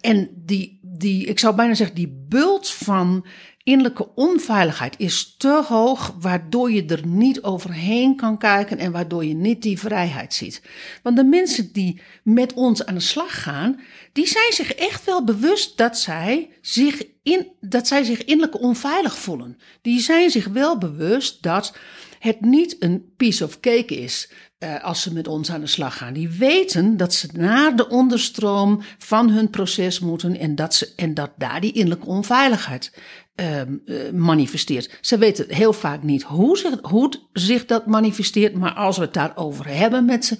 en 0.00 0.28
die, 0.34 0.78
die, 0.82 1.26
ik 1.26 1.38
zou 1.38 1.54
bijna 1.54 1.74
zeggen, 1.74 1.96
die 1.96 2.24
bult 2.28 2.70
van 2.70 3.26
innerlijke 3.68 4.14
onveiligheid 4.14 4.94
is 4.98 5.34
te 5.38 5.64
hoog, 5.68 6.14
waardoor 6.20 6.70
je 6.70 6.84
er 6.84 7.06
niet 7.06 7.42
overheen 7.42 8.16
kan 8.16 8.38
kijken 8.38 8.78
en 8.78 8.92
waardoor 8.92 9.24
je 9.24 9.34
niet 9.34 9.62
die 9.62 9.78
vrijheid 9.78 10.34
ziet. 10.34 10.62
Want 11.02 11.16
de 11.16 11.24
mensen 11.24 11.72
die 11.72 12.00
met 12.22 12.54
ons 12.54 12.86
aan 12.86 12.94
de 12.94 13.00
slag 13.00 13.42
gaan, 13.42 13.80
die 14.12 14.26
zijn 14.26 14.52
zich 14.52 14.74
echt 14.74 15.04
wel 15.04 15.24
bewust 15.24 15.76
dat 15.76 15.98
zij 15.98 16.50
zich, 16.60 17.02
in, 17.22 17.46
dat 17.60 17.86
zij 17.86 18.04
zich 18.04 18.24
innerlijk 18.24 18.60
onveilig 18.62 19.18
voelen. 19.18 19.58
Die 19.82 20.00
zijn 20.00 20.30
zich 20.30 20.46
wel 20.46 20.78
bewust 20.78 21.42
dat 21.42 21.76
het 22.18 22.40
niet 22.40 22.76
een 22.78 23.12
piece 23.16 23.44
of 23.44 23.60
cake 23.60 23.94
is. 23.94 24.30
Eh, 24.58 24.84
als 24.84 25.02
ze 25.02 25.12
met 25.12 25.28
ons 25.28 25.50
aan 25.50 25.60
de 25.60 25.66
slag 25.66 25.96
gaan. 25.96 26.12
Die 26.12 26.28
weten 26.28 26.96
dat 26.96 27.14
ze 27.14 27.28
naar 27.32 27.76
de 27.76 27.88
onderstroom 27.88 28.82
van 28.98 29.30
hun 29.30 29.50
proces 29.50 30.00
moeten 30.00 30.38
en 30.38 30.54
dat, 30.54 30.74
ze, 30.74 30.92
en 30.96 31.14
dat 31.14 31.30
daar 31.36 31.60
die 31.60 31.72
innerlijke 31.72 32.06
onveiligheid 32.06 32.98
ehm, 33.34 33.76
eh, 33.84 34.10
manifesteert. 34.10 34.98
Ze 35.00 35.18
weten 35.18 35.54
heel 35.54 35.72
vaak 35.72 36.02
niet 36.02 36.22
hoe 36.22 36.58
zich, 36.58 36.78
hoe 36.80 37.12
zich 37.32 37.66
dat 37.66 37.86
manifesteert, 37.86 38.54
maar 38.54 38.74
als 38.74 38.96
we 38.96 39.04
het 39.04 39.14
daarover 39.14 39.66
hebben 39.68 40.04
met 40.04 40.24
ze, 40.24 40.38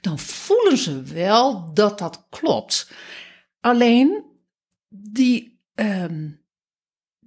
dan 0.00 0.18
voelen 0.18 0.78
ze 0.78 1.02
wel 1.02 1.74
dat 1.74 1.98
dat 1.98 2.26
klopt. 2.30 2.90
Alleen 3.60 4.24
die. 4.88 5.60
ehm, 5.74 6.28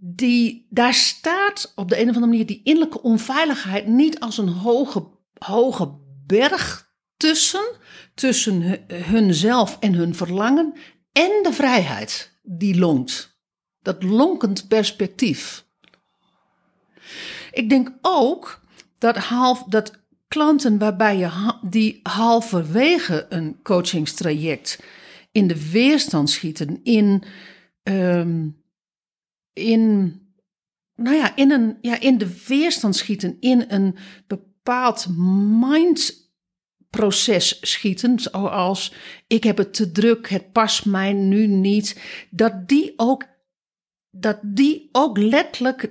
die, 0.06 0.68
daar 0.70 0.94
staat 0.94 1.72
op 1.76 1.90
de 1.90 1.96
een 1.96 2.10
of 2.10 2.16
andere 2.16 2.28
manier 2.28 2.46
die 2.46 2.62
innerlijke 2.64 3.02
onveiligheid 3.02 3.88
niet 3.88 4.20
als 4.20 4.38
een 4.38 4.48
hoge, 4.48 5.08
hoge 5.34 6.02
berg 6.26 6.92
tussen, 7.18 7.76
tussen 8.14 8.62
hu- 8.62 8.96
hunzelf 8.96 9.78
en 9.80 9.94
hun 9.94 10.16
verlangen 10.16 10.74
en 11.12 11.44
de 11.44 11.54
vrijheid 11.54 12.40
die 12.42 12.80
lonkt. 12.80 13.38
Dat 13.82 14.04
lonkend 14.04 14.68
perspectief. 14.68 15.66
Ik 17.52 17.70
denk 17.70 17.92
ook 18.02 18.62
dat, 18.98 19.18
half, 19.18 19.64
dat 19.64 19.92
klanten 20.28 20.78
waarbij 20.78 21.18
je 21.18 21.54
die 21.62 22.00
halverwege 22.04 23.26
een 23.30 23.60
coachingstraject 23.64 24.84
in 25.32 25.48
de 25.48 25.72
weerstand 25.72 26.30
schieten, 26.30 26.80
in, 26.84 27.24
ehm, 27.84 28.48
in, 29.54 30.14
nou 30.96 31.16
ja, 31.16 31.36
in, 31.36 31.52
een, 31.52 31.78
ja, 31.82 32.00
in 32.00 32.18
de 32.18 32.44
weerstand 32.48 32.96
schieten, 32.96 33.38
in 33.40 33.66
een 33.68 33.96
bepaald 34.64 35.08
mindproces 36.90 37.58
schieten, 37.62 38.20
zoals 38.20 38.94
ik 39.28 39.44
heb 39.44 39.58
het 39.58 39.74
te 39.74 39.92
druk, 39.92 40.30
het 40.30 40.52
past 40.52 40.86
mij 40.86 41.14
nu 41.14 41.48
niet, 41.48 42.02
dat 42.30 42.68
die 42.68 42.94
ook 42.96 43.32
dat 44.16 44.40
die 44.42 44.90
ook 44.92 45.18
letterlijk, 45.18 45.90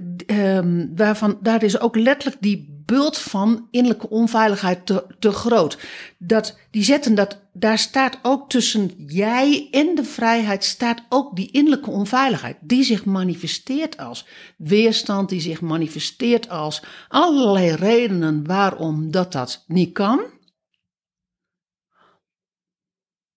waarvan, 0.95 1.39
daar 1.41 1.63
is 1.63 1.81
ook 1.81 1.97
letterlijk 1.97 2.43
die 2.43 2.72
bult 2.87 3.19
van 3.19 3.69
innerlijke 3.71 4.09
onveiligheid 4.09 4.87
te, 4.87 5.07
te 5.19 5.31
groot. 5.31 5.79
Dat, 6.19 6.59
die 6.71 6.85
zetten 6.85 7.15
dat, 7.15 7.41
daar 7.53 7.79
staat 7.79 8.19
ook 8.23 8.51
tussen 8.51 8.91
jij 9.07 9.69
en 9.71 9.95
de 9.95 10.05
vrijheid, 10.05 10.65
staat 10.65 11.03
ook 11.09 11.37
die 11.37 11.51
innerlijke 11.51 11.91
onveiligheid, 11.91 12.57
die 12.61 12.83
zich 12.83 13.05
manifesteert 13.05 13.97
als 13.97 14.27
weerstand, 14.57 15.29
die 15.29 15.41
zich 15.41 15.61
manifesteert 15.61 16.49
als 16.49 16.83
allerlei 17.09 17.75
redenen 17.75 18.47
waarom 18.47 19.11
dat 19.11 19.33
dat 19.33 19.65
niet 19.67 19.93
kan. 19.93 20.21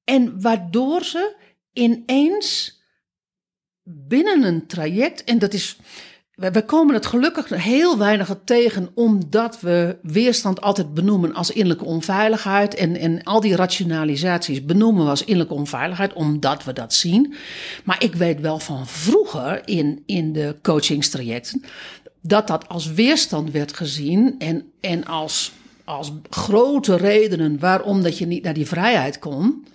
En 0.04 0.42
waardoor 0.42 1.04
ze 1.04 1.36
ineens 1.74 2.80
binnen 3.84 4.44
een 4.44 4.68
traject, 4.68 5.24
en 5.24 5.40
dat 5.40 5.54
is. 5.54 5.78
We, 6.36 6.66
komen 6.66 6.94
het 6.94 7.06
gelukkig 7.06 7.50
heel 7.50 7.98
weinig 7.98 8.36
tegen, 8.44 8.90
omdat 8.94 9.60
we 9.60 9.98
weerstand 10.02 10.62
altijd 10.62 10.94
benoemen 10.94 11.34
als 11.34 11.52
innerlijke 11.52 11.86
onveiligheid. 11.86 12.76
En, 12.76 12.96
en 12.96 13.24
al 13.24 13.40
die 13.40 13.56
rationalisaties 13.56 14.66
benoemen 14.66 15.04
we 15.04 15.10
als 15.10 15.24
innerlijke 15.24 15.54
onveiligheid, 15.54 16.14
omdat 16.14 16.64
we 16.64 16.74
dat 16.74 16.94
zien. 16.94 17.34
Maar 17.84 18.04
ik 18.04 18.16
weet 18.16 18.40
wel 18.40 18.60
van 18.60 18.88
vroeger 18.88 19.68
in, 19.68 20.04
in 20.06 20.34
de 20.34 20.56
coachingstrajecten 20.62 21.64
dat 22.28 22.48
dat 22.48 22.68
als 22.68 22.94
weerstand 22.94 23.52
werd 23.52 23.74
gezien 23.74 24.36
en, 24.40 24.72
en 24.80 25.06
als, 25.06 25.52
als 25.84 26.12
grote 26.30 26.96
redenen 26.96 27.60
waarom 27.60 28.04
dat 28.04 28.18
je 28.18 28.26
niet 28.26 28.44
naar 28.44 28.54
die 28.54 28.68
vrijheid 28.68 29.20
kon. 29.20 29.66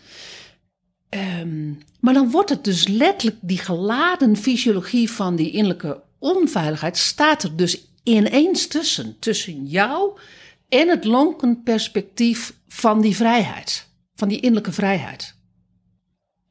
Ehm, 1.08 1.72
maar 2.00 2.14
dan 2.14 2.30
wordt 2.30 2.50
het 2.50 2.64
dus 2.64 2.88
letterlijk 2.88 3.38
die 3.40 3.58
geladen 3.58 4.36
fysiologie 4.36 5.10
van 5.10 5.36
die 5.36 5.50
innerlijke 5.50 6.00
onveiligheid 6.20 6.96
staat 6.96 7.42
er 7.42 7.56
dus 7.56 7.88
ineens 8.02 8.66
tussen. 8.66 9.18
Tussen 9.18 9.66
jou 9.66 10.18
en 10.68 10.88
het 10.88 11.04
lonkend 11.04 11.64
perspectief 11.64 12.54
van 12.68 13.00
die 13.00 13.16
vrijheid. 13.16 13.88
Van 14.14 14.28
die 14.28 14.40
innerlijke 14.40 14.72
vrijheid. 14.72 15.34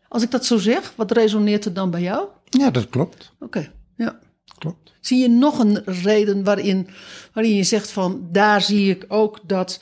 Als 0.07 0.23
ik 0.23 0.31
dat 0.31 0.45
zo 0.45 0.57
zeg, 0.57 0.93
wat 0.95 1.11
resoneert 1.11 1.65
er 1.65 1.73
dan 1.73 1.91
bij 1.91 2.01
jou? 2.01 2.27
Ja, 2.49 2.71
dat 2.71 2.89
klopt. 2.89 3.31
Oké, 3.39 3.71
ja. 3.95 4.19
klopt. 4.57 4.93
Zie 5.01 5.19
je 5.19 5.29
nog 5.29 5.59
een 5.59 5.83
reden 5.85 6.43
waarin, 6.43 6.87
waarin 7.33 7.55
je 7.55 7.63
zegt 7.63 7.91
van 7.91 8.27
daar 8.31 8.61
zie 8.61 8.89
ik 8.89 9.05
ook 9.07 9.39
dat 9.43 9.79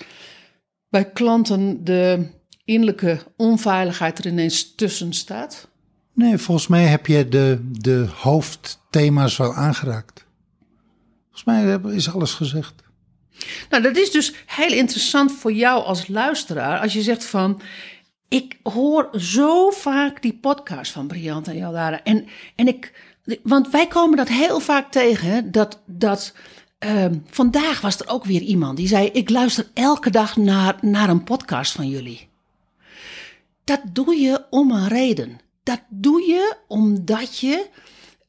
bij 0.89 1.11
klanten 1.11 1.83
de 1.83 2.29
innerlijke 2.65 3.19
onveiligheid 3.37 4.19
er 4.19 4.27
ineens 4.27 4.75
tussen 4.75 5.13
staat? 5.13 5.66
Nee, 6.17 6.37
volgens 6.37 6.67
mij 6.67 6.83
heb 6.83 7.05
je 7.05 7.27
de, 7.27 7.59
de 7.71 8.07
hoofdthema's 8.15 9.37
wel 9.37 9.53
aangeraakt. 9.53 10.25
Volgens 11.31 11.43
mij 11.43 11.93
is 11.95 12.13
alles 12.13 12.33
gezegd. 12.33 12.73
Nou, 13.69 13.83
dat 13.83 13.97
is 13.97 14.11
dus 14.11 14.33
heel 14.45 14.71
interessant 14.71 15.31
voor 15.31 15.51
jou 15.51 15.83
als 15.83 16.07
luisteraar. 16.07 16.79
Als 16.79 16.93
je 16.93 17.01
zegt 17.01 17.25
van, 17.25 17.61
ik 18.27 18.59
hoor 18.63 19.09
zo 19.15 19.69
vaak 19.69 20.21
die 20.21 20.33
podcast 20.33 20.91
van 20.91 21.07
Briant 21.07 21.47
en 21.47 21.57
Jaldara. 21.57 22.03
En, 22.03 22.25
en 22.55 22.67
ik, 22.67 22.93
want 23.43 23.69
wij 23.69 23.87
komen 23.87 24.17
dat 24.17 24.27
heel 24.27 24.59
vaak 24.59 24.91
tegen, 24.91 25.51
dat, 25.51 25.81
dat 25.85 26.33
ehm, 26.79 27.15
vandaag 27.29 27.81
was 27.81 27.99
er 27.99 28.07
ook 28.07 28.25
weer 28.25 28.41
iemand 28.41 28.77
die 28.77 28.87
zei, 28.87 29.07
ik 29.07 29.29
luister 29.29 29.67
elke 29.73 30.09
dag 30.09 30.37
naar, 30.37 30.75
naar 30.81 31.09
een 31.09 31.23
podcast 31.23 31.71
van 31.71 31.89
jullie. 31.89 32.27
Dat 33.63 33.81
doe 33.93 34.15
je 34.15 34.45
om 34.49 34.71
een 34.71 34.87
reden. 34.87 35.45
Dat 35.67 35.81
doe 35.89 36.21
je 36.21 36.57
omdat 36.67 37.37
je, 37.39 37.69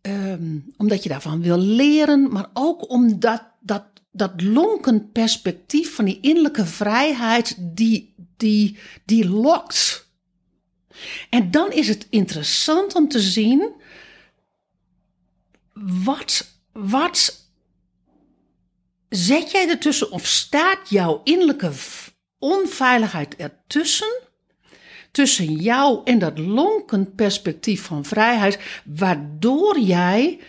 ehm, 0.01 0.59
omdat 0.76 1.03
je 1.03 1.09
daarvan 1.09 1.43
wil 1.43 1.59
leren, 1.59 2.32
maar 2.32 2.51
ook 2.53 2.91
omdat 2.91 3.43
dat, 3.61 3.84
dat 4.12 4.43
lonkend 4.43 5.12
perspectief 5.12 5.95
van 5.95 6.05
die 6.05 6.20
innerlijke 6.20 6.66
vrijheid, 6.66 7.57
die, 7.59 8.14
die, 8.36 8.78
die 9.05 9.28
lokt. 9.28 10.09
En 11.30 11.51
dan 11.51 11.72
is 11.72 11.89
het 11.89 12.07
interessant 12.11 12.95
om 12.95 13.09
te 13.09 13.20
zien 13.20 13.72
wat, 16.05 16.61
wat 16.72 17.49
zet 19.09 19.51
jij 19.51 19.68
ertussen 19.68 20.11
of 20.11 20.26
staat 20.26 20.91
jouw 20.91 21.20
innerlijke 21.24 21.72
onveiligheid 22.39 23.36
ertussen? 23.36 24.28
Tussen 25.11 25.53
jou 25.53 26.01
en 26.05 26.19
dat 26.19 26.39
lonkend 26.39 27.15
perspectief 27.15 27.83
van 27.83 28.05
vrijheid, 28.05 28.59
waardoor 28.85 29.79
jij 29.79 30.41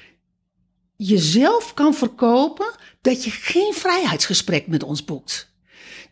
jezelf 0.95 1.74
kan 1.74 1.93
verkopen 1.93 2.76
dat 3.01 3.24
je 3.24 3.32
geen 3.32 3.74
vrijheidsgesprek 3.74 4.68
met 4.68 4.84
ons 4.84 5.05
boekt. 5.05 5.53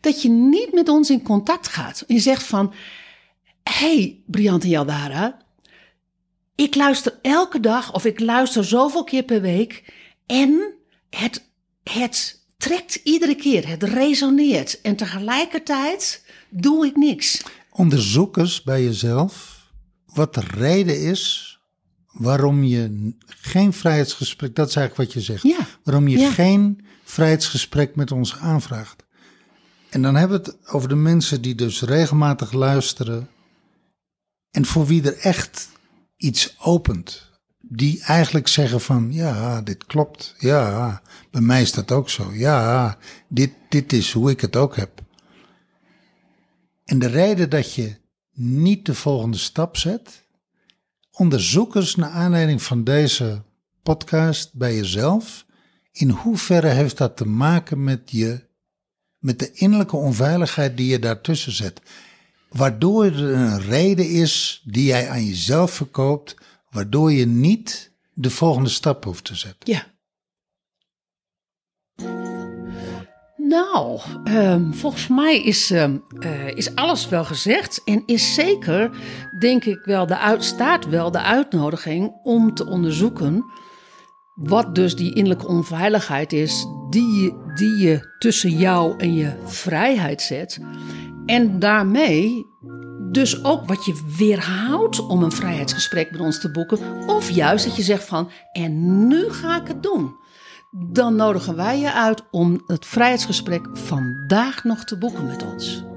Dat 0.00 0.22
je 0.22 0.28
niet 0.28 0.72
met 0.72 0.88
ons 0.88 1.10
in 1.10 1.22
contact 1.22 1.68
gaat 1.68 2.04
en 2.06 2.14
je 2.14 2.20
zegt 2.20 2.42
van, 2.42 2.72
hey 3.62 4.22
Briante 4.26 4.68
Jaldara, 4.68 5.38
ik 6.54 6.74
luister 6.74 7.18
elke 7.22 7.60
dag 7.60 7.94
of 7.94 8.04
ik 8.04 8.20
luister 8.20 8.64
zoveel 8.64 9.04
keer 9.04 9.22
per 9.22 9.40
week 9.40 9.84
en 10.26 10.74
het, 11.10 11.50
het 11.82 12.44
trekt 12.56 12.94
iedere 12.94 13.34
keer, 13.34 13.68
het 13.68 13.82
resoneert 13.82 14.80
en 14.80 14.96
tegelijkertijd 14.96 16.24
doe 16.48 16.86
ik 16.86 16.96
niks. 16.96 17.42
Onderzoek 17.78 18.36
eens 18.36 18.62
bij 18.62 18.84
jezelf 18.84 19.62
wat 20.06 20.34
de 20.34 20.40
reden 20.40 21.00
is 21.00 21.52
waarom 22.12 22.64
je 22.64 23.12
geen 23.26 23.72
vrijheidsgesprek, 23.72 24.54
dat 24.54 24.68
is 24.68 24.76
eigenlijk 24.76 25.10
wat 25.10 25.22
je 25.22 25.32
zegt, 25.32 25.42
Ja. 25.42 25.66
waarom 25.84 26.08
je 26.08 26.18
Ja. 26.18 26.30
geen 26.30 26.84
vrijheidsgesprek 27.04 27.96
met 27.96 28.12
ons 28.12 28.36
aanvraagt. 28.36 29.04
En 29.90 30.02
dan 30.02 30.14
hebben 30.14 30.42
we 30.42 30.50
het 30.50 30.68
over 30.72 30.88
de 30.88 30.94
mensen 30.94 31.42
die 31.42 31.54
dus 31.54 31.82
regelmatig 31.82 32.52
luisteren 32.52 33.28
en 34.50 34.64
voor 34.66 34.86
wie 34.86 35.02
er 35.02 35.16
echt 35.18 35.68
iets 36.16 36.54
opent. 36.60 37.30
Die 37.60 38.02
eigenlijk 38.02 38.48
zeggen 38.48 38.80
van, 38.80 39.12
ja, 39.12 39.62
dit 39.62 39.84
klopt. 39.86 40.34
Ja, 40.38 41.02
bij 41.30 41.40
mij 41.40 41.62
is 41.62 41.72
dat 41.72 41.92
ook 41.92 42.10
zo. 42.10 42.32
Ja, 42.32 42.98
dit, 43.28 43.52
dit 43.68 43.92
is 43.92 44.12
hoe 44.12 44.30
ik 44.30 44.40
het 44.40 44.56
ook 44.56 44.76
heb. 44.76 45.00
En 46.88 46.98
de 46.98 47.06
reden 47.06 47.50
dat 47.50 47.74
je 47.74 47.96
niet 48.34 48.86
de 48.86 48.94
volgende 48.94 49.36
stap 49.36 49.76
zet, 49.76 50.24
onderzoek 51.10 51.74
eens 51.74 51.94
naar 51.94 52.10
aanleiding 52.10 52.62
van 52.62 52.84
deze 52.84 53.42
podcast 53.82 54.54
bij 54.54 54.74
jezelf. 54.74 55.46
In 55.92 56.10
hoeverre 56.10 56.68
heeft 56.68 56.98
dat 56.98 57.16
te 57.16 57.24
maken 57.24 57.84
met 57.84 58.10
je, 58.10 58.46
met 59.18 59.38
de 59.38 59.52
innerlijke 59.52 59.96
onveiligheid 59.96 60.76
die 60.76 60.86
je 60.86 60.98
daartussen 60.98 61.52
zet? 61.52 61.80
Waardoor 62.48 63.04
er 63.04 63.22
een 63.22 63.60
reden 63.60 64.08
is 64.08 64.62
die 64.64 64.84
jij 64.84 65.10
aan 65.10 65.24
jezelf 65.24 65.70
verkoopt, 65.72 66.36
waardoor 66.70 67.12
je 67.12 67.26
niet 67.26 67.92
de 68.12 68.30
volgende 68.30 68.70
stap 68.70 69.04
hoeft 69.04 69.24
te 69.24 69.34
zetten. 69.34 69.72
Ja. 69.72 69.86
Nou, 73.48 74.00
ehm, 74.24 74.72
volgens 74.72 75.08
mij 75.08 75.42
is, 75.42 75.70
ehm, 75.70 75.96
eh, 76.18 76.48
is 76.48 76.74
alles 76.74 77.08
wel 77.08 77.24
gezegd. 77.24 77.82
En 77.84 78.02
is 78.06 78.34
zeker, 78.34 78.90
denk 79.38 79.64
ik 79.64 79.80
wel, 79.84 80.06
de 80.06 80.18
uit, 80.18 80.44
staat 80.44 80.88
wel 80.88 81.10
de 81.10 81.22
uitnodiging 81.22 82.12
om 82.22 82.54
te 82.54 82.66
onderzoeken. 82.66 83.44
wat 84.34 84.74
dus 84.74 84.96
die 84.96 85.14
innerlijke 85.14 85.46
onveiligheid 85.46 86.32
is. 86.32 86.66
die 86.90 87.34
die 87.54 87.76
je 87.76 88.14
tussen 88.18 88.50
jou 88.50 88.98
en 88.98 89.14
je 89.14 89.32
vrijheid 89.44 90.22
zet. 90.22 90.60
En 91.26 91.58
daarmee 91.58 92.46
dus 93.10 93.44
ook 93.44 93.66
wat 93.66 93.84
je 93.84 94.14
weerhoudt 94.18 95.06
om 95.06 95.22
een 95.22 95.32
vrijheidsgesprek 95.32 96.10
met 96.10 96.20
ons 96.20 96.40
te 96.40 96.50
boeken. 96.50 96.78
Of 97.06 97.30
juist 97.30 97.64
dat 97.64 97.76
je 97.76 97.82
zegt 97.82 98.04
van, 98.04 98.30
en 98.52 99.06
nu 99.06 99.30
ga 99.30 99.60
ik 99.60 99.68
het 99.68 99.82
doen. 99.82 100.16
Dan 100.70 101.16
nodigen 101.16 101.56
wij 101.56 101.78
je 101.78 101.92
uit 101.92 102.22
om 102.30 102.62
het 102.66 102.86
vrijheidsgesprek 102.86 103.66
vandaag 103.72 104.64
nog 104.64 104.84
te 104.84 104.98
boeken 104.98 105.26
met 105.26 105.44
ons. 105.44 105.87